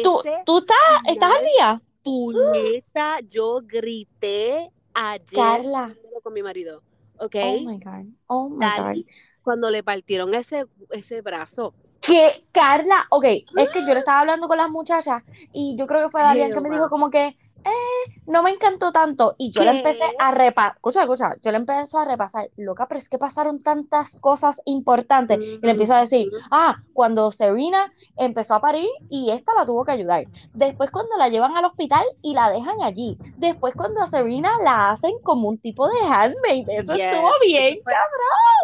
¿Tú, 0.02 0.22
tú 0.46 0.58
estás, 0.58 0.76
estás 1.08 1.30
al 1.30 1.44
día? 1.44 1.82
puñeta, 2.02 3.20
yo 3.20 3.60
grité 3.62 4.70
ayer 4.92 5.26
Carla, 5.32 5.94
con 6.22 6.32
mi 6.32 6.42
marido. 6.42 6.82
Ok, 7.18 7.36
oh 7.36 7.60
my 7.60 7.78
God, 7.78 8.06
oh 8.26 8.48
my 8.50 8.66
God. 8.76 9.04
Cuando 9.42 9.70
le 9.70 9.82
partieron 9.82 10.34
ese, 10.34 10.66
ese 10.90 11.20
brazo. 11.22 11.74
Que, 12.06 12.44
Carla, 12.52 13.06
ok, 13.10 13.24
es 13.24 13.70
que 13.70 13.80
yo 13.86 13.94
le 13.94 13.98
estaba 14.00 14.20
hablando 14.20 14.46
con 14.48 14.58
las 14.58 14.70
muchachas 14.70 15.22
y 15.52 15.76
yo 15.78 15.86
creo 15.86 16.04
que 16.04 16.10
fue 16.10 16.22
Darian 16.22 16.52
que 16.52 16.60
me 16.60 16.68
dijo 16.70 16.88
como 16.90 17.10
que, 17.10 17.36
eh, 17.66 18.12
no 18.26 18.42
me 18.42 18.50
encantó 18.50 18.92
tanto 18.92 19.36
y 19.38 19.50
yo 19.50 19.64
le 19.64 19.70
empecé 19.70 20.00
¿Qué? 20.00 20.16
a 20.18 20.30
repasar, 20.32 20.74
escucha, 20.74 21.00
escucha, 21.02 21.34
yo 21.42 21.50
le 21.50 21.56
empecé 21.56 21.96
a 21.96 22.04
repasar, 22.04 22.50
loca, 22.56 22.86
pero 22.86 22.98
es 22.98 23.08
que 23.08 23.16
pasaron 23.16 23.58
tantas 23.62 24.20
cosas 24.20 24.60
importantes 24.66 25.38
y 25.40 25.60
le 25.62 25.70
empiezo 25.70 25.94
a 25.94 26.00
decir, 26.00 26.28
ah, 26.50 26.76
cuando 26.92 27.32
Serena 27.32 27.90
empezó 28.16 28.54
a 28.56 28.60
parir 28.60 28.88
y 29.08 29.30
esta 29.30 29.54
la 29.54 29.64
tuvo 29.64 29.82
que 29.84 29.92
ayudar, 29.92 30.26
después 30.52 30.90
cuando 30.90 31.16
la 31.16 31.30
llevan 31.30 31.56
al 31.56 31.64
hospital 31.64 32.04
y 32.20 32.34
la 32.34 32.50
dejan 32.50 32.82
allí, 32.82 33.16
después 33.38 33.74
cuando 33.74 34.02
a 34.02 34.08
Serena 34.08 34.50
la 34.62 34.90
hacen 34.90 35.12
como 35.22 35.48
un 35.48 35.56
tipo 35.58 35.88
de 35.88 36.00
handmaid, 36.06 36.68
eso 36.68 36.92
estuvo 36.92 37.30
bien, 37.46 37.78
fue- 37.82 37.94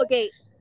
Ok, 0.03 0.13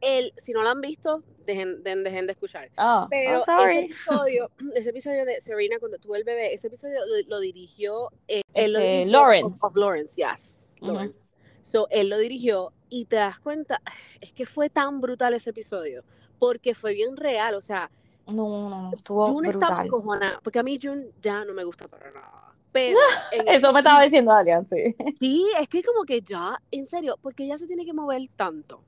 el, 0.01 0.33
si 0.37 0.53
no 0.53 0.63
lo 0.63 0.69
han 0.69 0.81
visto, 0.81 1.23
dejen, 1.45 1.83
den- 1.83 2.03
dejen 2.03 2.25
de 2.27 2.33
escuchar. 2.33 2.69
oh, 2.77 3.07
Pero 3.09 3.37
oh, 3.37 3.41
ese 3.41 3.45
sorry, 3.45 3.77
episodio, 3.85 4.51
ese 4.75 4.89
episodio 4.89 5.25
de 5.25 5.41
Serena 5.41 5.77
cuando 5.79 5.97
tuvo 5.97 6.15
el 6.15 6.23
bebé, 6.23 6.53
ese 6.53 6.67
episodio 6.67 6.99
lo, 7.05 7.27
lo 7.27 7.39
dirigió, 7.39 8.11
eh, 8.27 8.41
él 8.53 8.73
lo 8.73 8.79
este, 8.79 9.05
dirigió 9.05 9.11
Lawrence, 9.11 9.57
of, 9.61 9.71
of 9.71 9.75
Lawrence, 9.75 10.15
yes. 10.15 10.55
Lawrence. 10.81 11.23
So, 11.61 11.87
él 11.89 12.09
lo 12.09 12.17
dirigió 12.17 12.71
y 12.89 13.05
te 13.05 13.17
das 13.17 13.39
cuenta, 13.39 13.81
es 14.21 14.31
que 14.33 14.45
fue 14.45 14.69
tan 14.69 15.01
brutal 15.01 15.33
ese 15.33 15.51
episodio, 15.51 16.03
porque 16.39 16.73
fue 16.73 16.93
bien 16.93 17.17
real, 17.17 17.55
o 17.55 17.61
sea, 17.61 17.89
no, 18.27 18.69
no, 18.69 18.69
no, 18.69 18.93
estuvo 18.93 19.25
June 19.25 19.49
estaba 19.49 19.71
brutal. 19.71 19.87
encojonada, 19.87 20.39
porque 20.43 20.59
a 20.59 20.63
mí 20.63 20.79
June 20.81 21.07
ya 21.21 21.43
no 21.45 21.53
me 21.53 21.63
gusta 21.63 21.87
para 21.87 22.11
nada. 22.11 22.53
Pero 22.71 22.99
en 23.31 23.47
Eso 23.47 23.73
me 23.73 23.79
estaba 23.79 24.03
diciendo 24.03 24.31
Adrián, 24.31 24.67
sí. 24.69 24.95
sí, 25.19 25.47
es 25.59 25.67
que 25.67 25.83
como 25.83 26.03
que 26.03 26.21
ya, 26.21 26.61
en 26.71 26.85
serio, 26.87 27.17
porque 27.21 27.43
ella 27.43 27.57
se 27.57 27.67
tiene 27.67 27.85
que 27.85 27.93
mover 27.93 28.21
tanto. 28.35 28.83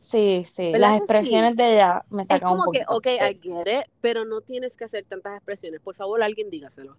Sí, 0.00 0.44
sí, 0.54 0.74
¿Verdad 0.74 0.78
las 0.78 0.98
que 0.98 1.06
sí? 1.06 1.44
expresiones 1.44 1.56
de 1.56 1.74
ella 1.74 2.04
me 2.10 2.24
Es 2.28 2.28
sacan 2.30 2.52
un 2.52 2.56
como 2.56 2.70
que, 2.70 2.80
poquito. 2.80 2.86
ok, 2.88 3.06
sí. 3.06 3.24
I 3.24 3.40
get 3.42 3.66
it, 3.66 3.86
pero 4.00 4.24
no 4.24 4.40
tienes 4.42 4.76
que 4.76 4.84
hacer 4.84 5.04
tantas 5.04 5.34
expresiones. 5.36 5.80
Por 5.80 5.94
favor, 5.94 6.22
alguien 6.22 6.50
dígaselo. 6.50 6.96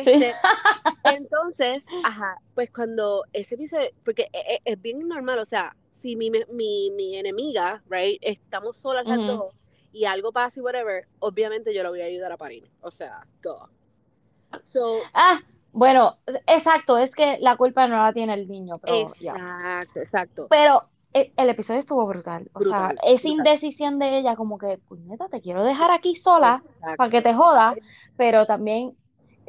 Sí. 0.00 0.12
Este, 0.12 0.32
entonces, 1.04 1.84
ajá, 2.02 2.38
pues 2.54 2.70
cuando 2.70 3.24
ese 3.32 3.56
episodio, 3.56 3.90
porque 4.04 4.28
e- 4.32 4.54
e- 4.56 4.62
es, 4.64 4.80
bien 4.82 5.08
normal, 5.08 5.38
o 5.40 5.44
sea, 5.44 5.76
si 5.92 6.16
mi, 6.16 6.30
mi, 6.30 6.90
mi 6.92 7.16
enemiga, 7.16 7.82
right, 7.90 8.18
estamos 8.22 8.78
solas 8.78 9.06
las 9.06 9.18
Ujú. 9.18 9.26
dos 9.26 9.54
y 9.92 10.06
algo 10.06 10.32
pasa 10.32 10.60
y 10.60 10.62
whatever, 10.62 11.06
obviamente 11.20 11.74
yo 11.74 11.82
la 11.82 11.90
voy 11.90 12.00
a 12.02 12.06
ayudar 12.06 12.32
a 12.32 12.36
parir. 12.38 12.70
O 12.80 12.90
sea, 12.90 13.26
todo. 13.42 13.70
So, 14.62 15.10
Ah, 15.14 15.40
bueno, 15.72 16.18
exacto, 16.46 16.98
es 16.98 17.14
que 17.14 17.38
la 17.40 17.56
culpa 17.56 17.86
no 17.88 17.96
la 18.04 18.12
tiene 18.12 18.34
el 18.34 18.48
niño, 18.48 18.74
pero 18.80 19.14
ya. 19.20 19.34
exacto, 19.34 20.00
exacto. 20.00 20.48
Pero 20.48 20.82
e- 21.12 21.32
el 21.36 21.48
episodio 21.48 21.80
estuvo 21.80 22.06
brutal. 22.06 22.50
O 22.54 22.60
sea, 22.60 22.94
esa 23.04 23.28
indecisión 23.28 23.98
de 23.98 24.18
ella, 24.18 24.36
como 24.36 24.58
que, 24.58 24.78
puñeta, 24.88 25.28
te 25.28 25.40
quiero 25.40 25.62
dejar 25.62 25.90
aquí 25.90 26.14
sola 26.14 26.60
para 26.96 27.10
que 27.10 27.22
te 27.22 27.34
jodas, 27.34 27.76
pero 28.16 28.46
también, 28.46 28.96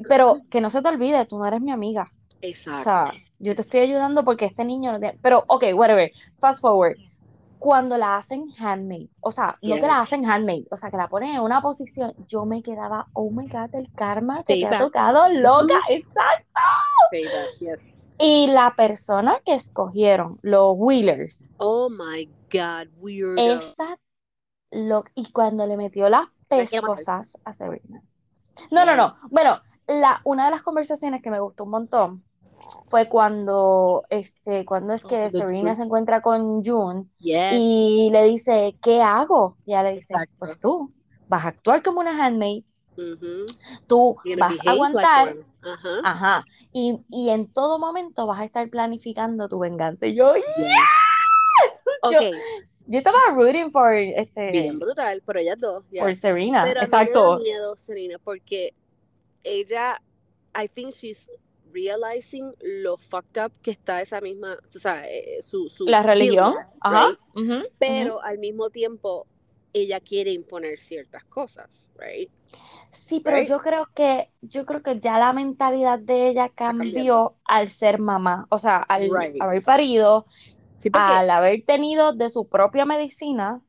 pero 0.08 0.42
que 0.50 0.62
no 0.62 0.70
se 0.70 0.82
te 0.82 0.90
olvide, 0.90 1.26
tú 1.26 1.38
no 1.38 1.46
eres 1.46 1.62
mi 1.62 1.72
amiga. 1.72 2.12
O 2.12 2.36
Exacto. 2.42 2.84
sea, 2.84 3.14
yo 3.40 3.56
te 3.56 3.62
estoy 3.62 3.82
ayudando 3.82 4.24
porque 4.24 4.46
este 4.46 4.66
niño 4.66 4.92
no 4.92 5.00
tiene. 5.00 5.18
Pero, 5.22 5.44
ok, 5.48 5.66
whatever. 5.74 6.12
Fast 6.40 6.62
forward. 6.62 6.98
Cuando 7.58 7.98
la 7.98 8.18
hacen 8.18 8.50
handmade, 8.60 9.08
o 9.22 9.32
sea, 9.32 9.58
no 9.62 9.76
que 9.76 9.82
la 9.82 10.02
hacen 10.02 10.30
handmade, 10.30 10.66
o 10.70 10.76
sea, 10.76 10.92
que 10.92 10.98
la 10.98 11.08
ponen 11.08 11.36
en 11.36 11.40
una 11.42 11.62
posición, 11.62 12.14
yo 12.28 12.46
me 12.46 12.62
quedaba, 12.62 13.08
oh 13.14 13.32
my 13.32 13.48
God, 13.48 13.74
el 13.76 13.90
karma 13.94 14.44
que 14.44 14.56
te 14.56 14.66
ha 14.66 14.80
tocado, 14.80 15.30
loca, 15.30 15.80
exacto. 15.88 16.60
Payback, 17.10 17.60
yes. 17.60 18.03
Y 18.18 18.48
la 18.48 18.74
persona 18.76 19.40
que 19.46 19.54
escogieron, 19.54 20.40
los 20.42 20.74
Wheelers, 20.78 21.48
Oh 21.60 21.90
my 21.90 22.28
God, 22.52 22.90
weirdo. 23.00 23.60
esa, 23.62 23.98
lo, 24.72 25.06
y 25.16 25.32
cuando 25.32 25.68
le 25.68 25.78
metió 25.78 26.10
las 26.10 26.28
pescosas 26.50 27.38
a 27.46 27.54
Serena. 27.54 28.04
No, 28.72 28.86
no, 28.86 28.96
no. 28.96 29.16
Bueno, 29.32 29.62
la, 29.88 30.22
una 30.26 30.46
de 30.46 30.52
las 30.52 30.64
conversaciones 30.64 31.22
que 31.24 31.32
me 31.32 31.40
gustó 31.40 31.66
un 31.66 31.72
montón 31.72 32.26
fue 32.90 33.10
cuando, 33.10 34.04
este, 34.10 34.66
cuando 34.66 34.94
es 34.94 35.06
Oh, 35.06 35.08
que 35.08 35.30
cuando 35.32 35.40
Serena 35.48 35.76
se 35.76 35.84
encuentra 35.84 36.22
con 36.22 36.64
June 36.64 37.08
Yes. 37.20 37.60
y 37.60 38.10
le 38.12 38.24
dice, 38.26 38.78
¿qué 38.82 39.02
hago? 39.02 39.60
Y 39.66 39.72
ella 39.74 39.84
le 39.84 39.94
dice, 39.96 40.14
Exacto. 40.16 40.38
pues 40.40 40.60
tú 40.60 40.94
vas 41.28 41.46
a 41.46 41.50
actuar 41.50 41.84
como 41.84 42.02
una 42.02 42.26
handmaid, 42.26 42.66
Ujú. 42.98 43.46
tú 43.88 44.18
vas 44.38 44.60
a 44.60 44.64
like 44.64 44.72
aguantar. 44.72 45.36
Ajá. 46.04 46.46
Y, 46.74 47.00
y 47.10 47.30
en 47.30 47.48
todo 47.52 47.80
momento 47.80 48.26
vas 48.28 48.40
a 48.40 48.46
estar 48.46 48.70
planificando 48.70 49.48
tu 49.48 49.60
venganza. 49.60 50.08
Y 50.08 50.16
yo, 50.16 50.34
Yes. 50.36 50.46
Yo- 52.12 52.20
Ok, 52.20 52.26
yo 52.88 52.98
estaba 52.98 53.18
rooting 53.34 53.72
por, 53.72 53.94
este, 53.94 54.52
bien 54.52 54.78
brutal, 54.80 55.22
por 55.22 55.38
ellas 55.38 55.60
dos. 55.62 55.86
por 55.98 56.10
yes. 56.10 56.20
Serena, 56.20 56.64
Pero 56.66 56.82
exacto. 56.82 57.24
me 57.24 57.30
da 57.32 57.38
miedo, 57.38 57.76
Serena, 57.78 58.18
porque 58.22 58.74
ella, 59.44 60.02
I 60.54 60.68
think 60.68 60.94
she's 60.94 61.30
realizing 61.72 62.54
lo 62.62 62.98
fucked 62.98 63.42
up 63.44 63.52
que 63.62 63.72
está 63.72 64.02
esa 64.02 64.20
misma, 64.20 64.58
o 64.76 64.80
sea, 64.80 65.10
eh, 65.10 65.42
su, 65.42 65.70
su 65.70 65.86
La 65.88 66.04
religión, 66.04 66.56
ajá, 66.82 67.18
ujú, 67.34 67.54
ujú. 67.54 67.64
Pero 67.80 68.22
al 68.22 68.38
mismo 68.38 68.70
tiempo, 68.70 69.28
ella 69.72 70.00
quiere 70.02 70.32
imponer 70.32 70.78
ciertas 70.80 71.24
cosas, 71.26 71.90
right? 71.98 72.30
Sí, 72.94 73.20
pero 73.20 73.44
yo 73.44 73.58
creo 73.60 73.88
que, 73.96 74.30
yo 74.42 74.66
creo 74.66 74.82
que 74.84 75.00
ya 75.00 75.18
la 75.20 75.34
mentalidad 75.34 76.00
de 76.00 76.30
ella 76.30 76.50
cambió 76.50 77.36
al 77.46 77.70
ser 77.70 78.00
mamá, 78.00 78.48
o 78.50 78.60
sea, 78.60 78.78
al 78.78 79.10
Right. 79.12 79.42
haber 79.42 79.64
parido, 79.64 80.26
Sí, 80.78 80.90
al 80.92 81.30
haber 81.30 81.64
tenido 81.66 82.14
de 82.14 82.30
su 82.30 82.48
propia 82.48 82.86
medicina, 82.86 83.62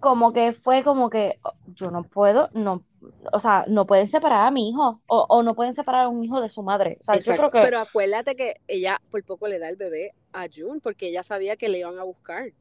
como 0.00 0.32
que 0.32 0.52
fue 0.52 0.82
como 0.82 1.10
que 1.10 1.38
oh, 1.42 1.52
yo 1.74 1.90
no 1.90 2.02
puedo, 2.02 2.50
no, 2.54 2.84
o 3.32 3.38
sea, 3.38 3.64
no 3.68 3.86
pueden 3.86 4.08
separar 4.08 4.46
a 4.46 4.50
mi 4.50 4.70
hijo, 4.70 5.00
o, 5.06 5.26
o 5.28 5.42
no 5.42 5.54
pueden 5.54 5.74
separar 5.74 6.06
a 6.06 6.08
un 6.08 6.22
hijo 6.24 6.40
de 6.40 6.48
su 6.48 6.62
madre. 6.62 6.96
O 7.00 7.02
sea, 7.02 7.14
yo 7.16 7.20
Exacto. 7.20 7.50
creo 7.50 7.62
que 7.62 7.66
Pero 7.66 7.78
acuérdate 7.78 8.36
que 8.36 8.56
ella 8.66 9.00
por 9.10 9.22
poco 9.24 9.48
le 9.48 9.58
da 9.58 9.68
el 9.68 9.76
bebé 9.76 10.12
a 10.32 10.48
June 10.52 10.80
porque 10.82 11.08
ella 11.08 11.22
sabía 11.22 11.56
que 11.56 11.68
le 11.68 11.78
iban 11.78 11.98
a 11.98 12.04
buscar. 12.04 12.52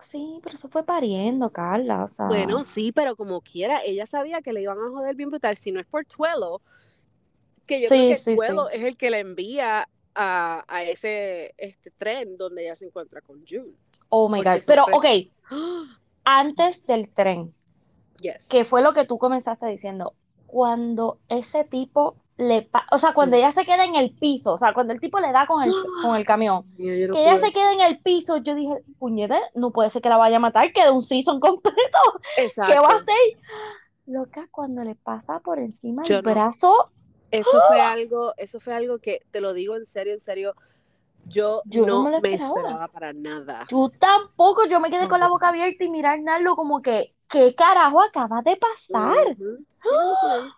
Sí, 0.00 0.40
pero 0.42 0.56
eso 0.56 0.68
fue 0.68 0.84
pariendo, 0.84 1.50
Carla, 1.50 2.04
o 2.04 2.08
sea, 2.08 2.26
Bueno, 2.26 2.64
sí, 2.64 2.92
pero 2.92 3.16
como 3.16 3.40
quiera, 3.40 3.82
ella 3.84 4.06
sabía 4.06 4.42
que 4.42 4.52
le 4.52 4.62
iban 4.62 4.78
a 4.78 4.90
joder 4.90 5.14
bien 5.16 5.30
brutal. 5.30 5.56
Si 5.56 5.72
no 5.72 5.80
es 5.80 5.86
por 5.86 6.04
Tuelo, 6.06 6.62
que 7.66 7.80
yo 7.80 7.88
Sí, 7.88 7.94
creo 7.94 8.08
que 8.08 8.18
sí, 8.18 8.34
Tuelo 8.36 8.68
sí. 8.70 8.76
es 8.78 8.84
el 8.84 8.96
que 8.96 9.10
la 9.10 9.18
envía 9.18 9.88
a, 10.14 10.64
a 10.68 10.82
ese 10.84 11.54
este 11.58 11.90
tren 11.90 12.36
donde 12.36 12.62
ella 12.64 12.76
se 12.76 12.86
encuentra 12.86 13.20
con 13.20 13.44
June. 13.46 13.72
oh 14.08 14.28
my 14.28 14.42
porque 14.42 14.58
God. 14.58 14.62
Pero, 14.66 14.84
sorpresa. 14.84 14.98
ok, 15.50 15.84
antes 16.24 16.86
del 16.86 17.08
tren, 17.12 17.54
Yes. 18.20 18.46
que 18.48 18.64
fue 18.64 18.82
lo 18.82 18.92
que 18.94 19.04
tú 19.06 19.18
comenzaste 19.18 19.66
diciendo, 19.66 20.14
cuando 20.46 21.18
ese 21.28 21.64
tipo 21.64 22.16
le 22.36 22.70
o 22.90 22.98
sea, 22.98 23.12
cuando 23.12 23.36
ella 23.36 23.52
se 23.52 23.64
queda 23.64 23.84
en 23.84 23.94
el 23.96 24.14
piso, 24.16 24.54
o 24.54 24.58
sea, 24.58 24.74
cuando 24.74 24.92
el 24.92 25.00
tipo 25.00 25.20
le 25.20 25.32
da 25.32 25.46
con 25.46 25.62
el, 25.62 25.74
con 26.00 26.16
el 26.16 26.24
camión, 26.26 26.64
Mira, 26.76 27.06
que 27.10 27.20
ella 27.22 27.36
se 27.38 27.52
queda 27.52 27.72
en 27.72 27.80
el 27.80 28.00
piso, 28.02 28.38
yo 28.38 28.54
dije, 28.54 28.82
puñete, 28.98 29.38
no 29.54 29.72
puede 29.72 29.90
ser 29.90 30.02
que 30.02 30.08
la 30.08 30.16
vaya 30.16 30.36
a 30.36 30.40
matar, 30.40 30.72
queda 30.72 30.92
un 30.92 31.02
season 31.02 31.40
completo, 31.40 31.98
¿qué 32.64 32.78
va 32.80 32.88
a 32.90 32.96
Exacto. 32.96 32.96
hacer? 32.96 33.16
Loca, 34.06 34.48
cuando 34.50 34.84
le 34.84 34.94
pasa 34.96 35.40
por 35.40 35.58
encima 35.58 36.06
Yo 36.08 36.20
el 36.20 36.22
no. 36.22 36.46
brazo, 36.48 36.92
Eso 37.30 37.60
fue 37.62 37.80
algo, 37.80 38.34
eso 38.38 38.60
fue 38.60 38.74
algo 38.74 38.98
que 39.00 39.20
te 39.30 39.40
lo 39.40 39.52
digo 39.54 39.76
en 39.76 39.86
serio, 39.86 40.14
en 40.14 40.20
serio. 40.20 40.54
Yo, 41.24 41.64
Yo 41.64 41.86
no 41.86 41.98
no 42.00 42.10
me 42.10 42.18
esperaba. 42.18 42.88
para 42.88 43.12
nada. 43.12 43.68
yo 43.68 43.90
tampoco, 43.98 44.66
yo 44.66 44.80
me 44.80 44.90
quedé 44.90 45.08
con 45.08 45.20
la 45.20 45.28
boca 45.28 45.48
abierta 45.48 45.84
y 45.84 45.90
mirar 45.90 46.20
Narlo 46.20 46.56
como 46.56 46.82
que, 46.82 47.16
¿qué 47.28 47.54
carajo 47.54 48.02
acaba 48.02 48.42
de 48.42 48.56
pasar? 48.56 49.14
Ujú. 49.28 49.64
Sí, 49.82 49.90
Oh 49.90 50.54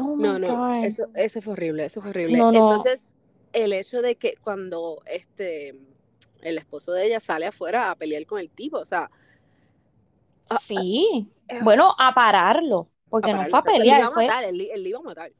No, 0.00 0.16
my 0.16 0.38
no, 0.40 0.56
God. 0.56 0.84
eso, 0.84 1.06
eso 1.14 1.40
fue 1.42 1.52
horrible, 1.54 1.84
eso 1.84 2.00
fue 2.00 2.10
horrible. 2.10 2.38
No, 2.38 2.52
no. 2.52 2.72
Entonces, 2.72 3.14
el 3.52 3.72
hecho 3.72 4.02
de 4.02 4.16
que 4.16 4.34
cuando 4.42 5.02
este 5.06 5.78
el 6.42 6.58
esposo 6.58 6.92
de 6.92 7.06
ella 7.06 7.20
sale 7.20 7.46
afuera 7.46 7.90
a 7.90 7.96
pelear 7.96 8.24
con 8.26 8.40
el 8.40 8.50
tipo, 8.50 8.78
o 8.78 8.84
sea, 8.84 9.10
Sí, 10.58 11.30
ah, 11.50 11.60
bueno, 11.62 11.94
a 11.98 12.12
pararlo, 12.14 12.88
porque 13.08 13.30
a 13.30 13.34
no 13.34 13.48
fue 13.48 13.58
a 13.58 13.60
exacto. 13.60 13.70
Él 13.72 13.84
iba 13.86 13.94
pelear, 13.94 14.02
a 14.02 14.10
fue, 14.10 14.26
matar, 14.26 14.44
él, 14.44 14.60
él 14.72 14.86
iba 14.86 14.98
a 14.98 15.02
matar. 15.02 15.32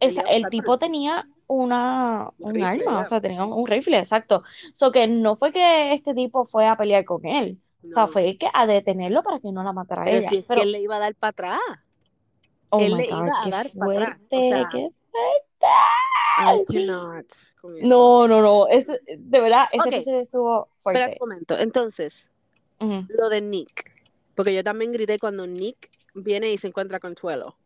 Él 0.00 0.12
iba 0.12 0.22
a 0.22 0.26
el 0.30 0.42
matar 0.42 0.42
por 0.42 0.50
tipo 0.50 0.78
tenía 0.78 1.28
una, 1.46 2.30
Un 2.38 2.48
un 2.48 2.54
rifle, 2.54 2.86
arma, 2.86 3.00
o 3.00 3.04
sea, 3.04 3.20
tenía 3.20 3.44
un, 3.44 3.66
rifle, 3.66 3.98
exacto. 3.98 4.42
So 4.74 4.90
que 4.92 5.06
no 5.06 5.36
fue 5.36 5.52
que 5.52 5.92
este 5.92 6.14
tipo 6.14 6.44
fue 6.44 6.66
a 6.66 6.76
pelear 6.76 7.04
con 7.04 7.26
él, 7.26 7.60
o 7.82 7.92
sea, 7.92 8.06
No. 8.06 8.08
fue 8.08 8.36
que 8.38 8.48
a 8.52 8.66
detenerlo 8.66 9.22
para 9.22 9.40
que 9.40 9.52
no 9.52 9.62
la 9.62 9.72
matara 9.72 10.02
a 10.04 10.10
ella. 10.10 10.28
si 10.28 10.38
es 10.38 10.46
que 10.46 10.54
Pero, 10.54 10.62
él 10.62 10.72
le 10.72 10.80
iba 10.80 10.96
a 10.96 11.00
dar 11.00 11.14
para 11.14 11.30
atrás. 11.30 11.60
Oh 12.70 12.80
Él 12.80 12.92
my 12.92 12.98
le 12.98 13.10
God, 13.10 13.26
iba 13.26 13.44
a 13.44 13.50
dar 13.50 13.70
para 13.72 13.92
atrás. 13.92 14.22
O 14.30 14.30
fuerte, 14.30 14.48
sea, 14.48 14.68
qué 14.72 14.90
I 16.40 16.64
cannot 16.72 17.26
con 17.60 17.76
eso. 17.76 17.88
No, 17.88 18.28
no, 18.28 18.40
no, 18.40 18.66
de 18.66 19.40
verdad, 19.40 19.66
ese 19.72 19.88
Ok, 19.88 19.94
episodio 19.94 20.20
estuvo 20.20 20.68
espera 20.76 21.06
fuerte. 21.06 21.18
un 21.20 21.28
momento. 21.28 21.58
Entonces, 21.58 22.32
lo 22.80 23.28
de 23.28 23.40
Nick. 23.40 23.90
Porque 24.34 24.54
yo 24.54 24.62
también 24.62 24.92
grité 24.92 25.18
cuando 25.18 25.46
Nick 25.46 25.90
viene 26.14 26.52
y 26.52 26.58
se 26.58 26.68
encuentra 26.68 27.00
con 27.00 27.14
Tuelo. 27.16 27.56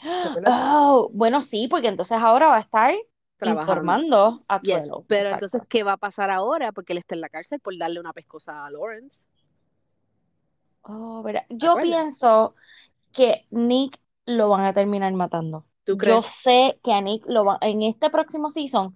¿Te 0.00 0.08
acuerdas 0.28 0.56
de 0.56 0.62
eso? 0.62 0.72
Oh, 0.72 1.10
bueno, 1.12 1.40
sí, 1.40 1.68
porque 1.68 1.88
entonces 1.88 2.18
ahora 2.20 2.48
va 2.48 2.56
a 2.56 2.60
estar 2.60 2.92
Trabajando. 3.38 3.72
informando 3.72 4.44
a 4.48 4.60
Yes. 4.60 4.80
Tuelo, 4.80 5.04
Pero 5.06 5.28
exacto. 5.28 5.46
entonces, 5.46 5.68
¿qué 5.68 5.84
va 5.84 5.92
a 5.92 5.96
pasar 5.96 6.30
ahora? 6.30 6.72
Porque 6.72 6.92
él 6.92 6.98
está 6.98 7.14
en 7.14 7.20
la 7.20 7.28
cárcel 7.28 7.60
por 7.60 7.76
darle 7.78 8.00
una 8.00 8.12
pescosa 8.12 8.66
a 8.66 8.70
Lawrence. 8.70 9.26
Oh, 10.82 11.22
verá, 11.22 11.44
¿Te 11.48 11.56
Yo 11.56 11.76
pienso 11.80 12.54
que 13.12 13.46
Nick 13.50 13.98
lo 14.26 14.48
van 14.50 14.64
a 14.64 14.72
terminar 14.74 15.12
matando. 15.12 15.64
¿Tú 15.84 15.96
Yo 15.98 16.20
sé 16.22 16.78
que 16.84 16.92
a 16.92 17.00
Nick 17.00 17.26
lo 17.26 17.44
van, 17.44 17.58
en 17.62 17.82
este 17.82 18.10
próximo 18.10 18.50
season 18.50 18.94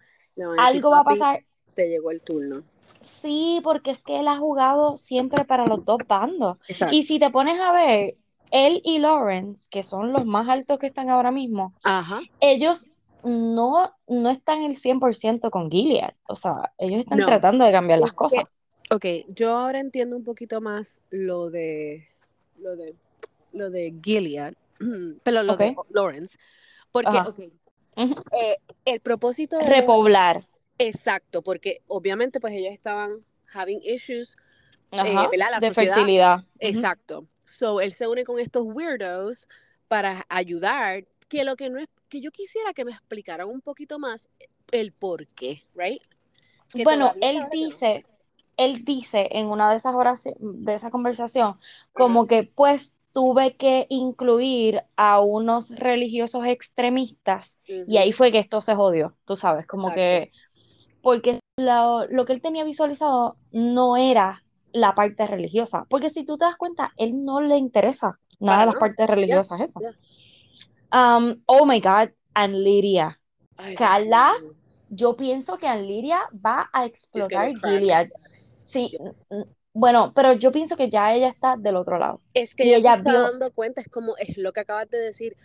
algo 0.58 0.90
va 0.90 1.00
a 1.00 1.04
pasar. 1.04 1.44
te 1.74 1.88
llegó 1.88 2.10
el 2.10 2.22
turno. 2.22 2.56
Sí, 3.00 3.60
porque 3.64 3.90
es 3.92 4.02
que 4.04 4.20
él 4.20 4.28
ha 4.28 4.36
jugado 4.36 4.96
siempre 4.96 5.44
para 5.44 5.64
los 5.66 5.84
dos 5.84 5.98
bandos. 6.06 6.58
Exacto. 6.68 6.94
Y 6.94 7.02
si 7.04 7.18
te 7.18 7.30
pones 7.30 7.58
a 7.60 7.72
ver, 7.72 8.16
él 8.50 8.80
y 8.84 8.98
Lawrence, 8.98 9.68
que 9.70 9.82
son 9.82 10.12
los 10.12 10.26
más 10.26 10.48
altos 10.48 10.78
que 10.78 10.86
están 10.86 11.08
ahora 11.10 11.30
mismo, 11.30 11.74
Ajá. 11.82 12.20
ellos 12.40 12.90
no, 13.24 13.92
no 14.08 14.30
están 14.30 14.62
el 14.62 14.76
100% 14.76 15.50
con 15.50 15.70
Gilead. 15.70 16.12
O 16.28 16.36
sea, 16.36 16.72
ellos 16.78 17.00
están 17.00 17.18
No. 17.18 17.26
tratando 17.26 17.64
de 17.64 17.72
cambiar 17.72 18.00
las 18.00 18.10
Es 18.10 18.16
cosas. 18.16 18.44
que, 18.90 18.94
ok, 18.94 19.34
yo 19.34 19.56
ahora 19.56 19.80
entiendo 19.80 20.16
un 20.16 20.24
poquito 20.24 20.60
más 20.60 21.00
lo 21.10 21.50
de, 21.50 22.06
lo 22.58 22.76
de, 22.76 22.94
lo 23.52 23.70
de 23.70 23.94
Gilead, 24.02 24.54
pero 25.24 25.42
lo 25.42 25.56
de. 25.56 25.76
Lawrence. 25.90 26.36
Porque, 26.90 27.18
Ajá. 27.18 27.28
ok, 27.28 27.38
Ujú. 27.96 28.14
eh, 28.32 28.56
el 28.84 29.00
propósito 29.00 29.58
de 29.58 29.68
Repoblar. 29.68 30.46
exacto, 30.78 31.42
porque 31.42 31.82
obviamente 31.86 32.40
pues 32.40 32.54
ellos 32.54 32.72
estaban 32.72 33.18
having 33.52 33.80
issues, 33.82 34.36
Ajá, 34.90 35.28
¿verdad? 35.28 35.48
La 35.50 35.60
de 35.60 35.68
sociedad. 35.68 35.94
fertilidad. 35.94 36.44
Exacto. 36.58 37.26
So, 37.46 37.80
él 37.80 37.92
se 37.92 38.08
une 38.08 38.24
con 38.24 38.38
estos 38.38 38.64
weirdos 38.64 39.46
para 39.88 40.24
ayudar, 40.28 41.04
que 41.28 41.44
lo 41.44 41.56
que 41.56 41.68
no 41.68 41.78
es, 41.78 41.88
que 42.08 42.20
yo 42.20 42.30
quisiera 42.30 42.72
que 42.72 42.84
me 42.84 42.92
explicaran 42.92 43.48
un 43.48 43.60
poquito 43.60 43.98
más 43.98 44.28
el 44.70 44.92
por 44.92 45.26
qué, 45.28 45.62
right? 45.74 46.00
Que 46.70 46.84
Bueno, 46.84 47.12
él 47.20 47.42
dice, 47.50 48.06
él 48.56 48.84
dice 48.84 49.28
en 49.32 49.48
una 49.48 49.70
de 49.70 49.76
esas 49.76 49.94
oraciones, 49.94 50.38
de 50.40 50.74
esa 50.74 50.90
conversación, 50.90 51.58
como 51.92 52.26
que 52.26 52.44
pues 52.44 52.92
tuve 53.12 53.56
que 53.56 53.86
incluir 53.90 54.82
a 54.96 55.20
unos 55.20 55.70
religiosos 55.70 56.46
extremistas 56.46 57.58
y 57.66 57.98
ahí 57.98 58.12
fue 58.12 58.32
que 58.32 58.38
esto 58.38 58.60
se 58.60 58.74
jodió, 58.74 59.14
tú 59.24 59.36
sabes, 59.36 59.66
como 59.66 59.88
Exacto. 59.88 60.00
que, 60.00 60.32
porque 61.02 61.40
lo, 61.56 62.06
lo 62.06 62.24
que 62.24 62.32
él 62.32 62.42
tenía 62.42 62.64
visualizado 62.64 63.36
no 63.50 63.96
era 63.96 64.42
la 64.72 64.94
parte 64.94 65.26
religiosa, 65.26 65.86
porque 65.88 66.10
si 66.10 66.24
tú 66.24 66.38
te 66.38 66.46
das 66.46 66.56
cuenta, 66.56 66.92
él 66.96 67.24
no 67.24 67.40
le 67.40 67.58
interesa 67.58 68.18
nada 68.40 68.60
de 68.60 68.66
las 68.66 68.76
partes 68.76 69.08
religiosas 69.08 69.60
esas. 69.60 69.82
ya. 69.82 69.94
Um, 70.92 71.42
oh 71.46 71.64
my 71.64 71.80
God, 71.80 72.10
Carla, 73.76 74.32
mío. 74.40 74.54
yo 74.90 75.16
pienso 75.16 75.56
que 75.58 75.66
Anliria 75.66 76.20
va 76.34 76.68
a 76.72 76.84
explotar. 76.84 77.52
Gilead. 77.54 78.08
Yes, 78.28 78.64
Sí, 78.66 78.90
yes. 78.90 79.26
Bueno, 79.74 80.12
pero 80.14 80.32
yo 80.34 80.52
pienso 80.52 80.76
que 80.76 80.90
ya 80.90 81.14
ella 81.14 81.28
está 81.28 81.56
del 81.56 81.76
otro 81.76 81.98
lado. 81.98 82.20
Es 82.34 82.54
que 82.54 82.64
Y 82.64 82.74
ella, 82.74 82.94
se 82.94 82.98
está 83.00 83.10
vio, 83.12 83.22
dando 83.22 83.50
cuenta, 83.52 83.80
es 83.80 83.88
como, 83.88 84.16
es 84.16 84.36
lo 84.36 84.52
que 84.52 84.60
acabas 84.60 84.90
de 84.90 84.98
decir. 84.98 85.36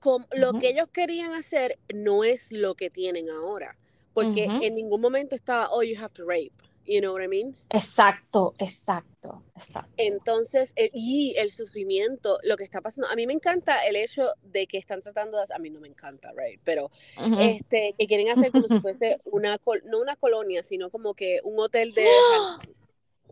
Com- 0.00 0.24
lo 0.32 0.54
que 0.54 0.70
ellos 0.70 0.88
querían 0.92 1.34
hacer 1.34 1.78
no 1.94 2.24
es 2.24 2.50
lo 2.52 2.74
que 2.74 2.88
tienen 2.90 3.28
ahora. 3.28 3.76
Porque 4.14 4.48
en 4.60 4.74
ningún 4.74 5.00
momento 5.00 5.34
estaba, 5.36 5.70
oh, 5.70 5.82
you 5.82 5.96
have 6.00 6.12
to 6.14 6.24
rape. 6.26 6.52
You 6.86 7.00
know 7.00 7.12
what 7.12 7.22
I 7.22 7.28
mean? 7.28 7.54
Exacto, 7.68 8.54
exacto, 8.58 9.44
exacto. 9.54 9.92
Entonces, 9.98 10.72
el- 10.74 10.90
y 10.92 11.34
el 11.36 11.50
sufrimiento, 11.50 12.38
lo 12.42 12.56
que 12.56 12.64
está 12.64 12.80
pasando, 12.80 13.08
a 13.08 13.14
mí 13.14 13.26
me 13.26 13.34
encanta 13.34 13.86
el 13.86 13.94
hecho 13.94 14.24
de 14.42 14.66
que 14.66 14.78
están 14.78 15.00
tratando 15.00 15.36
de, 15.36 15.44
hacer- 15.44 15.54
a 15.56 15.58
mí 15.60 15.70
no 15.70 15.78
me 15.78 15.86
encanta, 15.86 16.32
right, 16.34 16.60
pero 16.64 16.90
este, 17.38 17.94
que 17.96 18.06
quieren 18.08 18.30
hacer 18.30 18.50
como 18.50 18.66
si 18.66 18.80
fuese 18.80 19.20
una, 19.26 19.58
no 19.84 20.00
una 20.00 20.16
colonia, 20.16 20.62
sino 20.64 20.90
como 20.90 21.14
que 21.14 21.40
un 21.44 21.60
hotel 21.60 21.92
de. 21.94 22.06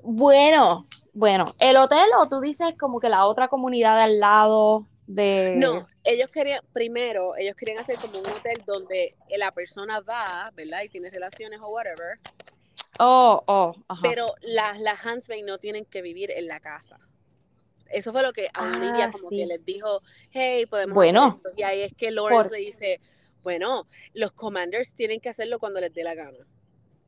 Bueno, 0.03 0.87
bueno, 1.13 1.47
el 1.59 1.77
hotel 1.77 2.07
o 2.19 2.29
tú 2.29 2.41
dices 2.41 2.75
como 2.79 3.01
que 3.01 3.09
la 3.09 3.27
otra 3.27 3.49
comunidad 3.49 3.97
de 3.97 4.03
al 4.03 4.21
lado 4.21 4.87
de... 5.07 5.55
No, 5.57 5.87
ellos 6.05 6.31
querían, 6.31 6.61
primero, 6.73 7.37
ellos 7.37 7.57
querían 7.57 7.79
hacer 7.79 7.97
como 7.97 8.19
un 8.19 8.27
hotel 8.27 8.59
donde 8.67 9.17
la 9.37 9.51
persona 9.53 10.01
va, 10.01 10.51
¿verdad? 10.55 10.83
Y 10.83 10.89
tiene 10.89 11.11
relaciones 11.11 11.61
o 11.61 11.69
whatever, 11.69 12.19
Oh, 12.99 13.43
oh, 13.47 13.77
ajá. 13.87 14.01
pero 14.03 14.35
las, 14.43 14.81
las 14.81 15.05
handsmaids 15.07 15.47
no 15.47 15.59
tienen 15.59 15.85
que 15.85 16.03
vivir 16.03 16.33
en 16.33 16.49
la 16.49 16.59
casa. 16.59 16.99
Eso 17.91 18.13
fue 18.13 18.23
lo 18.23 18.33
que 18.33 18.49
a 18.53 18.67
Lidia 18.67 19.07
Ah, 19.07 19.11
como 19.13 19.31
que 19.31 19.47
les 19.47 19.65
dijo, 19.65 20.01
hey, 20.33 20.67
podemos 20.67 20.95
Bueno, 20.95 21.25
hacer 21.25 21.37
esto. 21.37 21.51
Y 21.57 21.63
ahí 21.63 21.81
es 21.83 21.97
que 21.97 22.11
Lawrence 22.11 22.49
por... 22.49 22.53
le 22.53 22.59
dice, 22.59 23.01
bueno, 23.45 23.87
los 24.15 24.33
commanders 24.33 24.93
tienen 24.95 25.21
que 25.21 25.29
hacerlo 25.29 25.59
cuando 25.59 25.81
les 25.81 25.95
dé 25.95 26.03
la 26.03 26.15
gana. 26.15 26.39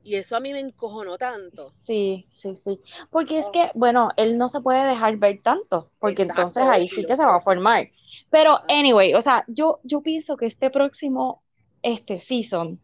Y 0.02 0.14
eso 0.14 0.34
a 0.36 0.40
mí 0.40 0.52
me 0.52 0.60
encojonó 0.60 1.18
tanto. 1.18 1.68
Sí, 1.68 2.26
sí, 2.30 2.54
sí. 2.56 2.80
Porque 3.10 3.38
es 3.38 3.46
Oh, 3.46 3.52
que, 3.52 3.70
bueno, 3.74 4.10
él 4.16 4.38
no 4.38 4.48
se 4.48 4.60
puede 4.60 4.84
dejar 4.86 5.16
ver 5.18 5.40
tanto, 5.42 5.90
porque 5.98 6.22
entonces 6.22 6.62
ahí 6.64 6.88
sí 6.88 7.04
que 7.04 7.16
se 7.16 7.24
va 7.24 7.36
a 7.36 7.40
formar. 7.40 7.88
Pero, 8.30 8.56
Ah, 8.56 8.64
anyway, 8.68 9.14
o 9.14 9.20
sea, 9.20 9.44
yo, 9.48 9.80
yo 9.82 10.02
pienso 10.02 10.36
que 10.36 10.46
este 10.46 10.70
próximo, 10.70 11.42
este 11.82 12.20
season, 12.20 12.80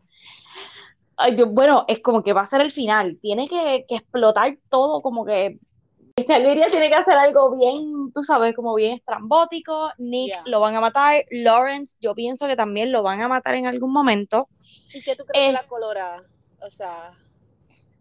yo- 1.37 1.47
bueno, 1.49 1.85
es 1.89 2.01
como 2.01 2.23
que 2.23 2.33
va 2.33 2.43
a 2.43 2.47
ser 2.47 2.61
el 2.61 2.71
final. 2.71 3.19
Tiene 3.21 3.49
que, 3.49 3.85
que 3.89 3.97
explotar 3.97 4.59
todo, 4.69 5.01
como 5.03 5.25
que 5.25 5.59
esta 6.17 6.39
Lidia 6.39 6.67
tiene 6.69 6.89
que 6.89 6.95
hacer 6.97 7.17
algo 7.19 7.57
bien, 7.59 8.13
tú 8.13 8.23
sabes, 8.23 8.55
como 8.57 8.75
bien 8.75 8.93
estrambótico. 8.95 9.91
Nick 9.99 10.29
yeah. 10.29 10.43
lo 10.47 10.61
van 10.61 10.75
a 10.77 10.81
matar. 10.81 11.25
Lawrence, 11.31 11.99
yo 12.01 12.15
pienso 12.15 12.47
que 12.47 12.57
también 12.57 12.91
lo 12.93 13.03
van 13.03 13.21
a 13.23 13.29
matar 13.29 13.55
en 13.55 13.67
algún 13.67 13.93
momento. 13.93 14.49
¿Y 14.95 15.03
qué 15.03 15.15
tú 15.17 15.25
crees 15.25 15.45
de 15.45 15.51
Eh, 15.51 15.53
la 15.53 15.63
colora? 15.67 16.23
O 16.61 16.71
sea, 16.71 17.15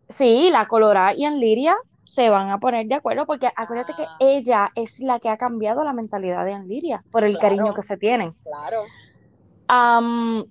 Sí, 0.09 0.49
la 0.51 0.67
Colorada 0.67 1.13
y 1.15 1.25
Anliria 1.25 1.75
se 2.03 2.29
van 2.29 2.49
a 2.51 2.59
poner 2.59 2.85
de 2.87 2.95
acuerdo 2.95 3.25
porque 3.25 3.49
acuérdate 3.55 3.93
que 3.95 4.03
ah, 4.03 4.17
ella 4.19 4.71
es 4.75 4.99
la 4.99 5.19
que 5.19 5.29
ha 5.29 5.37
cambiado 5.37 5.83
la 5.83 5.93
mentalidad 5.93 6.45
de 6.45 6.53
Anliria 6.53 7.03
por 7.11 7.23
el 7.23 7.37
cariño 7.39 7.73
que 7.73 7.81
se 7.81 7.97
tienen. 7.97 8.35
claro. 8.43 8.85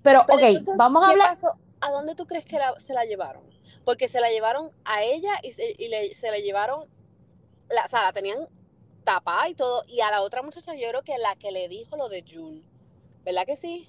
Pero, 0.03 0.21
Pero 0.27 0.39
ok, 0.39 0.43
entonces, 0.43 0.77
vamos 0.77 1.03
a 1.03 1.07
¿qué 1.07 1.11
hablar. 1.11 1.29
pasó? 1.29 1.55
¿A 1.81 1.91
dónde 1.91 2.15
tú 2.15 2.25
crees 2.25 2.45
que 2.45 2.57
la- 2.57 2.79
se 2.79 2.93
la 2.93 3.05
llevaron? 3.05 3.43
Porque 3.83 4.07
se 4.07 4.19
la 4.19 4.29
llevaron 4.29 4.69
a 4.85 5.03
ella 5.03 5.31
y, 5.43 5.51
se, 5.51 5.75
y 5.77 5.87
le- 5.87 6.13
se 6.13 6.31
la 6.31 6.37
llevaron, 6.39 6.87
la, 7.69 7.85
o 7.85 7.87
sea, 7.87 8.03
la 8.03 8.13
tenían 8.13 8.47
tapada 9.03 9.49
y 9.49 9.55
todo, 9.55 9.83
y 9.87 10.01
a 10.01 10.11
la 10.11 10.21
otra 10.21 10.41
muchacha 10.43 10.75
yo 10.75 10.87
creo 10.89 11.03
que 11.03 11.17
la 11.17 11.35
que 11.35 11.51
le 11.51 11.67
dijo 11.69 11.97
lo 11.97 12.09
de 12.09 12.23
June, 12.29 12.63
¿verdad 13.25 13.45
que 13.45 13.55
sí? 13.55 13.87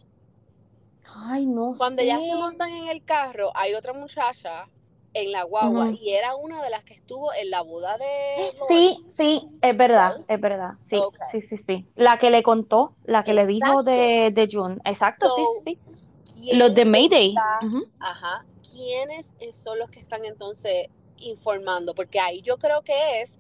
Ay, 1.19 1.47
no 1.47 1.75
Cuando 1.77 2.03
ya 2.03 2.21
se 2.21 2.35
montan 2.35 2.71
en 2.71 2.89
el 2.89 3.03
carro, 3.03 3.53
hay 3.55 3.75
otra 3.75 3.93
muchacha 3.93 4.69
en 5.15 5.33
la 5.33 5.45
guagua 5.45 5.93
y 5.93 6.11
era 6.11 6.37
una 6.37 6.63
de 6.63 6.69
las 6.69 6.85
que 6.85 6.93
estuvo 6.93 7.33
en 7.33 7.51
la 7.51 7.63
boda 7.63 7.97
de 7.97 8.53
Sí, 8.69 8.99
sí, 9.11 9.49
es 9.63 9.77
verdad, 9.77 10.17
es 10.29 10.41
verdad. 10.41 10.75
Sí, 10.81 11.01
sí, 11.31 11.41
sí, 11.41 11.57
sí. 11.57 11.87
La 11.95 12.19
que 12.19 12.31
le 12.31 12.43
contó, 12.43 12.93
la 13.05 13.25
que 13.25 13.33
le 13.33 13.47
dijo 13.47 13.83
de, 13.83 14.31
de 14.33 14.49
June. 14.51 14.77
Exacto, 14.85 15.27
sí, 15.35 15.43
So, 15.43 15.61
sí, 15.65 15.79
sí. 16.25 16.57
Los 16.59 16.75
de 16.75 16.83
¿quién 16.83 16.91
Mayday. 16.91 17.29
está-. 17.31 17.61
Ajá. 17.99 18.45
¿Quiénes 18.71 19.33
eh, 19.41 19.53
son 19.53 19.79
los 19.79 19.89
que 19.89 20.01
están 20.01 20.27
entonces 20.27 20.89
informando? 21.17 21.95
Porque 21.95 22.21
ahí 22.21 22.43
yo 22.43 22.59
creo 22.59 22.83
que 22.83 23.23
es. 23.23 23.39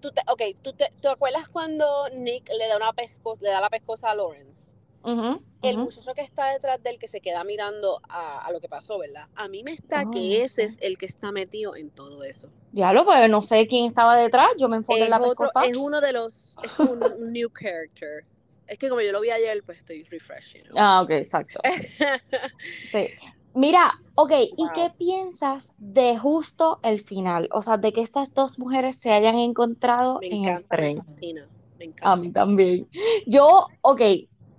Tú 0.00 0.10
te, 0.10 0.22
ok, 0.26 0.56
¿tú 0.62 0.72
te, 0.72 0.90
¿tú 1.02 1.10
acuerdas 1.10 1.46
cuando 1.48 2.08
Nick 2.14 2.48
le 2.48 2.66
da 2.66 2.78
una 2.78 2.94
pesco, 2.94 3.34
le 3.42 3.50
da 3.50 3.60
la 3.60 3.68
pescosa 3.68 4.10
a 4.10 4.14
Lawrence? 4.14 4.69
Ujú, 5.02 5.44
El 5.62 5.78
ujú. 5.78 5.80
muchacho 5.80 6.14
que 6.14 6.20
está 6.22 6.50
detrás 6.52 6.82
de 6.82 6.90
él 6.90 6.98
que 6.98 7.08
se 7.08 7.22
queda 7.22 7.44
mirando 7.44 8.00
a, 8.10 8.40
a 8.44 8.52
lo 8.52 8.60
que 8.60 8.68
pasó, 8.68 8.98
¿verdad? 8.98 9.26
A 9.34 9.48
mí 9.48 9.62
me 9.64 9.72
está 9.72 10.04
Oh, 10.04 10.04
que 10.06 10.44
ese 10.44 10.64
es 10.64 10.76
el 10.80 10.98
que 10.98 11.06
está 11.06 11.32
metido 11.32 11.76
en 11.76 11.90
todo 11.90 12.24
eso. 12.24 12.50
Ya 12.72 12.92
lo, 12.92 13.04
pues 13.04 13.28
no 13.30 13.42
sé 13.42 13.66
quién 13.66 13.86
estaba 13.86 14.16
detrás, 14.16 14.48
yo 14.58 14.68
me 14.68 14.76
enfoqué 14.76 15.06
en 15.06 15.10
la 15.10 15.20
otro, 15.20 15.50
es 15.58 15.74
uno 15.76 16.00
de 16.00 16.12
los, 16.12 16.58
es 16.62 16.72
como 16.72 16.92
un, 16.92 17.12
un 17.12 17.32
new 17.32 17.50
character. 17.50 18.24
Es 18.66 18.78
que 18.78 18.88
como 18.88 19.00
yo 19.00 19.12
lo 19.12 19.20
vi 19.20 19.30
ayer, 19.30 19.62
pues 19.64 19.78
estoy 19.78 20.04
you 20.04 20.62
know. 20.64 20.76
Ah, 20.76 21.02
ok, 21.02 21.10
exacto. 21.10 21.60
Sí. 22.92 23.14
Mira, 23.54 23.94
ok, 24.14 24.32
¿y 24.56 24.70
Wow. 24.70 24.72
qué 24.72 24.92
piensas 24.98 25.72
de 25.78 26.18
justo 26.18 26.78
el 26.82 27.00
final? 27.02 27.48
O 27.52 27.62
sea, 27.62 27.76
de 27.78 27.92
que 27.92 28.00
estas 28.02 28.32
dos 28.34 28.58
mujeres 28.58 28.98
se 29.00 29.12
hayan 29.12 29.36
encontrado 29.38 30.20
me 30.20 30.28
en 30.28 30.44
el 30.44 30.66
me 30.78 30.88
tren. 30.88 30.96
fascina, 30.96 31.48
me 31.78 31.84
A 32.00 32.16
encanta. 32.16 32.16
mí 32.16 32.32
también. 32.32 32.88
Yo, 33.26 33.68
ok, 33.82 34.00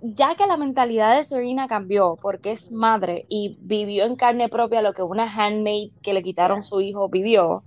ya 0.02 0.36
que 0.36 0.48
la 0.48 0.58
mentalidad 0.58 1.18
de 1.18 1.24
Serena 1.24 1.68
cambió 1.68 2.18
porque 2.22 2.52
es 2.52 2.72
madre 2.72 3.26
y 3.30 3.58
vivió 3.62 4.06
en 4.06 4.16
carne 4.16 4.50
propia 4.50 4.82
lo 4.82 4.94
que 4.94 5.04
una 5.04 5.32
handmaid 5.32 5.92
que 6.02 6.14
le 6.14 6.22
quitaron 6.22 6.64
su 6.64 6.82
hijo 6.82 7.08
vivió, 7.10 7.64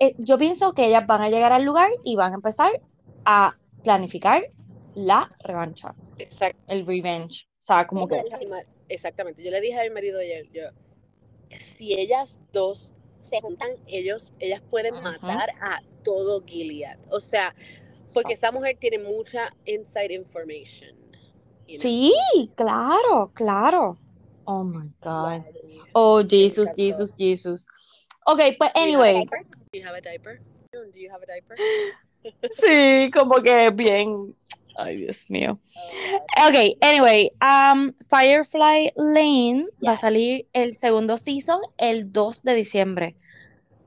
eh, 0.00 0.14
yo 0.18 0.38
pienso 0.38 0.72
que 0.74 0.86
ellas 0.86 1.06
van 1.06 1.22
a 1.22 1.30
llegar 1.30 1.52
al 1.52 1.64
lugar 1.64 1.90
y 2.04 2.16
van 2.16 2.32
a 2.32 2.36
empezar 2.36 2.70
a 3.24 3.56
planificar 3.82 4.42
la 4.94 5.30
revancha, 5.40 5.94
Exacto. 6.18 6.60
el 6.68 6.84
revenge. 6.84 7.46
O 7.58 7.62
sea, 7.62 7.86
como 7.86 8.08
Yo 8.08 8.08
que, 8.08 8.22
Exactamente. 8.88 9.44
Yo 9.44 9.50
le 9.50 9.60
dije 9.60 9.78
a 9.78 9.84
mi 9.84 9.90
marido 9.90 10.18
ayer, 10.18 10.48
yo, 10.50 10.62
si 11.58 11.98
ellas 11.98 12.38
dos 12.52 12.94
se 13.20 13.40
juntan, 13.40 13.68
ellos, 13.86 14.32
ellas 14.38 14.62
pueden 14.62 14.94
matar 15.02 15.50
a 15.60 15.82
todo 16.02 16.42
Gilead. 16.46 16.98
O 17.10 17.20
sea, 17.20 17.54
porque 18.14 18.34
esa 18.34 18.50
mujer 18.52 18.76
tiene 18.78 18.98
mucha 18.98 19.54
inside 19.64 20.12
information. 20.12 20.96
you 21.66 21.76
know. 21.76 21.82
sí, 21.82 22.14
claro, 22.56 23.30
claro. 23.34 23.98
Oh 24.44 24.64
my 24.64 24.90
God. 25.02 25.44
Oh, 25.94 26.22
Jesus. 26.22 26.70
Jesus, 26.74 27.14
Jesus. 27.18 27.66
Ok, 28.26 28.40
pues 28.58 28.70
anyway. 28.74 29.26
Do 29.72 29.78
you 29.78 29.86
have 29.86 29.94
a 29.94 30.00
diaper? 30.00 30.40
Do 30.72 30.98
you 30.98 31.10
have 31.10 31.22
a 31.22 31.26
diaper? 31.26 31.56
Sí, 32.60 33.10
como 33.12 33.40
que 33.42 33.70
bien. 33.70 34.34
Ay, 34.76 34.96
Dios 34.96 35.30
mío. 35.30 35.58
Oh. 35.76 36.48
Ok, 36.48 36.76
anyway, 36.80 37.30
um, 37.40 37.92
Firefly 38.10 38.92
Lane 38.96 39.66
va 39.84 39.92
a 39.92 39.96
salir 39.96 40.46
el 40.52 40.74
segundo 40.74 41.16
season 41.16 41.60
el 41.78 42.12
2 42.12 42.42
de 42.42 42.54
diciembre. 42.54 43.16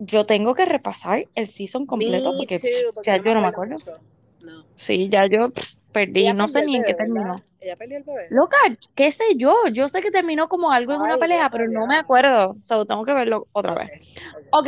Yo 0.03 0.25
tengo 0.25 0.55
que 0.55 0.65
repasar 0.65 1.27
el 1.35 1.47
season 1.47 1.85
completo 1.85 2.33
porque 2.35 2.59
too, 2.59 2.93
porque 2.93 3.07
ya 3.07 3.17
no 3.17 3.23
yo 3.23 3.33
no 3.35 3.41
me 3.41 3.47
acuerdo. 3.47 3.75
No. 4.41 4.65
Sí, 4.75 5.07
ya 5.09 5.27
yo 5.27 5.51
pff, 5.51 5.75
perdí, 5.91 6.21
Ella 6.21 6.33
no 6.33 6.47
sé 6.47 6.65
ni 6.65 6.77
en 6.77 6.83
qué 6.83 6.95
terminó. 6.95 7.43
Ella 7.59 7.75
perdió 7.75 7.97
el 7.97 8.03
bebé. 8.03 8.27
Loca, 8.31 8.57
qué 8.95 9.11
sé 9.11 9.23
yo, 9.37 9.55
yo 9.71 9.87
sé 9.87 10.01
que 10.01 10.09
terminó 10.09 10.49
como 10.49 10.71
algo 10.71 10.93
en 10.93 11.01
una 11.01 11.17
pelea, 11.17 11.49
pero 11.51 11.67
no 11.67 11.85
me 11.85 11.97
acuerdo, 11.97 12.55
so 12.59 12.85
tengo 12.85 13.05
que 13.05 13.13
verlo 13.13 13.47
otra 13.53 13.75
vez. 13.75 13.91
ok. 14.51 14.67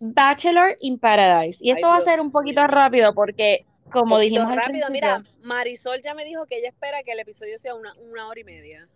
Bachelor 0.00 0.76
in 0.80 0.98
Paradise. 0.98 1.58
Y 1.60 1.70
Ay, 1.70 1.76
esto 1.76 1.88
va 1.88 1.96
a 1.96 2.00
ser 2.00 2.20
un 2.20 2.32
poquito 2.32 2.66
rápido 2.66 3.14
porque, 3.14 3.66
como 3.90 4.16
Poquito 4.16 4.34
dijimos 4.40 4.56
rápido. 4.56 4.88
Mira, 4.90 5.22
Marisol 5.42 6.00
ya 6.02 6.14
me 6.14 6.24
dijo 6.24 6.46
que 6.46 6.58
ella 6.58 6.68
espera 6.68 7.02
que 7.02 7.12
el 7.12 7.20
episodio 7.20 7.58
sea 7.58 7.74
una, 7.74 7.92
una 7.94 8.26
hora 8.28 8.40
y 8.40 8.44
media. 8.44 8.88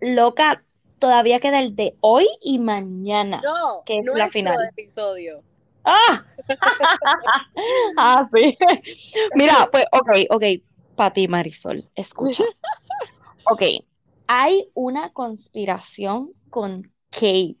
loca, 0.00 0.62
todavía 0.98 1.40
queda 1.40 1.60
el 1.60 1.74
de 1.76 1.96
hoy 2.00 2.26
y 2.42 2.58
mañana, 2.58 3.40
No, 3.44 3.82
que 3.84 3.98
es 3.98 4.06
la 4.06 4.28
final. 4.28 4.56
episodio. 4.70 5.42
¡Ah! 5.84 6.24
Ah, 7.96 8.28
sí. 8.32 8.56
Mira, 9.34 9.68
pues, 9.72 9.84
ok, 9.92 10.10
ok, 10.30 10.44
para 10.96 11.12
ti, 11.12 11.28
Marisol, 11.28 11.88
escucha. 11.94 12.44
Ok, 13.50 13.62
hay 14.26 14.68
una 14.74 15.10
conspiración 15.14 16.32
con 16.50 16.92
Kate. 17.10 17.56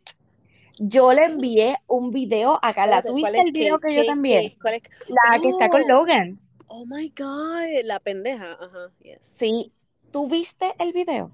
Yo 0.78 1.12
le 1.14 1.24
envié 1.24 1.78
un 1.86 2.10
video 2.10 2.58
a 2.62 2.74
Carla. 2.74 3.02
¿Tú 3.02 3.16
¿cuál 3.18 3.32
viste 3.32 3.40
el 3.40 3.52
video 3.52 3.78
Kate? 3.78 3.88
que 3.88 3.96
yo 3.96 4.02
te 4.02 4.06
Kate, 4.08 4.12
envié? 4.18 4.42
Kate, 4.50 4.58
¿cuál 4.60 4.74
es? 4.74 4.82
La 5.08 5.40
que 5.40 5.48
está 5.48 5.68
con 5.70 5.82
Oh, 5.82 5.88
Logan. 5.88 6.40
oh 6.66 6.84
my 6.86 7.08
God, 7.16 7.84
la 7.84 8.00
pendeja. 8.00 8.52
Ajá, 8.52 8.90
yes. 9.00 9.24
Sí, 9.24 9.72
¿tú 10.12 10.28
viste 10.28 10.74
el 10.78 10.92
video? 10.92 11.30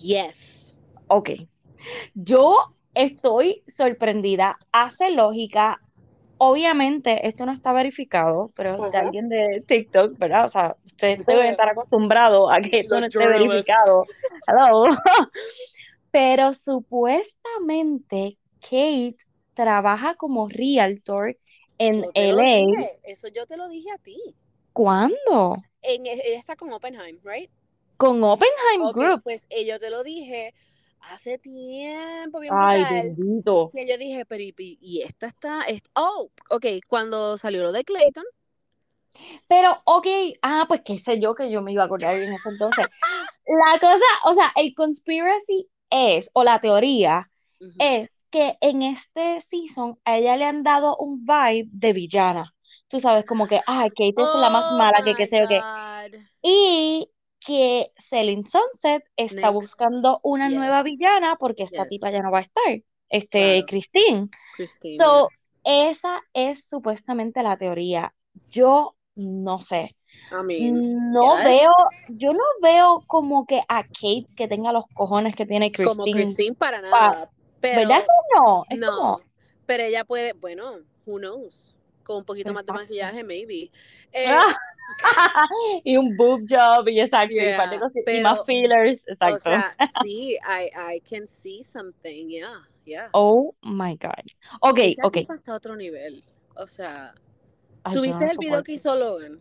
Yes. 0.00 0.57
Ok. 1.08 1.30
Yo 2.14 2.74
estoy 2.94 3.62
sorprendida. 3.66 4.58
Hace 4.72 5.10
lógica. 5.10 5.80
Obviamente, 6.40 7.26
esto 7.26 7.46
no 7.46 7.52
está 7.52 7.72
verificado, 7.72 8.52
pero 8.54 8.76
de 8.90 8.96
alguien 8.96 9.28
de 9.28 9.64
TikTok, 9.66 10.16
¿verdad? 10.18 10.44
O 10.44 10.48
sea, 10.48 10.76
ustedes 10.84 11.26
deben 11.26 11.46
estar 11.46 11.68
acostumbrados 11.68 12.48
a 12.52 12.60
que 12.60 12.80
esto 12.80 13.00
no 13.00 13.06
esté 13.06 13.26
verificado. 13.26 14.04
Hello. 14.46 14.84
Pero 16.10 16.54
supuestamente 16.54 18.38
Kate 18.60 19.16
trabaja 19.54 20.14
como 20.14 20.48
realtor 20.48 21.36
en 21.78 22.02
Yo 22.02 22.10
LA. 22.14 22.60
eso 23.02 23.28
yo 23.28 23.46
te 23.46 23.56
lo 23.56 23.68
dije 23.68 23.90
a 23.90 23.98
ti. 23.98 24.18
¿Cuándo? 24.72 25.56
En, 25.82 26.06
ella 26.06 26.38
está 26.38 26.56
con 26.56 26.72
Oppenheim, 26.72 27.18
right? 27.24 27.50
Con 27.96 28.22
Oppenheim 28.22 28.92
Group. 28.92 29.22
pues 29.22 29.46
eh, 29.50 29.66
yo 29.66 29.78
te 29.80 29.90
lo 29.90 30.02
dije 30.02 30.54
hace 31.00 31.38
tiempo, 31.38 32.40
bien 32.40 32.54
Ay, 32.54 32.84
bendito. 33.16 33.70
Que 33.74 33.88
yo 33.88 33.98
dije, 33.98 34.24
pero 34.26 34.42
y, 34.42 35.02
esta 35.02 35.26
está, 35.26 35.62
est- 35.64 35.86
oh, 35.94 36.30
ok, 36.50 36.66
cuando 36.86 37.36
salió 37.38 37.62
lo 37.62 37.72
de 37.72 37.84
Clayton, 37.84 38.24
Pero, 39.48 39.80
ok, 39.84 40.06
ah, 40.42 40.64
pues 40.68 40.82
qué 40.84 40.98
sé 40.98 41.20
yo 41.20 41.34
que 41.34 41.50
yo 41.50 41.62
me 41.62 41.72
iba 41.72 41.82
a 41.82 41.86
acordar 41.86 42.14
en 42.14 42.32
ese 42.32 42.48
entonces. 42.48 42.86
La 43.46 43.78
cosa, 43.80 44.04
o 44.24 44.34
sea, 44.34 44.52
el 44.56 44.74
conspiracy 44.74 45.68
es, 45.90 46.30
o 46.34 46.44
la 46.44 46.60
teoría, 46.60 47.30
es 47.78 48.10
que 48.30 48.56
en 48.60 48.82
este 48.82 49.40
season 49.40 49.98
a 50.04 50.18
ella 50.18 50.36
le 50.36 50.44
han 50.44 50.62
dado 50.62 50.96
un 50.98 51.24
vibe 51.24 51.68
de 51.72 51.92
villana. 51.92 52.54
Tú 52.88 53.00
sabes, 53.00 53.24
como 53.26 53.46
que, 53.46 53.60
ah, 53.66 53.86
Kate 53.88 54.14
es 54.22 54.34
la 54.34 54.50
más 54.50 54.70
Oh 54.70 54.76
mala, 54.76 55.02
que 55.04 55.14
qué 55.14 55.26
sé 55.26 55.38
yo 55.40 55.46
qué. 55.48 55.60
Y 56.42 57.10
que 57.40 57.92
Selling 57.96 58.44
Sunset 58.46 59.02
está 59.16 59.40
Next. 59.50 59.52
buscando 59.54 60.20
una 60.22 60.48
nueva 60.48 60.82
villana 60.82 61.36
porque 61.38 61.62
esta 61.64 61.86
tipa 61.86 62.10
ya 62.10 62.20
no 62.22 62.30
va 62.30 62.38
a 62.38 62.42
estar, 62.42 62.82
este, 63.08 63.64
Claro. 63.64 63.66
Christine. 63.68 64.28
So, 64.98 65.28
esa 65.64 66.20
es 66.32 66.64
supuestamente 66.68 67.42
la 67.42 67.56
teoría. 67.56 68.12
Yo 68.50 68.96
no 69.14 69.58
sé. 69.60 69.94
I 70.30 70.42
mean, 70.44 71.10
No 71.12 71.36
yes. 71.36 71.44
veo, 71.44 71.72
yo 72.10 72.32
no 72.32 72.44
veo 72.62 73.02
como 73.06 73.46
que 73.46 73.62
a 73.68 73.82
Kate 73.84 74.26
que 74.36 74.48
tenga 74.48 74.72
los 74.72 74.84
cojones 74.94 75.34
que 75.36 75.46
tiene 75.46 75.70
Como 75.72 76.02
Christine. 76.04 76.12
Christine 76.24 76.54
para 76.54 76.80
pa- 76.82 76.88
nada. 76.90 77.30
Pero 77.60 77.80
¿verdad 77.88 78.00
que 78.04 78.38
no? 78.40 78.64
Es 78.68 78.78
no. 78.78 78.96
como, 78.96 79.20
Pero 79.66 79.82
ella 79.84 80.04
puede, 80.04 80.32
bueno, 80.34 80.78
who 81.06 81.18
knows. 81.18 81.76
Con 82.08 82.16
un 82.16 82.24
poquito 82.24 82.54
más 82.54 82.64
de 82.64 82.70
exacto. 82.72 82.82
maquillaje, 82.84 83.22
maybe. 83.22 83.70
Eh, 84.12 84.24
Ah, 84.26 84.56
y 85.84 85.98
un 85.98 86.16
boob 86.16 86.46
job 86.48 86.88
y 86.88 87.00
exacto, 87.00 87.34
y, 87.34 87.38
un 87.50 87.56
par 87.58 87.68
de 87.68 87.76
yeah, 87.76 87.80
cosas- 87.80 88.02
y 88.06 88.20
más 88.22 88.32
pero, 88.40 88.44
fillers, 88.46 89.04
o 89.06 89.12
exacto. 89.12 89.38
sea, 89.40 89.76
sí, 90.02 90.36
I, 90.36 90.94
I 90.96 91.00
can 91.02 91.26
see 91.26 91.62
something, 91.62 92.28
yeah, 92.30 92.66
yeah. 92.86 93.10
Oh 93.12 93.54
my 93.60 93.94
God. 93.96 94.24
Ok, 94.62 94.78
Esa 94.78 95.06
ok. 95.06 95.12
tipa 95.18 95.34
está 95.34 95.52
a 95.52 95.56
otro 95.56 95.76
nivel. 95.76 96.24
O 96.56 96.66
sea, 96.66 97.12
¿tuviste 97.92 98.24
el 98.30 98.38
video 98.38 98.62
que 98.62 98.72
hizo 98.72 98.96
Logan? 98.96 99.38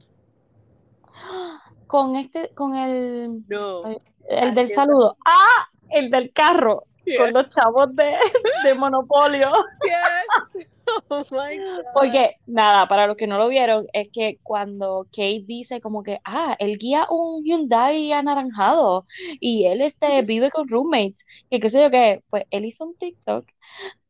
Con 1.88 2.18
este, 2.18 2.49
con 2.49 2.76
el, 2.76 3.43
No. 3.47 3.86
ay, 3.86 3.97
el 4.28 4.53
del 4.53 4.68
saludo. 4.68 5.15
¡Ah! 5.26 5.70
El 5.89 6.11
del 6.11 6.34
carro, 6.34 6.84
con 7.18 7.28
Yes. 7.28 7.34
los 7.34 7.49
chavos 7.49 7.95
de, 7.95 8.18
de 8.65 8.74
Monopolio. 8.74 9.49
Yes. 10.55 10.68
Oh 11.09 11.23
my 11.31 11.57
God. 11.57 11.85
Porque, 11.91 12.35
nada, 12.45 12.88
para 12.88 13.07
los 13.07 13.17
que 13.17 13.27
no 13.27 13.38
lo 13.38 13.47
vieron, 13.47 13.88
es 13.93 14.09
que 14.11 14.39
cuando 14.43 15.05
Kate 15.11 15.43
dice 15.45 15.81
como 15.81 16.03
que, 16.03 16.19
ah, 16.23 16.55
él 16.59 16.77
guía 16.77 17.07
un 17.09 17.43
Hyundai 17.43 18.11
anaranjado 18.11 19.05
y 19.39 19.65
él 19.65 19.81
este, 19.81 20.21
vive 20.23 20.51
con 20.51 20.67
roommates, 20.67 21.25
que 21.49 21.59
qué 21.59 21.69
sé 21.69 21.81
yo 21.81 21.89
qué, 21.91 22.23
pues 22.29 22.43
él 22.51 22.65
hizo 22.65 22.85
un 22.85 22.97
TikTok 22.97 23.45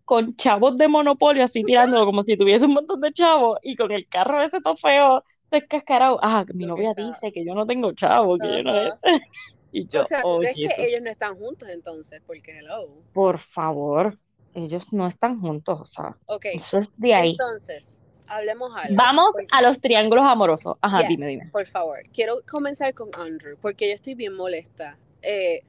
con 0.05 0.35
chavos 0.37 0.77
de 0.77 0.87
Monopolio 0.87 1.43
así 1.45 1.63
tirándolo 1.65 2.05
como 2.05 2.23
si 2.23 2.37
tuviese 2.37 2.65
un 2.65 2.73
montón 2.73 3.01
de 3.01 3.13
chavos 3.13 3.59
y 3.63 3.75
con 3.75 3.91
el 3.91 4.07
carro 4.09 4.41
ese 4.43 4.61
todo 4.61 4.77
feo, 4.77 5.23
descascarado. 5.51 6.19
Ah, 6.23 6.45
que 6.47 6.53
mi 6.53 6.65
Lo 6.65 6.73
que 6.73 6.81
novia 6.81 6.93
está. 6.93 7.03
dice 7.03 7.31
que 7.33 7.45
yo 7.45 7.55
no 7.55 7.65
tengo 7.67 7.93
chavos, 7.93 8.39
que 8.41 8.51
yo 8.57 8.63
no. 8.63 8.73
Y 9.71 9.87
O 9.91 9.99
yo, 9.99 10.03
sea, 10.03 10.25
¿tú 10.25 10.29
oh, 10.29 10.39
crees 10.39 10.55
que 10.61 10.87
ellos 10.87 11.01
no 11.01 11.09
están 11.09 11.35
juntos 11.35 11.67
entonces? 11.67 12.21
Porque 12.25 12.57
hello. 12.57 13.03
por 13.11 13.37
favor, 13.39 14.17
ellos 14.57 14.91
no 14.93 15.07
están 15.07 15.39
juntos, 15.39 15.79
o 15.79 15.85
sea, 15.85 16.17
Ok, 16.25 16.45
eso 16.53 16.77
es 16.79 16.93
de 16.99 17.13
ahí. 17.13 17.31
entonces, 17.31 18.05
hablemos 18.27 18.71
algo. 18.75 18.95
Vamos 18.97 19.29
porque- 19.33 19.47
a 19.51 19.61
los 19.61 19.79
triángulos 19.79 20.25
amorosos. 20.25 20.77
Ajá, 20.81 20.99
Yes, 21.01 21.09
dime, 21.09 21.27
dime. 21.27 21.43
Por 21.51 21.67
favor, 21.67 21.99
quiero 22.11 22.37
comenzar 22.49 22.93
con 22.93 23.09
Andrew, 23.17 23.57
porque 23.61 23.87
yo 23.89 23.95
estoy 23.95 24.15
bien 24.15 24.33
molesta. 24.35 24.97
Eh, 25.21 25.61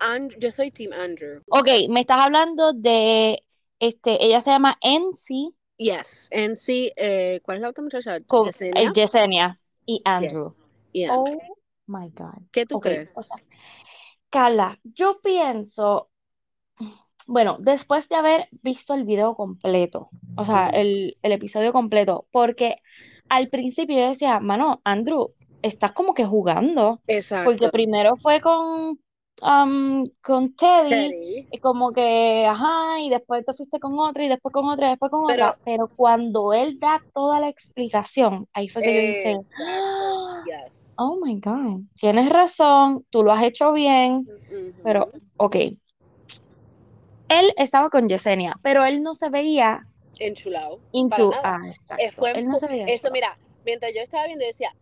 And- 0.00 0.34
yo 0.38 0.50
soy 0.50 0.70
Team 0.70 0.92
Andrew. 0.92 1.40
Ok, 1.48 1.68
me 1.88 2.00
estás 2.00 2.18
hablando 2.18 2.72
de, 2.72 3.42
este, 3.78 4.24
ella 4.24 4.40
se 4.40 4.50
llama 4.50 4.76
NC 4.82 5.54
Yes, 5.76 6.30
sí, 6.56 6.92
eh, 6.96 7.40
¿cuál 7.44 7.56
es 7.58 7.62
la 7.62 7.68
otra 7.70 7.82
muchacha? 7.84 8.20
con 8.26 8.44
Yesenia. 8.46 8.82
eh, 8.82 8.92
Yesenia 8.94 9.60
y 9.86 10.00
Andrew. 10.04 10.48
Yes, 10.48 10.62
y 10.92 11.04
Andrew. 11.04 11.38
Oh 11.40 11.56
my 11.86 12.08
God. 12.10 12.42
¿Qué 12.52 12.64
tú 12.66 12.80
crees? 12.80 13.16
o 13.16 13.22
sea, 13.22 13.36
Carla, 14.30 14.78
yo 14.84 15.20
pienso, 15.20 16.10
bueno, 17.26 17.56
después 17.60 18.08
de 18.08 18.16
haber 18.16 18.48
visto 18.62 18.94
el 18.94 19.04
video 19.04 19.34
completo, 19.34 20.08
o 20.36 20.44
sea, 20.44 20.68
el, 20.68 21.16
el 21.22 21.32
episodio 21.32 21.72
completo, 21.72 22.26
porque 22.30 22.76
al 23.28 23.48
principio 23.48 23.98
yo 23.98 24.08
decía, 24.08 24.40
mano, 24.40 24.80
Andrew, 24.84 25.32
estás 25.62 25.92
como 25.92 26.12
que 26.14 26.24
jugando, 26.26 26.98
porque 26.98 27.16
Exacto. 27.16 27.70
primero 27.70 28.16
fue 28.16 28.40
con, 28.42 28.98
um, 29.42 30.04
con 30.22 30.54
Teddy, 30.54 30.90
Teddy. 30.90 31.48
y 31.50 31.58
como 31.58 31.90
que, 31.92 32.44
ajá, 32.46 33.00
y 33.00 33.08
después 33.08 33.44
te 33.46 33.54
fuiste 33.54 33.80
con 33.80 33.98
otra, 33.98 34.24
y 34.24 34.28
después 34.28 34.52
con 34.52 34.68
otra, 34.68 34.88
y 34.88 34.90
después 34.90 35.10
con 35.10 35.26
Pero- 35.26 35.46
otra, 35.48 35.58
pero 35.64 35.88
cuando 35.96 36.52
él 36.52 36.78
da 36.78 37.02
toda 37.14 37.40
la 37.40 37.48
explicación, 37.48 38.46
ahí 38.52 38.68
fue 38.68 38.82
que 38.82 38.94
yo 38.94 39.00
dije. 39.00 39.36
Yes. 40.46 40.94
Oh 40.98 41.18
my 41.24 41.40
God, 41.40 41.80
tienes 41.94 42.28
razón, 42.30 43.04
tú 43.10 43.22
lo 43.24 43.32
has 43.32 43.42
hecho 43.42 43.72
bien, 43.72 44.24
pero 44.82 45.08
ok. 45.38 45.56
Él 47.28 47.52
estaba 47.56 47.90
con 47.90 48.08
Yesenia, 48.08 48.56
pero 48.62 48.84
él 48.84 49.02
no 49.02 49.14
se 49.14 49.30
veía 49.30 49.86
enchulado. 50.18 50.80
into. 50.92 51.30
Ah, 51.32 51.60
Eh, 51.64 51.70
exacto. 51.70 52.16
fue 52.16 52.32
Él 52.38 52.48
no 52.48 52.54
se 52.58 52.66
veía 52.68 52.86
eso, 52.86 53.10
mira, 53.10 53.38
mientras 53.64 53.92
yo 53.94 54.00
estaba 54.00 54.26
viendo, 54.26 54.44
decía, 54.44 54.74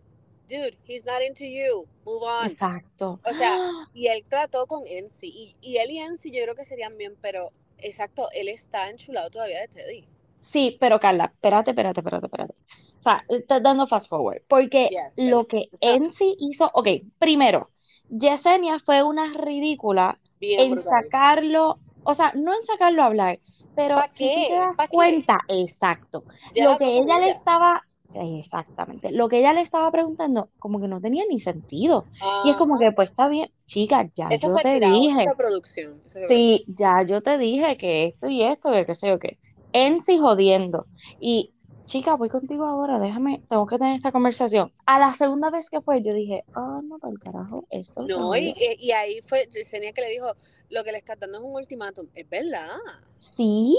dude, 0.49 0.77
he's 0.87 1.05
not 1.05 1.23
into 1.23 1.45
you, 1.45 1.87
move 2.05 2.23
on. 2.23 2.47
Exacto. 2.47 3.21
O 3.25 3.33
sea, 3.35 3.59
Y 3.95 4.09
él 4.09 4.25
trató 4.29 4.67
con 4.67 4.83
Ency, 4.87 5.29
y, 5.29 5.57
y 5.61 5.77
él 5.79 5.91
y 5.91 5.99
Ency 5.99 6.31
yo 6.33 6.43
creo 6.43 6.55
que 6.55 6.65
serían 6.65 6.97
bien, 6.97 7.17
pero 7.21 7.53
exacto, 7.79 8.29
él 8.33 8.49
está 8.49 8.91
enchulado 8.91 9.31
todavía 9.31 9.61
de 9.61 9.69
Teddy. 9.69 10.07
Sí, 10.41 10.77
pero 10.81 11.01
Carla, 11.01 11.27
espérate, 11.35 11.71
espérate, 11.71 12.01
espérate, 12.01 12.27
espérate. 12.27 12.55
O 12.99 13.03
sea, 13.03 13.25
estás 13.29 13.63
dando 13.63 13.87
fast 13.87 14.09
forward, 14.09 14.43
porque 14.49 14.89
Yes, 14.91 15.17
lo 15.17 15.47
que 15.47 15.71
en 15.81 16.11
sí 16.11 16.37
hizo, 16.39 16.71
ok, 16.75 16.89
primero, 17.19 17.71
Yesenia 18.09 18.79
fue 18.79 19.03
una 19.03 19.33
ridícula 19.33 20.21
Bien 20.41 20.61
en 20.65 20.73
brutal. 20.73 21.05
sacarlo, 21.05 21.79
o 22.05 22.15
sea, 22.15 22.33
no 22.35 22.55
en 22.55 22.63
sacarlo 22.63 23.03
a 23.03 23.07
hablar, 23.07 23.39
pero 23.75 23.97
¿Pa 23.97 24.09
si 24.11 24.29
tú 24.29 24.41
te 24.49 24.55
das 24.55 24.77
cuenta, 24.91 25.41
exacto, 25.49 26.25
Ya 26.55 26.71
lo 26.71 26.79
que 26.79 26.99
ella 26.99 27.19
le 27.19 27.31
estaba, 27.31 27.83
exactamente, 28.15 29.11
lo 29.11 29.29
que 29.29 29.39
ella 29.39 29.53
le 29.53 29.61
estaba 29.61 29.91
preguntando, 29.91 30.51
como 30.59 30.81
que 30.81 30.89
no 30.89 31.01
tenía 31.01 31.25
ni 31.29 31.39
sentido. 31.39 32.07
Y 32.45 32.51
es 32.51 32.57
como 32.57 32.79
que, 32.79 32.93
pues 32.93 33.11
está 33.11 33.29
bien, 33.29 33.51
chica, 33.67 34.11
ya 34.15 34.29
yo 34.31 34.51
fue 34.51 34.63
te 34.63 34.81
dije, 34.81 35.25
producción. 35.37 36.03
sí, 36.07 36.65
ya 36.69 37.03
yo 37.03 37.23
te 37.23 37.39
dije 37.39 37.77
que 37.77 38.07
esto 38.07 38.29
y 38.29 38.43
esto, 38.43 38.73
que 38.73 38.87
qué 38.87 38.95
sé 38.95 39.09
yo 39.09 39.19
qué. 39.19 39.39
En 39.73 40.01
sí 40.03 40.19
jodiendo. 40.19 40.87
Y, 41.19 41.55
chica, 41.87 42.15
voy 42.17 42.29
contigo 42.29 42.65
ahora, 42.65 42.99
déjame, 42.99 43.45
tengo 43.49 43.67
que 43.67 43.79
tener 43.79 43.97
esta 43.97 44.13
conversación. 44.13 44.73
A 44.87 44.99
la 44.99 45.13
segunda 45.13 45.51
vez 45.51 45.69
que 45.71 45.81
fue, 45.81 46.03
yo 46.03 46.15
dije, 46.15 46.45
oh, 46.55 46.81
no, 46.83 46.99
para 46.99 47.13
el 47.13 47.19
carajo, 47.19 47.67
esto 47.71 48.03
No, 48.07 48.37
y, 48.37 48.55
y 48.79 48.93
ahí 48.93 49.21
fue 49.23 49.49
Yesenia 49.51 49.93
que 49.93 50.01
le 50.01 50.11
dijo, 50.11 50.37
lo 50.71 50.85
que 50.85 50.93
le 50.93 50.99
estás 50.99 51.19
dando 51.19 51.39
es 51.39 51.45
un 51.45 51.55
ultimátum. 51.55 52.09
Es 52.15 52.29
verdad. 52.29 52.77
Sí, 53.15 53.77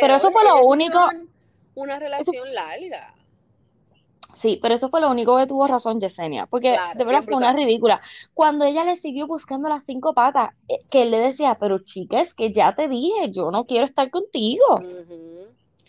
pero 0.00 0.16
eso 0.16 0.30
fue 0.30 0.44
lo 0.44 0.66
único, 0.66 0.98
Una 1.74 1.98
relación 1.98 2.52
larga. 2.54 3.14
sí, 4.34 4.58
pero 4.62 4.74
eso 4.74 4.88
fue 4.88 5.00
lo 5.00 5.10
único 5.10 5.36
que 5.36 5.46
tuvo 5.46 5.66
razón 5.66 6.00
Yesenia, 6.00 6.46
porque 6.46 6.70
Claro, 6.72 6.98
de 6.98 7.04
verdad 7.04 7.24
fue 7.24 7.36
una 7.36 7.52
ridícula. 7.52 8.00
Cuando 8.34 8.64
ella 8.64 8.84
le 8.84 8.96
siguió 8.96 9.26
buscando 9.26 9.68
las 9.68 9.84
cinco 9.84 10.14
patas, 10.14 10.50
eh, 10.68 10.78
que 10.90 11.02
él 11.02 11.10
le 11.10 11.18
decía, 11.18 11.56
pero 11.58 11.80
chica, 11.80 12.20
es 12.20 12.34
que 12.34 12.52
ya 12.52 12.74
te 12.74 12.88
dije, 12.88 13.30
yo 13.32 13.50
no 13.50 13.64
quiero 13.66 13.84
estar 13.84 14.10
contigo. 14.10 14.64
Ujú. 14.78 15.47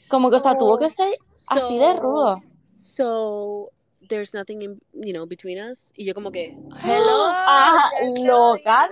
Como 0.09 0.29
que, 0.29 0.37
o 0.37 0.39
sea, 0.39 0.57
tuvo 0.57 0.77
que 0.77 0.89
ser 0.89 1.09
así 1.49 1.77
de 1.77 1.93
rudo. 1.93 2.41
So, 2.77 3.71
there's 4.07 4.33
nothing 4.33 4.61
in, 4.61 4.81
you 4.93 5.13
know, 5.13 5.25
between 5.25 5.59
us. 5.59 5.91
Y 5.95 6.05
yo 6.05 6.13
como 6.13 6.31
que, 6.31 6.55
hello, 6.83 7.27
Ajá, 7.47 7.89
loca, 8.15 8.89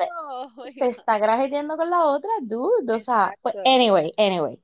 se 0.71 0.87
está 0.87 1.17
grajeteando 1.17 1.77
con 1.77 1.89
la 1.89 2.05
otra, 2.05 2.29
dude. 2.41 2.93
O 2.93 2.99
sea, 2.99 3.33
pues, 3.41 3.55
anyway, 3.65 4.11
anyway. 4.17 4.59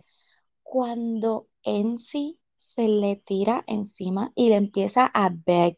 Cuando 0.63 1.47
Ency 1.63 2.39
se 2.57 2.87
le 2.87 3.17
tira 3.17 3.63
encima 3.67 4.31
y 4.35 4.49
le 4.49 4.55
empieza 4.55 5.05
a 5.13 5.29
beg 5.31 5.77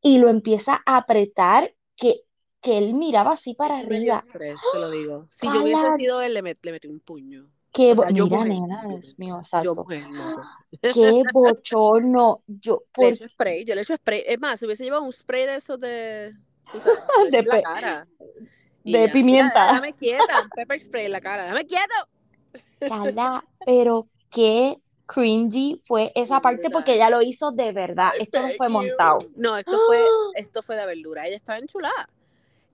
y 0.00 0.18
lo 0.18 0.28
empieza 0.28 0.82
a 0.86 0.96
apretar, 0.96 1.74
que, 1.96 2.22
que 2.60 2.78
él 2.78 2.94
miraba 2.94 3.32
así 3.32 3.54
para 3.54 3.76
dio 3.76 3.94
arriba. 3.94 4.16
estrés, 4.16 4.56
te 4.72 4.78
lo 4.78 4.90
digo. 4.90 5.26
Si 5.30 5.46
yo 5.54 5.62
hubiese 5.62 5.92
sido 5.96 6.20
él, 6.20 6.34
le, 6.34 6.42
met- 6.42 6.58
le 6.62 6.72
metí 6.72 6.88
un 6.88 7.00
puño. 7.00 7.48
Qué 7.72 7.92
O 7.92 7.96
sea, 7.96 8.10
yo 8.10 8.28
mira, 8.28 8.44
nena, 8.44 8.86
yo 8.88 8.88
Dios 8.88 9.18
mío, 9.18 9.38
yo 9.58 9.74
exacto. 9.74 9.74
mujer, 9.74 10.10
no 10.10 10.32
yo. 10.32 10.48
Qué 10.88 11.24
bochorno. 11.30 12.42
Yo, 12.46 12.84
Le 12.96 13.08
por 13.08 13.08
echo 13.08 13.26
spray, 13.28 13.64
yo 13.64 13.74
le 13.74 13.82
echo 13.82 13.96
spray. 13.96 14.22
Es 14.26 14.38
más, 14.40 14.58
si 14.60 14.66
hubiese 14.66 14.84
llevado 14.84 15.02
un 15.04 15.12
spray 15.12 15.46
de 15.46 15.56
esos 15.56 15.80
de, 15.80 16.34
tú 16.70 16.80
sabes, 16.80 17.04
de, 17.16 17.38
en 17.40 17.48
la 17.48 17.58
cara. 17.60 18.08
Y 18.84 18.98
de 18.98 19.00
ya, 19.00 19.10
pimienta. 19.10 19.64
déjame 19.64 19.94
quieta, 19.96 20.42
un 20.42 20.50
pepper 20.52 20.80
spray 20.80 21.06
en 21.06 21.12
la 21.12 21.20
cara, 21.20 21.44
déjame 21.44 21.66
quieto. 21.66 21.94
Cala, 22.84 23.44
pero 23.64 24.08
qué 24.30 24.76
cringy 25.06 25.80
fue 25.84 26.12
esa 26.14 26.40
Bien 26.40 26.40
parte 26.40 26.70
porque 26.70 26.94
brutal. 26.94 26.96
ella 26.96 27.10
lo 27.10 27.22
hizo 27.22 27.52
de 27.52 27.72
verdad. 27.72 28.12
Ay, 28.12 28.18
Esto 28.18 28.42
no 28.42 28.52
fue 28.52 28.68
you. 28.68 28.70
montado. 28.70 29.30
No, 29.34 29.56
esto 29.56 29.80
fue, 29.80 30.16
esto 30.32 30.62
fue 30.62 30.76
de 30.76 30.86
verdura. 30.86 31.26
Ella 31.26 31.36
estaba 31.36 31.58
enchulada. 31.58 32.08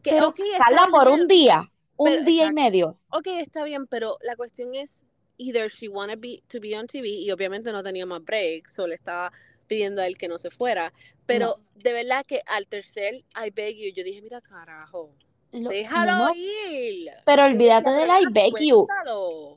Que, 0.03 0.15
Pero 0.15 0.29
ok, 0.29 0.41
está 0.59 0.65
Carla, 0.65 0.89
por 0.91 1.09
un 1.09 1.27
bien. 1.27 1.29
día, 1.29 1.63
un 1.99 2.07
Pero, 2.11 2.25
día 2.25 2.47
y 2.47 2.53
medio. 2.53 2.99
Ok, 3.11 3.27
está 3.29 3.65
bien, 3.65 3.87
pero 3.87 4.19
la 4.23 4.37
cuestión 4.37 4.75
es, 4.75 5.05
either 5.39 5.71
she 5.71 5.89
wanted 5.89 6.21
be, 6.21 6.43
to 6.49 6.61
be 6.61 6.77
on 6.77 6.87
TV 6.87 7.09
y 7.09 7.31
obviamente 7.33 7.73
no 7.73 7.83
tenía 7.83 8.07
más 8.07 8.25
breaks, 8.25 8.75
solo 8.75 8.95
estaba 8.95 9.33
pidiendo 9.69 10.03
a 10.03 10.07
él 10.07 10.19
que 10.19 10.29
no 10.29 10.39
se 10.39 10.51
fuera. 10.51 10.93
Pero 11.27 11.57
No, 11.59 11.65
de 11.75 11.93
verdad 11.93 12.25
que 12.27 12.43
al 12.47 12.67
tercer 12.67 13.17
I 13.17 13.51
beg 13.55 13.77
you, 13.77 13.93
yo 13.95 14.05
dije, 14.05 14.23
mira 14.23 14.41
carajo, 14.41 15.15
lo, 15.53 15.71
déjalo 15.71 16.13
no, 16.27 16.35
ir. 16.35 17.11
pero 17.25 17.45
olvídate 17.45 17.91
del 17.91 18.09
I 18.11 18.27
beg 18.33 18.55
you. 18.61 18.87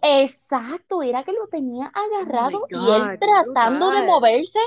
Exacto, 0.03 1.03
era 1.03 1.23
que 1.23 1.31
lo 1.31 1.47
tenía 1.47 1.91
Oh 1.95 1.99
agarrado 2.17 2.65
y 2.69 2.75
él 2.75 3.01
God, 3.01 3.19
tratando 3.19 3.91
de 3.91 4.01
moverse 4.03 4.59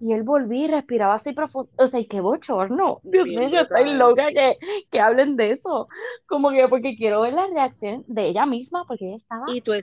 y 0.00 0.12
él 0.12 0.22
volvía 0.22 0.64
y 0.64 0.68
respiraba 0.68 1.14
así 1.14 1.32
profundo. 1.32 1.70
O 1.76 1.86
sea, 1.86 2.00
y 2.00 2.06
qué 2.06 2.20
bochorno. 2.20 3.00
Dios 3.04 3.26
Bien 3.26 3.40
mío, 3.40 3.48
yo 3.50 3.60
estoy 3.60 3.92
loca 3.94 4.28
que, 4.28 4.56
que 4.90 5.00
hablen 5.00 5.36
de 5.36 5.52
eso. 5.52 5.88
Como 6.26 6.50
que 6.50 6.66
porque 6.68 6.96
quiero 6.96 7.20
ver 7.20 7.34
la 7.34 7.46
reacción 7.48 8.04
de 8.06 8.28
ella 8.28 8.46
misma 8.46 8.84
porque 8.86 9.06
ella 9.08 9.16
estaba 9.16 9.46
Y 9.46 9.60
tú 9.60 9.72
eh, 9.74 9.82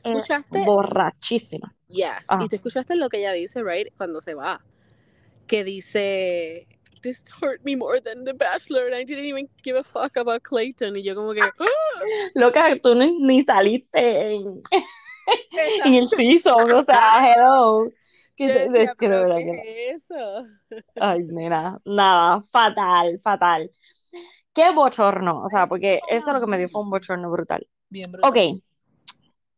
borrachísima. 0.65 1.73
yes, 1.87 2.27
Ah, 2.29 2.39
y 2.41 2.49
tú 2.49 2.55
escuchaste 2.55 2.95
lo 2.95 3.09
que 3.09 3.19
ella 3.19 3.31
dice, 3.33 3.61
right, 3.63 3.87
cuando 3.97 4.21
se 4.21 4.33
va. 4.33 4.61
que 5.47 5.63
dice 5.63 6.67
this 7.05 7.23
hurt 7.41 7.63
me 7.63 7.75
more 7.75 7.99
than 8.01 8.25
The 8.25 8.33
Bachelor 8.33 8.87
and 8.87 8.95
I 8.95 9.03
didn't 9.05 9.25
even 9.25 9.47
give 9.63 9.77
a 9.77 9.83
fuck 9.83 10.17
about 10.17 10.41
Clayton 10.43 10.95
y 10.97 11.03
yo 11.03 11.15
como 11.15 11.33
que 11.33 11.41
¡ah! 11.41 12.03
loca, 12.35 12.75
tú 12.81 12.95
ni, 12.95 13.17
ni 13.21 13.43
saliste 13.43 13.99
en, 14.35 14.61
en 15.85 15.93
el 15.95 16.09
season, 16.09 16.71
o 16.73 16.83
sea, 16.83 17.21
hello. 17.33 17.89
Yo 18.37 18.47
te- 18.47 18.69
decía 18.69 18.91
es 18.91 18.97
que 18.97 19.09
de 19.09 19.17
pero 19.17 19.27
verdad 19.27 19.37
qué 19.37 19.89
es 19.91 20.03
eso 20.11 20.43
Ay, 20.99 21.23
nena, 21.23 21.79
nada, 21.85 22.41
fatal, 22.51 23.19
fatal. 23.21 23.69
Qué 24.53 24.71
bochorno, 24.71 25.43
o 25.43 25.49
sea, 25.49 25.67
porque 25.67 25.99
eso 26.09 26.33
lo 26.33 26.39
que 26.41 26.47
me 26.47 26.57
dio 26.57 26.69
fue 26.69 26.81
un 26.81 26.89
bochorno 26.89 27.29
brutal. 27.31 27.67
bien 27.89 28.11
brutal 28.11 28.29
Ok, 28.31 28.61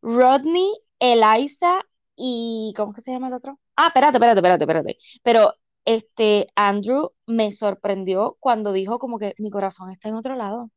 Rodney, 0.02 0.74
Eliza 1.00 1.82
y 2.16 2.74
¿cómo 2.76 2.94
que 2.94 3.02
se 3.02 3.12
llama 3.12 3.28
el 3.28 3.34
otro? 3.36 3.60
Ah, 3.76 3.88
espérate, 3.88 4.18
espérate, 4.18 4.40
espérate, 4.40 4.64
espérate. 4.64 4.98
Pero 5.24 5.54
este 5.88 6.50
Andrew 6.56 7.14
me 7.28 7.52
sorprendió 7.54 8.38
cuando 8.42 8.74
dijo 8.74 9.00
como 9.00 9.20
que 9.20 9.36
mi 9.40 9.52
corazón 9.52 9.90
está 9.92 10.10
en 10.10 10.16
otro 10.18 10.36
lado. 10.36 10.72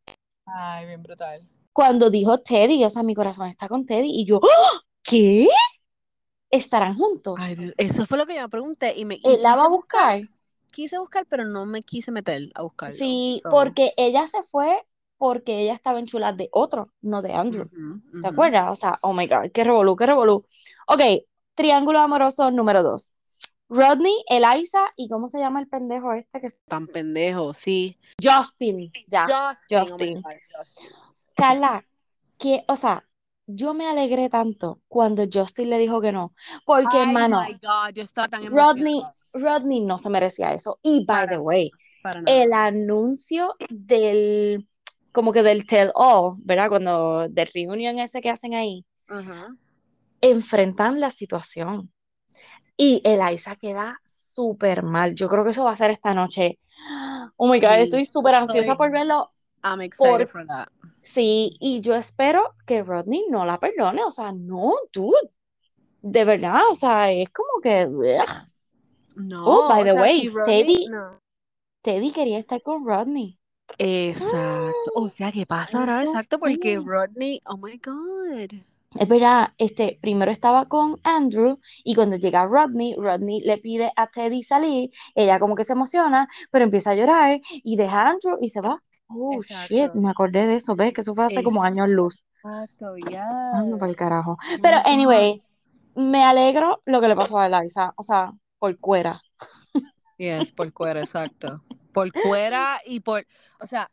ay 0.46 0.84
bien 0.86 1.02
brutal 1.02 1.42
Cuando 1.72 2.10
dijo 2.10 2.38
Teddy, 2.38 2.84
o 2.84 2.90
sea, 2.90 3.02
mi 3.02 3.14
corazón 3.16 3.48
está 3.48 3.68
con 3.68 3.84
Teddy 3.84 4.08
y 4.20 4.24
yo, 4.24 4.40
¡Ah! 4.42 4.80
¿qué? 5.02 5.48
¿Estarán 6.50 6.96
juntos? 6.96 7.42
ay 7.42 7.72
eso 7.76 8.06
fue 8.06 8.18
lo 8.18 8.26
que 8.26 8.34
yo 8.36 8.42
me 8.42 8.48
pregunté 8.48 8.94
y 8.96 9.04
me 9.04 9.16
y 9.16 9.36
¿Él 9.36 9.42
la 9.42 9.56
va 9.56 9.64
a 9.64 9.68
buscar 9.68 10.20
buscar? 10.20 10.28
quise 10.72 10.98
buscar 10.98 11.26
pero 11.28 11.44
no 11.44 11.66
me 11.66 11.82
quise 11.82 12.12
meter 12.12 12.50
a 12.54 12.62
buscarlo 12.62 13.20
Sí, 13.26 13.42
so 13.42 13.50
porque 13.50 13.92
ella 13.96 14.26
se 14.26 14.42
fue 14.44 14.82
porque 15.18 15.62
ella 15.62 15.74
estaba 15.74 15.98
en 16.00 16.06
chulas 16.06 16.36
de 16.36 16.48
otro, 16.52 16.92
no 17.02 17.22
de 17.22 17.32
Andrew. 17.32 17.70
ujú, 17.72 17.86
¿Te 18.20 18.28
ujú. 18.28 18.28
acuerdas? 18.28 18.70
O 18.70 18.76
sea, 18.76 18.98
oh 19.02 19.12
my 19.14 19.26
God, 19.28 19.52
qué 19.52 19.64
revolú, 19.64 19.96
qué 19.96 20.06
revolú. 20.06 20.46
Ok, 20.88 21.00
triángulo 21.54 22.00
amoroso 22.00 22.50
número 22.50 22.82
dos. 22.82 23.14
Rodney, 23.70 24.24
Eliza 24.28 24.80
y 24.96 25.08
¿cómo 25.08 25.28
se 25.28 25.38
llama 25.38 25.60
el 25.60 25.68
pendejo 25.68 26.12
este 26.12 26.40
que 26.40 26.48
es? 26.48 26.60
tan 26.66 26.86
pendejo 26.88 27.54
sí 27.54 27.96
Justin, 28.22 28.92
ya, 29.06 29.22
Justin 29.22 29.78
oh 29.78 29.86
Justin. 29.86 30.14
god 30.22 30.32
Justin 30.58 30.90
Carla, 31.36 31.86
que, 32.36 32.64
o 32.68 32.76
sea, 32.76 33.06
yo 33.46 33.72
me 33.72 33.88
alegré 33.88 34.28
tanto 34.28 34.80
cuando 34.88 35.24
Justin 35.32 35.70
le 35.70 35.78
dijo 35.78 36.00
que 36.00 36.12
no, 36.12 36.34
porque 36.66 36.98
Ay, 36.98 37.08
hermano, 37.08 37.40
my 37.42 37.52
God, 37.54 37.94
yo 37.94 38.02
estaba 38.02 38.28
tan 38.28 38.44
Rodney, 38.46 38.98
emocionada. 38.98 39.58
Rodney 39.58 39.80
no 39.80 39.98
se 39.98 40.10
merecía 40.10 40.52
eso. 40.52 40.78
Y 40.82 41.04
by 41.06 41.24
Para 41.26 41.28
the 41.30 41.38
way, 41.38 41.70
el 42.26 42.52
anuncio 42.52 43.54
del, 43.70 44.68
como 45.12 45.32
que 45.32 45.42
del 45.42 45.66
tell 45.66 45.90
all, 45.94 46.34
¿verdad? 46.38 46.68
Cuando, 46.68 47.26
del 47.28 47.48
reunion 47.54 47.98
ese 47.98 48.20
que 48.20 48.30
hacen 48.30 48.54
ahí, 48.54 48.84
Ajá. 49.08 49.54
enfrentan 50.20 51.00
la 51.00 51.10
situación. 51.10 51.90
Y 52.82 53.02
Eliza 53.04 53.56
queda 53.56 54.00
súper 54.06 54.82
mal. 54.82 55.14
Yo 55.14 55.28
creo 55.28 55.44
que 55.44 55.50
eso 55.50 55.64
va 55.64 55.72
a 55.72 55.76
ser 55.76 55.90
esta 55.90 56.14
noche. 56.14 56.58
Oh 57.36 57.46
my 57.46 57.60
God, 57.60 57.74
Sí, 57.74 57.82
estoy 57.82 58.04
súper 58.06 58.34
ansiosa 58.34 58.74
por 58.74 58.90
verlo. 58.90 59.32
I'm 59.62 59.82
excited 59.82 60.12
Por- 60.12 60.26
for 60.26 60.46
that. 60.46 60.68
Sí, 60.96 61.58
y 61.60 61.82
yo 61.82 61.94
espero 61.94 62.54
que 62.64 62.82
Rodney 62.82 63.26
no 63.28 63.44
la 63.44 63.60
perdone. 63.60 64.02
O 64.02 64.10
sea, 64.10 64.32
no, 64.32 64.72
dude. 64.94 65.30
De 66.00 66.24
verdad, 66.24 66.70
o 66.70 66.74
sea, 66.74 67.12
es 67.12 67.28
como 67.28 67.60
que. 67.62 67.86
No, 69.16 69.44
Oh, 69.44 69.68
by 69.68 69.84
the 69.84 69.92
way, 69.92 70.30
Rodney- 70.30 70.46
Teddy- 70.46 70.88
no. 70.88 71.20
Teddy 71.82 72.12
quería 72.12 72.38
estar 72.38 72.62
con 72.62 72.86
Rodney. 72.86 73.38
Exacto. 73.76 74.90
O 74.94 75.10
sea, 75.10 75.30
¿qué 75.32 75.44
pasará? 75.44 76.00
Eso 76.00 76.12
Exacto, 76.12 76.38
porque. 76.38 76.80
Rodney, 76.82 77.42
oh 77.44 77.58
my 77.58 77.76
God. 77.76 78.62
Es 78.98 79.06
verdad, 79.06 79.50
este, 79.56 79.98
primero 80.02 80.32
estaba 80.32 80.66
con 80.66 80.98
Andrew 81.04 81.60
y 81.84 81.94
cuando 81.94 82.16
llega 82.16 82.46
Rodney, 82.46 82.96
Rodney 82.96 83.40
le 83.40 83.58
pide 83.58 83.92
a 83.94 84.08
Teddy 84.08 84.42
salir, 84.42 84.90
ella 85.14 85.38
como 85.38 85.54
que 85.54 85.62
se 85.62 85.74
emociona, 85.74 86.26
pero 86.50 86.64
empieza 86.64 86.90
a 86.90 86.94
llorar 86.96 87.40
y 87.48 87.76
deja 87.76 88.02
a 88.02 88.10
Andrew 88.10 88.36
y 88.40 88.48
se 88.48 88.60
va. 88.60 88.82
Oh, 89.08 89.40
shit, 89.42 89.92
me 89.94 90.10
acordé 90.10 90.46
de 90.46 90.56
eso, 90.56 90.74
¿ves? 90.74 90.92
Que 90.92 91.02
eso 91.02 91.14
fue 91.14 91.24
hace 91.24 91.42
como 91.42 91.62
años 91.62 91.88
luz. 91.88 92.24
Exacto, 92.44 92.94
Anda 93.52 93.78
para 93.78 93.90
el 93.90 93.96
carajo. 93.96 94.38
Pero 94.60 94.78
anyway, 94.84 95.42
me 95.94 96.24
alegro 96.24 96.82
lo 96.84 97.00
que 97.00 97.08
le 97.08 97.16
pasó 97.16 97.38
a 97.38 97.46
Eliza, 97.46 97.92
o 97.96 98.02
sea, 98.02 98.32
por 98.58 98.76
cuera. 98.78 99.20
Yes, 100.18 100.52
por 100.52 100.72
cuera, 100.72 101.00
exacto. 101.00 101.60
Por 101.92 102.12
cuera 102.12 102.80
y 102.84 103.00
por, 103.00 103.24
o 103.60 103.66
sea, 103.66 103.90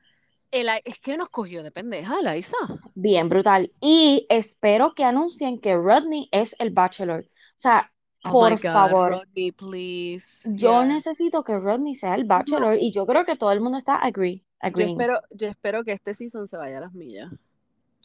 el, 0.51 0.69
es 0.85 0.99
que 0.99 1.17
nos 1.17 1.29
cogió 1.29 1.63
de 1.63 1.71
pendeja, 1.71 2.19
Eliza. 2.19 2.57
Bien 2.95 3.29
brutal. 3.29 3.71
Y 3.81 4.25
espero 4.29 4.93
que 4.93 5.03
anuncien 5.03 5.59
que 5.59 5.75
Rodney 5.75 6.29
es 6.31 6.55
el 6.59 6.71
Bachelor. 6.71 7.21
O 7.25 7.59
sea, 7.59 7.91
Oh 8.23 8.31
por 8.31 8.53
God, 8.55 8.61
favor. 8.61 9.11
Rodney, 9.11 9.51
please. 9.51 10.41
Yo 10.53 10.81
Yes. 10.81 10.87
necesito 10.87 11.43
que 11.43 11.57
Rodney 11.57 11.95
sea 11.95 12.15
el 12.15 12.25
Bachelor 12.25 12.77
y 12.79 12.91
yo 12.91 13.05
creo 13.05 13.23
que 13.25 13.37
todo 13.37 13.51
el 13.51 13.61
mundo 13.61 13.77
está 13.77 13.95
agree, 13.95 14.43
Yo 14.75 14.83
espero, 14.85 15.21
yo 15.31 15.47
espero 15.47 15.83
que 15.83 15.93
este 15.93 16.13
season 16.13 16.47
se 16.47 16.57
vaya 16.57 16.79
a 16.79 16.81
las 16.81 16.93
millas. 16.93 17.31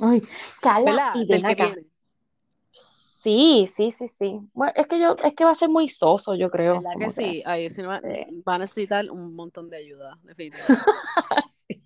Ay, 0.00 0.22
¿Verdad? 0.84 1.12
y 1.16 1.26
ven 1.26 1.46
acá. 1.46 1.74
Sí, 2.70 3.66
sí, 3.72 3.90
sí, 3.90 4.08
sí. 4.08 4.40
Bueno, 4.52 4.72
es 4.76 4.86
que 4.86 4.98
yo, 5.00 5.16
es 5.22 5.34
que 5.34 5.44
va 5.44 5.52
a 5.52 5.54
ser 5.54 5.68
muy 5.68 5.88
soso, 5.88 6.34
yo 6.34 6.50
creo. 6.50 6.74
¿Verdad 6.82 6.98
que 6.98 7.10
sí? 7.10 7.42
Ahí 7.46 7.68
sí 7.68 7.82
va, 7.82 8.00
Sí. 8.00 8.42
va 8.46 8.56
a 8.56 8.58
necesitar 8.58 9.10
un 9.10 9.34
montón 9.34 9.70
de 9.70 9.76
ayuda, 9.76 10.18
definitivamente. 10.24 10.84
Sí, 11.68 11.80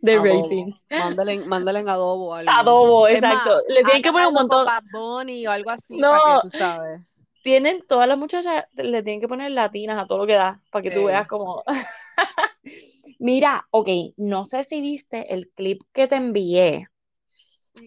De 0.00 0.12
Adobo. 0.14 0.42
rating. 0.44 0.72
Mándale, 0.90 1.38
mándale 1.40 1.80
en 1.80 1.88
adobo 1.88 2.34
algo. 2.34 2.50
Adobo, 2.52 3.08
Es 3.08 3.16
exacto. 3.18 3.50
más, 3.50 3.62
Le 3.68 3.82
tienen 3.82 4.02
que 4.02 4.12
poner 4.12 4.26
un 4.28 4.34
montón. 4.34 4.66
Bad 4.66 4.84
Bunny 4.92 5.46
o 5.46 5.50
algo 5.50 5.70
así 5.70 5.96
No. 5.98 6.10
para 6.12 6.42
que 6.42 6.48
tú 6.48 6.56
sabes. 6.56 7.00
Tienen, 7.42 7.84
todas 7.86 8.08
las 8.08 8.16
muchachas 8.16 8.64
le 8.74 9.02
tienen 9.02 9.20
que 9.20 9.28
poner 9.28 9.50
latinas 9.50 10.02
a 10.02 10.06
todo 10.06 10.18
lo 10.18 10.26
que 10.26 10.34
da, 10.34 10.60
para 10.70 10.82
que 10.82 10.90
tú 10.90 11.04
veas 11.04 11.26
como. 11.26 11.62
Mira, 13.18 13.66
ok, 13.70 13.88
no 14.16 14.44
sé 14.46 14.64
si 14.64 14.80
viste 14.80 15.32
el 15.34 15.50
clip 15.50 15.82
que 15.92 16.08
te 16.08 16.16
envié 16.16 16.88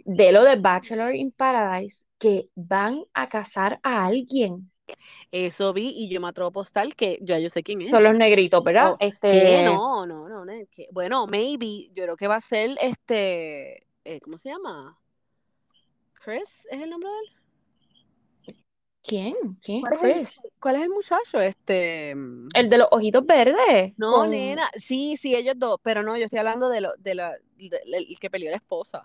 de 0.06 0.32
lo 0.32 0.44
de 0.44 0.58
Bachelor 0.58 1.16
in 1.16 1.32
Paradise, 1.32 2.06
que 2.20 2.50
van 2.56 3.04
a 3.14 3.30
casar 3.30 3.80
a 3.84 4.06
alguien. 4.06 4.72
Eso 5.32 5.74
vi 5.74 5.94
y 5.96 6.10
yo 6.10 6.22
me 6.22 6.28
atrevo 6.28 6.50
a 6.50 6.52
postar 6.52 6.96
que 6.96 7.20
ya 7.22 7.40
yo 7.40 7.50
sé 7.50 7.64
quién 7.64 7.82
es. 7.82 7.92
Son 7.92 8.04
los 8.04 8.16
negritos, 8.16 8.64
¿verdad? 8.64 8.94
Oh, 8.94 8.98
este, 9.00 9.32
¿Qué? 9.32 9.62
No, 9.64 10.06
no, 10.06 10.28
no, 10.30 10.46
no, 10.46 10.54
¿qué? 10.72 10.88
Bueno, 10.92 11.28
maybe, 11.28 11.90
yo 11.94 12.04
creo 12.04 12.18
que 12.18 12.28
va 12.28 12.36
a 12.36 12.42
ser 12.42 12.78
este, 12.82 13.86
eh, 14.06 14.20
¿cómo 14.22 14.38
se 14.38 14.50
llama? 14.50 14.98
Chris, 16.24 16.44
¿es 16.72 16.82
el 16.82 16.90
nombre 16.90 17.10
de 17.10 17.16
él? 17.18 18.56
¿Quién? 19.04 19.36
¿Quién 19.62 19.82
¿Cuál 19.82 19.94
es 19.94 20.00
es 20.00 20.06
el- 20.06 20.14
Chris? 20.14 20.42
¿Cuál 20.60 20.76
es 20.76 20.82
el 20.82 20.90
muchacho? 20.90 21.40
Este, 21.40 22.14
mm, 22.16 22.50
El 22.54 22.70
de 22.70 22.78
los 22.78 22.88
ojitos 22.92 23.26
verdes. 23.26 23.94
no, 23.98 24.18
con- 24.18 24.32
nena, 24.32 24.70
sí, 24.76 25.16
sí, 25.18 25.34
ellos 25.36 25.56
dos, 25.58 25.80
pero 25.82 26.04
no, 26.04 26.18
yo 26.18 26.26
estoy 26.26 26.40
hablando 26.40 26.68
de 26.70 26.82
lo, 26.82 26.90
de 26.98 27.16
la, 27.16 27.32
de- 27.58 27.82
el 27.86 28.20
que 28.20 28.30
peleó 28.30 28.52
la 28.52 28.58
esposa. 28.58 29.04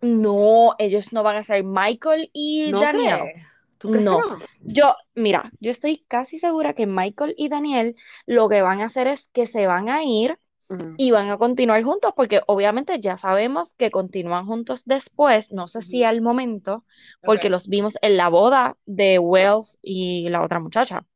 No, 0.00 0.74
ellos 0.78 1.12
no 1.12 1.22
van 1.22 1.36
a 1.36 1.42
ser 1.42 1.64
Michael 1.64 2.30
y 2.32 2.70
¿No 2.70 2.80
Daniel. 2.80 3.34
¿Tú 3.78 3.90
crees 3.90 4.04
No. 4.04 4.20
que 4.20 4.28
no? 4.30 4.38
Yo, 4.60 4.94
mira, 5.14 5.52
yo 5.60 5.70
estoy 5.70 6.04
casi 6.08 6.38
segura 6.38 6.74
que 6.74 6.86
Michael 6.86 7.34
y 7.36 7.48
Daniel 7.48 7.96
lo 8.26 8.48
que 8.48 8.62
van 8.62 8.80
a 8.80 8.86
hacer 8.86 9.06
es 9.06 9.28
que 9.28 9.46
se 9.46 9.66
van 9.66 9.88
a 9.88 10.02
ir 10.04 10.38
y 10.98 11.12
van 11.12 11.30
a 11.30 11.38
continuar 11.38 11.82
juntos, 11.82 12.12
porque 12.14 12.42
obviamente 12.46 13.00
ya 13.00 13.16
sabemos 13.16 13.74
que 13.74 13.90
continúan 13.90 14.44
juntos 14.44 14.84
después, 14.84 15.50
no 15.50 15.66
sé 15.66 15.80
si 15.80 16.04
al 16.04 16.20
momento, 16.20 16.84
porque 17.22 17.48
los 17.48 17.68
vimos 17.68 17.96
en 18.02 18.18
la 18.18 18.28
boda 18.28 18.76
de 18.84 19.18
Wells 19.18 19.78
y 19.80 20.28
la 20.28 20.42
otra 20.42 20.60
muchacha. 20.60 21.06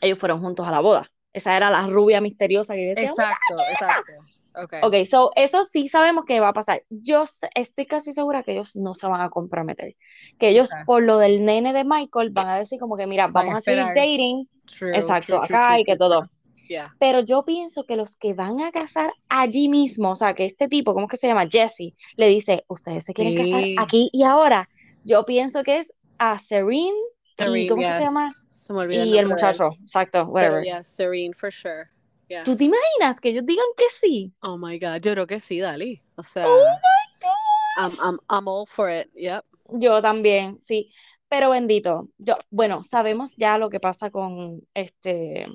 Ellos 0.00 0.18
fueron 0.18 0.40
juntos 0.40 0.66
a 0.66 0.70
la 0.70 0.80
boda. 0.80 1.10
Esa 1.34 1.56
era 1.56 1.68
la 1.68 1.86
rubia 1.88 2.20
misteriosa 2.22 2.74
que 2.74 2.94
decía, 2.94 3.10
Exacto, 3.10 3.56
exacto. 3.70 4.12
Okay. 4.56 4.80
Ok, 4.84 5.06
so 5.06 5.32
eso 5.34 5.64
sí 5.64 5.88
sabemos 5.88 6.24
que 6.24 6.38
va 6.38 6.50
a 6.50 6.52
pasar. 6.52 6.84
Yo 6.88 7.24
estoy 7.56 7.86
casi 7.86 8.12
segura 8.12 8.44
que 8.44 8.52
ellos 8.52 8.76
no 8.76 8.94
se 8.94 9.08
van 9.08 9.20
a 9.20 9.28
comprometer. 9.28 9.96
Que 10.38 10.50
ellos, 10.50 10.72
Ok. 10.72 10.86
por 10.86 11.02
lo 11.02 11.18
del 11.18 11.44
nene 11.44 11.72
de 11.72 11.82
Michael, 11.82 12.30
van 12.30 12.48
a 12.48 12.58
decir 12.58 12.78
como 12.78 12.96
que, 12.96 13.08
mira, 13.08 13.24
Van 13.26 13.46
vamos 13.46 13.56
a 13.56 13.60
seguir 13.60 13.84
dating, 13.88 14.48
True, 14.64 14.96
exacto, 14.96 15.40
true, 15.40 15.44
acá 15.44 15.66
true, 15.70 15.80
y 15.80 15.84
que 15.84 15.96
todo. 15.96 16.30
Yeah. 16.68 16.94
Pero 17.00 17.20
yo 17.20 17.44
pienso 17.44 17.84
que 17.84 17.96
los 17.96 18.16
que 18.16 18.32
van 18.32 18.60
a 18.60 18.70
casar 18.70 19.12
allí 19.28 19.68
mismo, 19.68 20.10
o 20.12 20.16
sea, 20.16 20.34
que 20.34 20.44
este 20.44 20.68
tipo, 20.68 20.94
¿cómo 20.94 21.06
es 21.06 21.10
que 21.10 21.16
se 21.16 21.26
llama? 21.26 21.48
Jesse, 21.50 21.94
le 22.16 22.28
dice, 22.28 22.64
ustedes 22.68 23.04
se 23.04 23.12
quieren 23.12 23.36
casar 23.36 23.60
Sí. 23.60 23.76
aquí 23.78 24.08
y 24.12 24.22
ahora. 24.22 24.68
Yo 25.02 25.26
pienso 25.26 25.64
que 25.64 25.78
es 25.78 25.92
a 26.18 26.38
Serene 26.38 26.94
y 27.36 27.42
Serene, 27.42 27.68
¿cómo 27.68 27.82
es 27.82 27.88
que 27.88 27.92
se 27.94 27.98
yes. 27.98 28.06
llama? 28.08 28.32
Se 28.64 28.72
me 28.72 28.78
olvidó 28.78 29.04
Y 29.04 29.10
el 29.18 29.18
él. 29.18 29.28
muchacho, 29.28 29.72
exacto, 29.82 30.20
Pero 30.20 30.32
whatever. 30.32 30.64
yeah, 30.64 30.82
Serene, 30.82 31.34
for 31.34 31.52
sure. 31.52 31.90
Yeah. 32.30 32.44
¿Tú 32.44 32.56
te 32.56 32.64
imaginas 32.64 33.20
que 33.20 33.28
ellos 33.28 33.44
digan 33.44 33.66
que 33.76 33.84
sí? 33.90 34.32
Oh 34.40 34.56
my 34.56 34.78
God, 34.78 35.02
yo 35.02 35.12
creo 35.12 35.26
que 35.26 35.38
sí, 35.38 35.60
Dali. 35.60 36.00
O 36.16 36.22
sea, 36.22 36.46
Oh 36.48 36.64
my 36.64 37.20
God. 37.20 37.28
I'm, 37.76 37.98
I'm, 38.00 38.18
I'm 38.30 38.48
all 38.48 38.64
for 38.66 38.88
it. 38.88 39.10
Yep. 39.14 39.44
Yo 39.74 40.00
también, 40.00 40.58
sí. 40.62 40.90
Pero 41.28 41.50
bendito. 41.50 42.08
Yo, 42.16 42.36
bueno, 42.48 42.82
sabemos 42.82 43.36
ya 43.36 43.58
lo 43.58 43.68
que 43.68 43.80
pasa 43.80 44.10
con 44.10 44.62
este. 44.72 45.46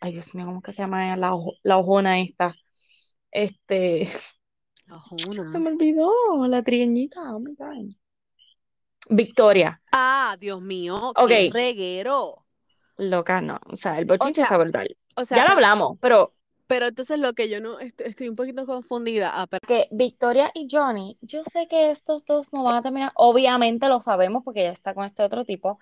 Ay, 0.00 0.10
Dios 0.12 0.34
mío, 0.34 0.46
¿cómo 0.46 0.60
que 0.60 0.72
se 0.72 0.82
llama 0.82 1.16
la, 1.16 1.36
la 1.62 1.76
ojona 1.78 2.20
esta? 2.20 2.52
Este. 3.30 4.06
Se 4.08 4.92
Ajona. 4.92 5.56
me 5.60 5.70
olvidó, 5.70 6.10
la 6.48 6.64
trigueñita. 6.64 7.32
Oh 7.32 7.38
my 7.38 7.54
God. 7.54 7.94
Victoria. 9.08 9.80
Ah, 9.92 10.36
Dios 10.40 10.60
mío, 10.60 11.12
qué 11.28 11.48
reguero. 11.52 12.45
Loca, 12.98 13.40
no. 13.40 13.58
O 13.70 13.76
sea, 13.76 13.98
el 13.98 14.04
bochinche 14.06 14.36
sea, 14.36 14.44
está 14.44 14.56
brutal. 14.58 14.96
O 15.16 15.24
sea, 15.24 15.36
Ya 15.38 15.44
lo 15.44 15.52
hablamos, 15.52 15.98
pero 16.00 16.32
pero 16.68 16.86
entonces 16.86 17.20
lo 17.20 17.32
que 17.34 17.48
yo 17.48 17.60
no 17.60 17.78
est- 17.78 18.00
estoy 18.00 18.28
un 18.28 18.34
poquito 18.34 18.66
confundida. 18.66 19.30
Ah, 19.40 19.46
pero- 19.46 19.66
que 19.68 19.86
Victoria 19.92 20.50
y 20.52 20.66
Johnny, 20.68 21.16
yo 21.20 21.44
sé 21.44 21.68
que 21.68 21.90
estos 21.92 22.24
dos 22.24 22.52
no 22.52 22.64
van 22.64 22.74
a 22.74 22.82
terminar. 22.82 23.12
Obviamente 23.14 23.86
lo 23.88 24.00
sabemos 24.00 24.42
porque 24.44 24.64
ya 24.64 24.70
está 24.70 24.92
con 24.92 25.04
este 25.04 25.22
otro 25.22 25.44
tipo. 25.44 25.78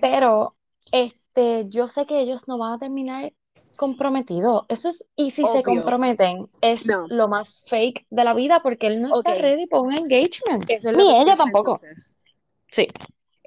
Pero 0.00 0.56
este, 0.90 1.66
yo 1.68 1.86
sé 1.88 2.06
que 2.06 2.18
ellos 2.20 2.48
no 2.48 2.58
van 2.58 2.72
a 2.72 2.78
terminar 2.78 3.32
comprometidos. 3.76 4.64
Eso 4.68 4.88
es, 4.88 5.06
y 5.16 5.30
si 5.30 5.44
se 5.46 5.62
comprometen, 5.62 6.48
es 6.60 6.86
No. 6.86 7.06
lo 7.08 7.28
más 7.28 7.62
fake 7.68 8.06
de 8.10 8.24
la 8.24 8.34
vida 8.34 8.60
porque 8.62 8.88
él 8.88 9.02
no 9.02 9.16
está 9.16 9.34
ready 9.34 9.66
para 9.66 9.82
un 9.82 9.92
engagement. 9.92 10.64
Eso 10.68 10.90
es 10.90 10.96
lo 10.96 11.04
Ni 11.04 11.16
ella 11.22 11.36
tampoco. 11.36 11.72
entonces. 11.80 11.98
Sí. 12.70 12.88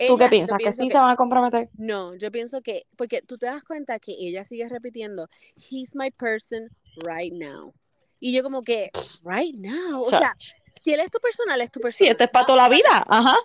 ¿Tú 0.08 0.18
qué 0.18 0.30
piensas? 0.30 0.58
¿Que 0.58 0.72
sí 0.72 0.88
que- 0.88 0.94
se 0.94 0.98
van 0.98 1.10
a 1.12 1.16
comprometer? 1.16 1.70
No, 1.78 2.16
yo 2.16 2.32
pienso 2.32 2.62
que, 2.62 2.86
porque 2.96 3.22
tú 3.22 3.38
te 3.38 3.46
das 3.48 3.64
cuenta 3.64 4.00
que 4.00 4.14
ella 4.14 4.46
sigue 4.46 4.68
repitiendo, 4.70 5.28
he's 5.70 5.96
my 5.96 6.10
person 6.12 6.70
right 7.06 7.34
now. 7.34 7.74
Y 8.20 8.34
yo 8.34 8.44
como 8.44 8.62
que, 8.62 8.92
right 9.24 9.56
now, 9.56 10.02
o 10.02 10.10
sea, 10.10 10.36
si 10.72 10.94
él 10.94 11.00
es 11.00 11.10
tu 11.12 11.20
persona, 11.20 11.56
él 11.56 11.62
es 11.62 11.72
tu 11.72 11.80
persona. 11.80 11.98
Si 11.98 12.08
este 12.08 12.24
es 12.26 12.30
para 12.30 12.46
toda 12.46 12.58
la 12.58 12.70
vida. 12.70 13.06
Ajá. 13.08 13.36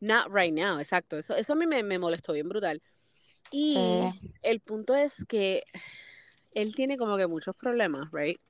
Not 0.00 0.28
right 0.30 0.52
now, 0.52 0.78
exacto. 0.78 1.18
Eso, 1.18 1.34
eso 1.36 1.52
a 1.52 1.56
mí 1.56 1.66
me, 1.66 1.82
me 1.82 1.98
molestó 1.98 2.32
bien 2.32 2.48
brutal. 2.48 2.82
Y 3.50 4.00
el 4.42 4.60
punto 4.60 4.94
es 4.94 5.24
que 5.24 5.64
él 6.52 6.74
tiene 6.74 6.96
como 6.96 7.16
que 7.16 7.26
muchos 7.26 7.54
problemas, 7.56 8.08
right? 8.12 8.40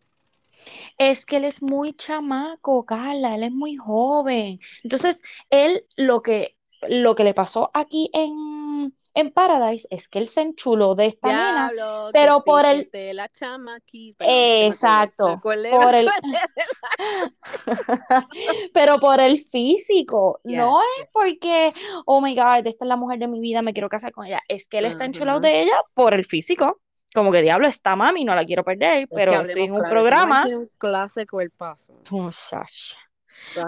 Es 0.99 1.27
que 1.27 1.37
él 1.37 1.45
es 1.45 1.63
muy 1.63 1.95
chamaco, 1.95 2.85
Carla, 2.85 3.35
él 3.35 3.45
es 3.45 3.53
muy 3.53 3.77
joven. 3.77 4.59
Entonces, 4.83 5.23
él 5.51 5.85
lo 5.97 6.23
que, 6.23 6.57
lo 6.83 7.15
que 7.15 7.25
le 7.25 7.35
pasó 7.35 7.71
aquí 7.75 8.11
en, 8.13 8.95
en 9.15 9.33
Paradise 9.33 9.87
es 9.91 10.09
que 10.09 10.19
él 10.19 10.29
se 10.29 10.43
enchuló 10.43 10.95
de 10.95 11.07
esta 11.07 11.29
Diablo, 11.29 12.11
pero 12.13 12.45
por 12.45 12.65
el- 12.65 12.85
piquete 12.85 13.15
la 13.15 13.29
chama 13.29 13.77
aquí. 13.77 14.15
Perdón, 14.15 14.35
que 14.35 14.41
me 14.41 14.47
acordé, 14.47 14.71
Exacto, 14.71 15.41
por 15.71 15.95
el- 15.95 16.11
pero 18.75 18.99
por 19.01 19.21
el 19.21 19.39
físico, 19.41 20.41
no 20.45 20.81
es 20.83 21.09
porque, 21.13 21.73
oh 22.07 22.21
my 22.21 22.35
God, 22.35 22.67
esta 22.67 22.85
es 22.85 22.89
la 22.89 22.97
mujer 22.97 23.19
de 23.19 23.29
mi 23.29 23.41
vida, 23.41 23.63
me 23.63 23.73
quiero 23.73 23.89
casar 23.89 24.13
con 24.13 24.27
ella, 24.27 24.43
es 24.49 24.67
que 24.67 24.79
él 24.79 24.87
está 24.87 25.05
enchulado 25.05 25.41
de 25.41 25.63
ella 25.63 25.83
por 25.95 26.15
el 26.15 26.25
físico, 26.25 26.81
como 27.15 27.33
que 27.33 27.43
diablo, 27.43 27.67
esta 27.67 27.97
mami, 27.97 28.25
no 28.25 28.35
la 28.35 28.45
quiero 28.45 28.65
perder, 28.65 29.09
Es 29.09 29.09
pero 29.13 29.41
estoy 29.43 29.65
en 29.65 29.73
un 29.75 29.77
claro, 29.77 29.87
programa, 29.87 30.49
un 30.57 30.69
clase 30.79 31.27
cuerpazo. 31.27 31.95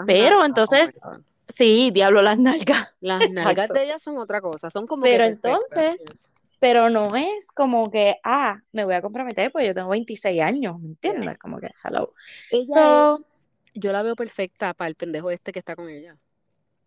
Pero 0.05 0.45
oh 0.57 0.75
my 0.77 0.91
entonces, 0.91 0.99
sí, 1.47 1.91
diablo 1.93 2.21
las 2.21 2.39
nalgas, 2.39 2.89
Las 3.01 3.23
nalgas 3.27 3.71
de 3.71 3.83
ella 3.83 3.99
son 3.99 4.17
otra 4.17 4.41
cosa, 4.41 4.69
son 4.71 4.87
como 4.87 5.05
Pero 5.09 5.25
entonces, 5.25 6.33
pero 6.59 6.89
no 6.89 7.15
es 7.15 7.47
como 7.53 7.91
que, 7.91 8.15
ah, 8.23 8.59
me 8.71 8.85
voy 8.85 8.93
a 8.95 9.01
comprometer 9.01 9.51
porque 9.51 9.67
yo 9.67 9.73
tengo 9.75 9.89
26 9.89 10.41
años, 10.41 10.79
¿me 10.79 10.87
Yeah. 11.03 11.13
entiendes? 11.13 11.37
Como 11.39 11.59
que, 11.59 11.69
hello. 11.83 12.13
Ella 12.49 12.87
So, 12.87 12.89
es, 12.89 13.47
yo 13.73 13.91
la 13.91 14.03
veo 14.03 14.15
perfecta 14.15 14.73
para 14.73 14.87
el 14.89 14.95
pendejo 14.95 15.29
este 15.31 15.51
que 15.51 15.59
está 15.59 15.75
con 15.75 15.89
ella. 15.89 16.17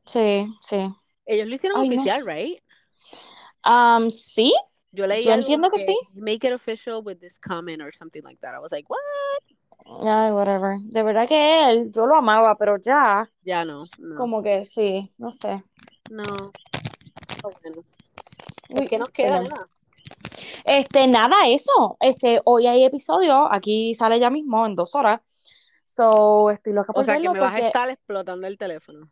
sí, 0.04 0.46
sí. 0.62 0.76
Ellos 1.24 1.46
lo 1.48 1.54
hicieron 1.54 1.78
Ay, 1.78 1.88
oficial, 1.88 2.24
right? 2.26 2.60
Um, 3.64 4.10
sí, 4.10 4.52
Yo 4.96 5.06
leí 5.06 5.22
yo 5.22 5.32
entiendo 5.32 5.68
que 5.70 5.76
que 5.76 5.84
sí. 5.84 5.96
make 6.14 6.46
it 6.46 6.52
official 6.54 7.02
with 7.04 7.18
this 7.18 7.38
comment 7.38 7.82
or 7.82 7.92
something 7.94 8.22
like 8.22 8.40
that. 8.40 8.54
I 8.54 8.58
was 8.58 8.72
like, 8.72 8.88
what? 8.88 9.02
Ay, 10.02 10.32
whatever. 10.32 10.78
De 10.80 11.02
verdad 11.02 11.28
que 11.28 11.68
él, 11.70 11.92
yo 11.92 12.06
lo 12.06 12.16
amaba, 12.16 12.56
pero 12.56 12.78
ya, 12.78 13.30
Ya 13.42 13.64
no, 13.64 13.84
no, 13.98 14.16
como 14.16 14.42
que 14.42 14.64
sí, 14.64 15.12
no 15.18 15.30
sé. 15.32 15.62
no. 16.10 16.22
Bueno. 17.42 17.82
Uy, 18.70 18.86
¿Qué 18.88 18.98
nos 18.98 19.10
queda, 19.10 19.40
nena? 19.40 19.68
Este, 20.64 21.06
nada, 21.06 21.36
eso. 21.46 21.96
Este, 22.00 22.40
hoy 22.44 22.66
hay 22.66 22.84
episodio, 22.84 23.52
aquí 23.52 23.94
sale 23.94 24.18
ya 24.18 24.30
mismo 24.30 24.66
en 24.66 24.74
dos 24.74 24.94
horas. 24.94 25.20
So, 25.84 26.50
estoy 26.50 26.72
loca 26.72 26.90
O 26.90 26.94
por 26.94 27.04
sea, 27.04 27.20
que 27.20 27.28
me 27.30 27.38
vas 27.38 27.50
a 27.50 27.52
porque 27.52 27.66
estar 27.68 27.88
explotando 27.90 28.46
el 28.46 28.58
teléfono. 28.58 29.08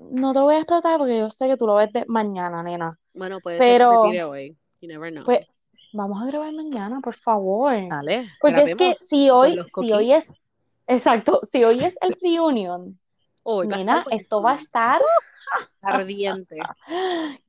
no 0.00 0.32
te 0.32 0.40
voy 0.40 0.56
a 0.56 0.58
explotar 0.58 0.98
porque 0.98 1.18
yo 1.18 1.30
sé 1.30 1.46
que 1.46 1.56
tú 1.56 1.66
lo 1.66 1.76
ves 1.76 1.92
de 1.92 2.04
mañana, 2.08 2.62
nena. 2.64 2.98
Bueno, 3.14 3.38
puede 3.40 3.58
ser 3.58 3.66
que 3.66 3.72
Pero, 3.74 4.00
hoy. 4.30 4.56
You 4.86 4.92
never 4.92 5.10
know. 5.10 5.24
pues, 5.24 5.44
vamos 5.92 6.22
a 6.22 6.26
grabar 6.26 6.52
mañana, 6.52 7.00
por 7.00 7.14
favor. 7.14 7.72
Dale, 7.88 8.30
Porque 8.40 8.62
es 8.62 8.76
que 8.76 8.94
si 8.94 9.30
hoy, 9.30 9.58
si 9.80 9.92
hoy 9.92 10.12
es, 10.12 10.32
exacto, 10.86 11.40
si 11.50 11.64
hoy 11.64 11.84
es 11.84 11.98
el 12.00 12.14
reunion, 12.22 12.96
Hoy 13.42 13.66
nena, 13.66 14.04
esto 14.10 14.40
va 14.40 14.52
a 14.52 14.54
estar 14.54 15.00
Ardiente. 15.82 16.58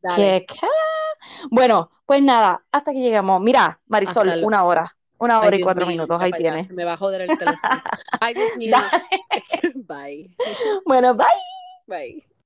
Dale. 0.01 0.15
¿Qué, 0.15 0.45
qué? 0.47 0.67
Bueno, 1.51 1.91
pues 2.07 2.23
nada, 2.23 2.63
hasta 2.71 2.91
que 2.91 2.99
llegamos. 3.01 3.39
Mira, 3.41 3.79
Marisol, 3.87 4.29
Hasta 4.29 4.45
una 4.45 4.63
hora, 4.63 4.95
una 5.19 5.39
Ay, 5.39 5.47
hora 5.47 5.57
y 5.57 5.61
cuatro 5.61 5.85
mío, 5.85 5.93
minutos, 5.93 6.19
ahí 6.19 6.31
tienes. 6.31 6.67
Se 6.67 6.73
me 6.73 6.85
va 6.85 6.93
a 6.93 6.97
joder 6.97 7.21
el 7.21 7.37
teléfono. 7.37 7.59
Ay, 8.19 8.33
Dios 8.33 8.55
mío. 8.57 8.71
Dale. 8.71 9.03
Bye. 9.75 10.35
Bueno, 10.85 11.13
bye. 11.13 11.27
Bye. 11.85 12.36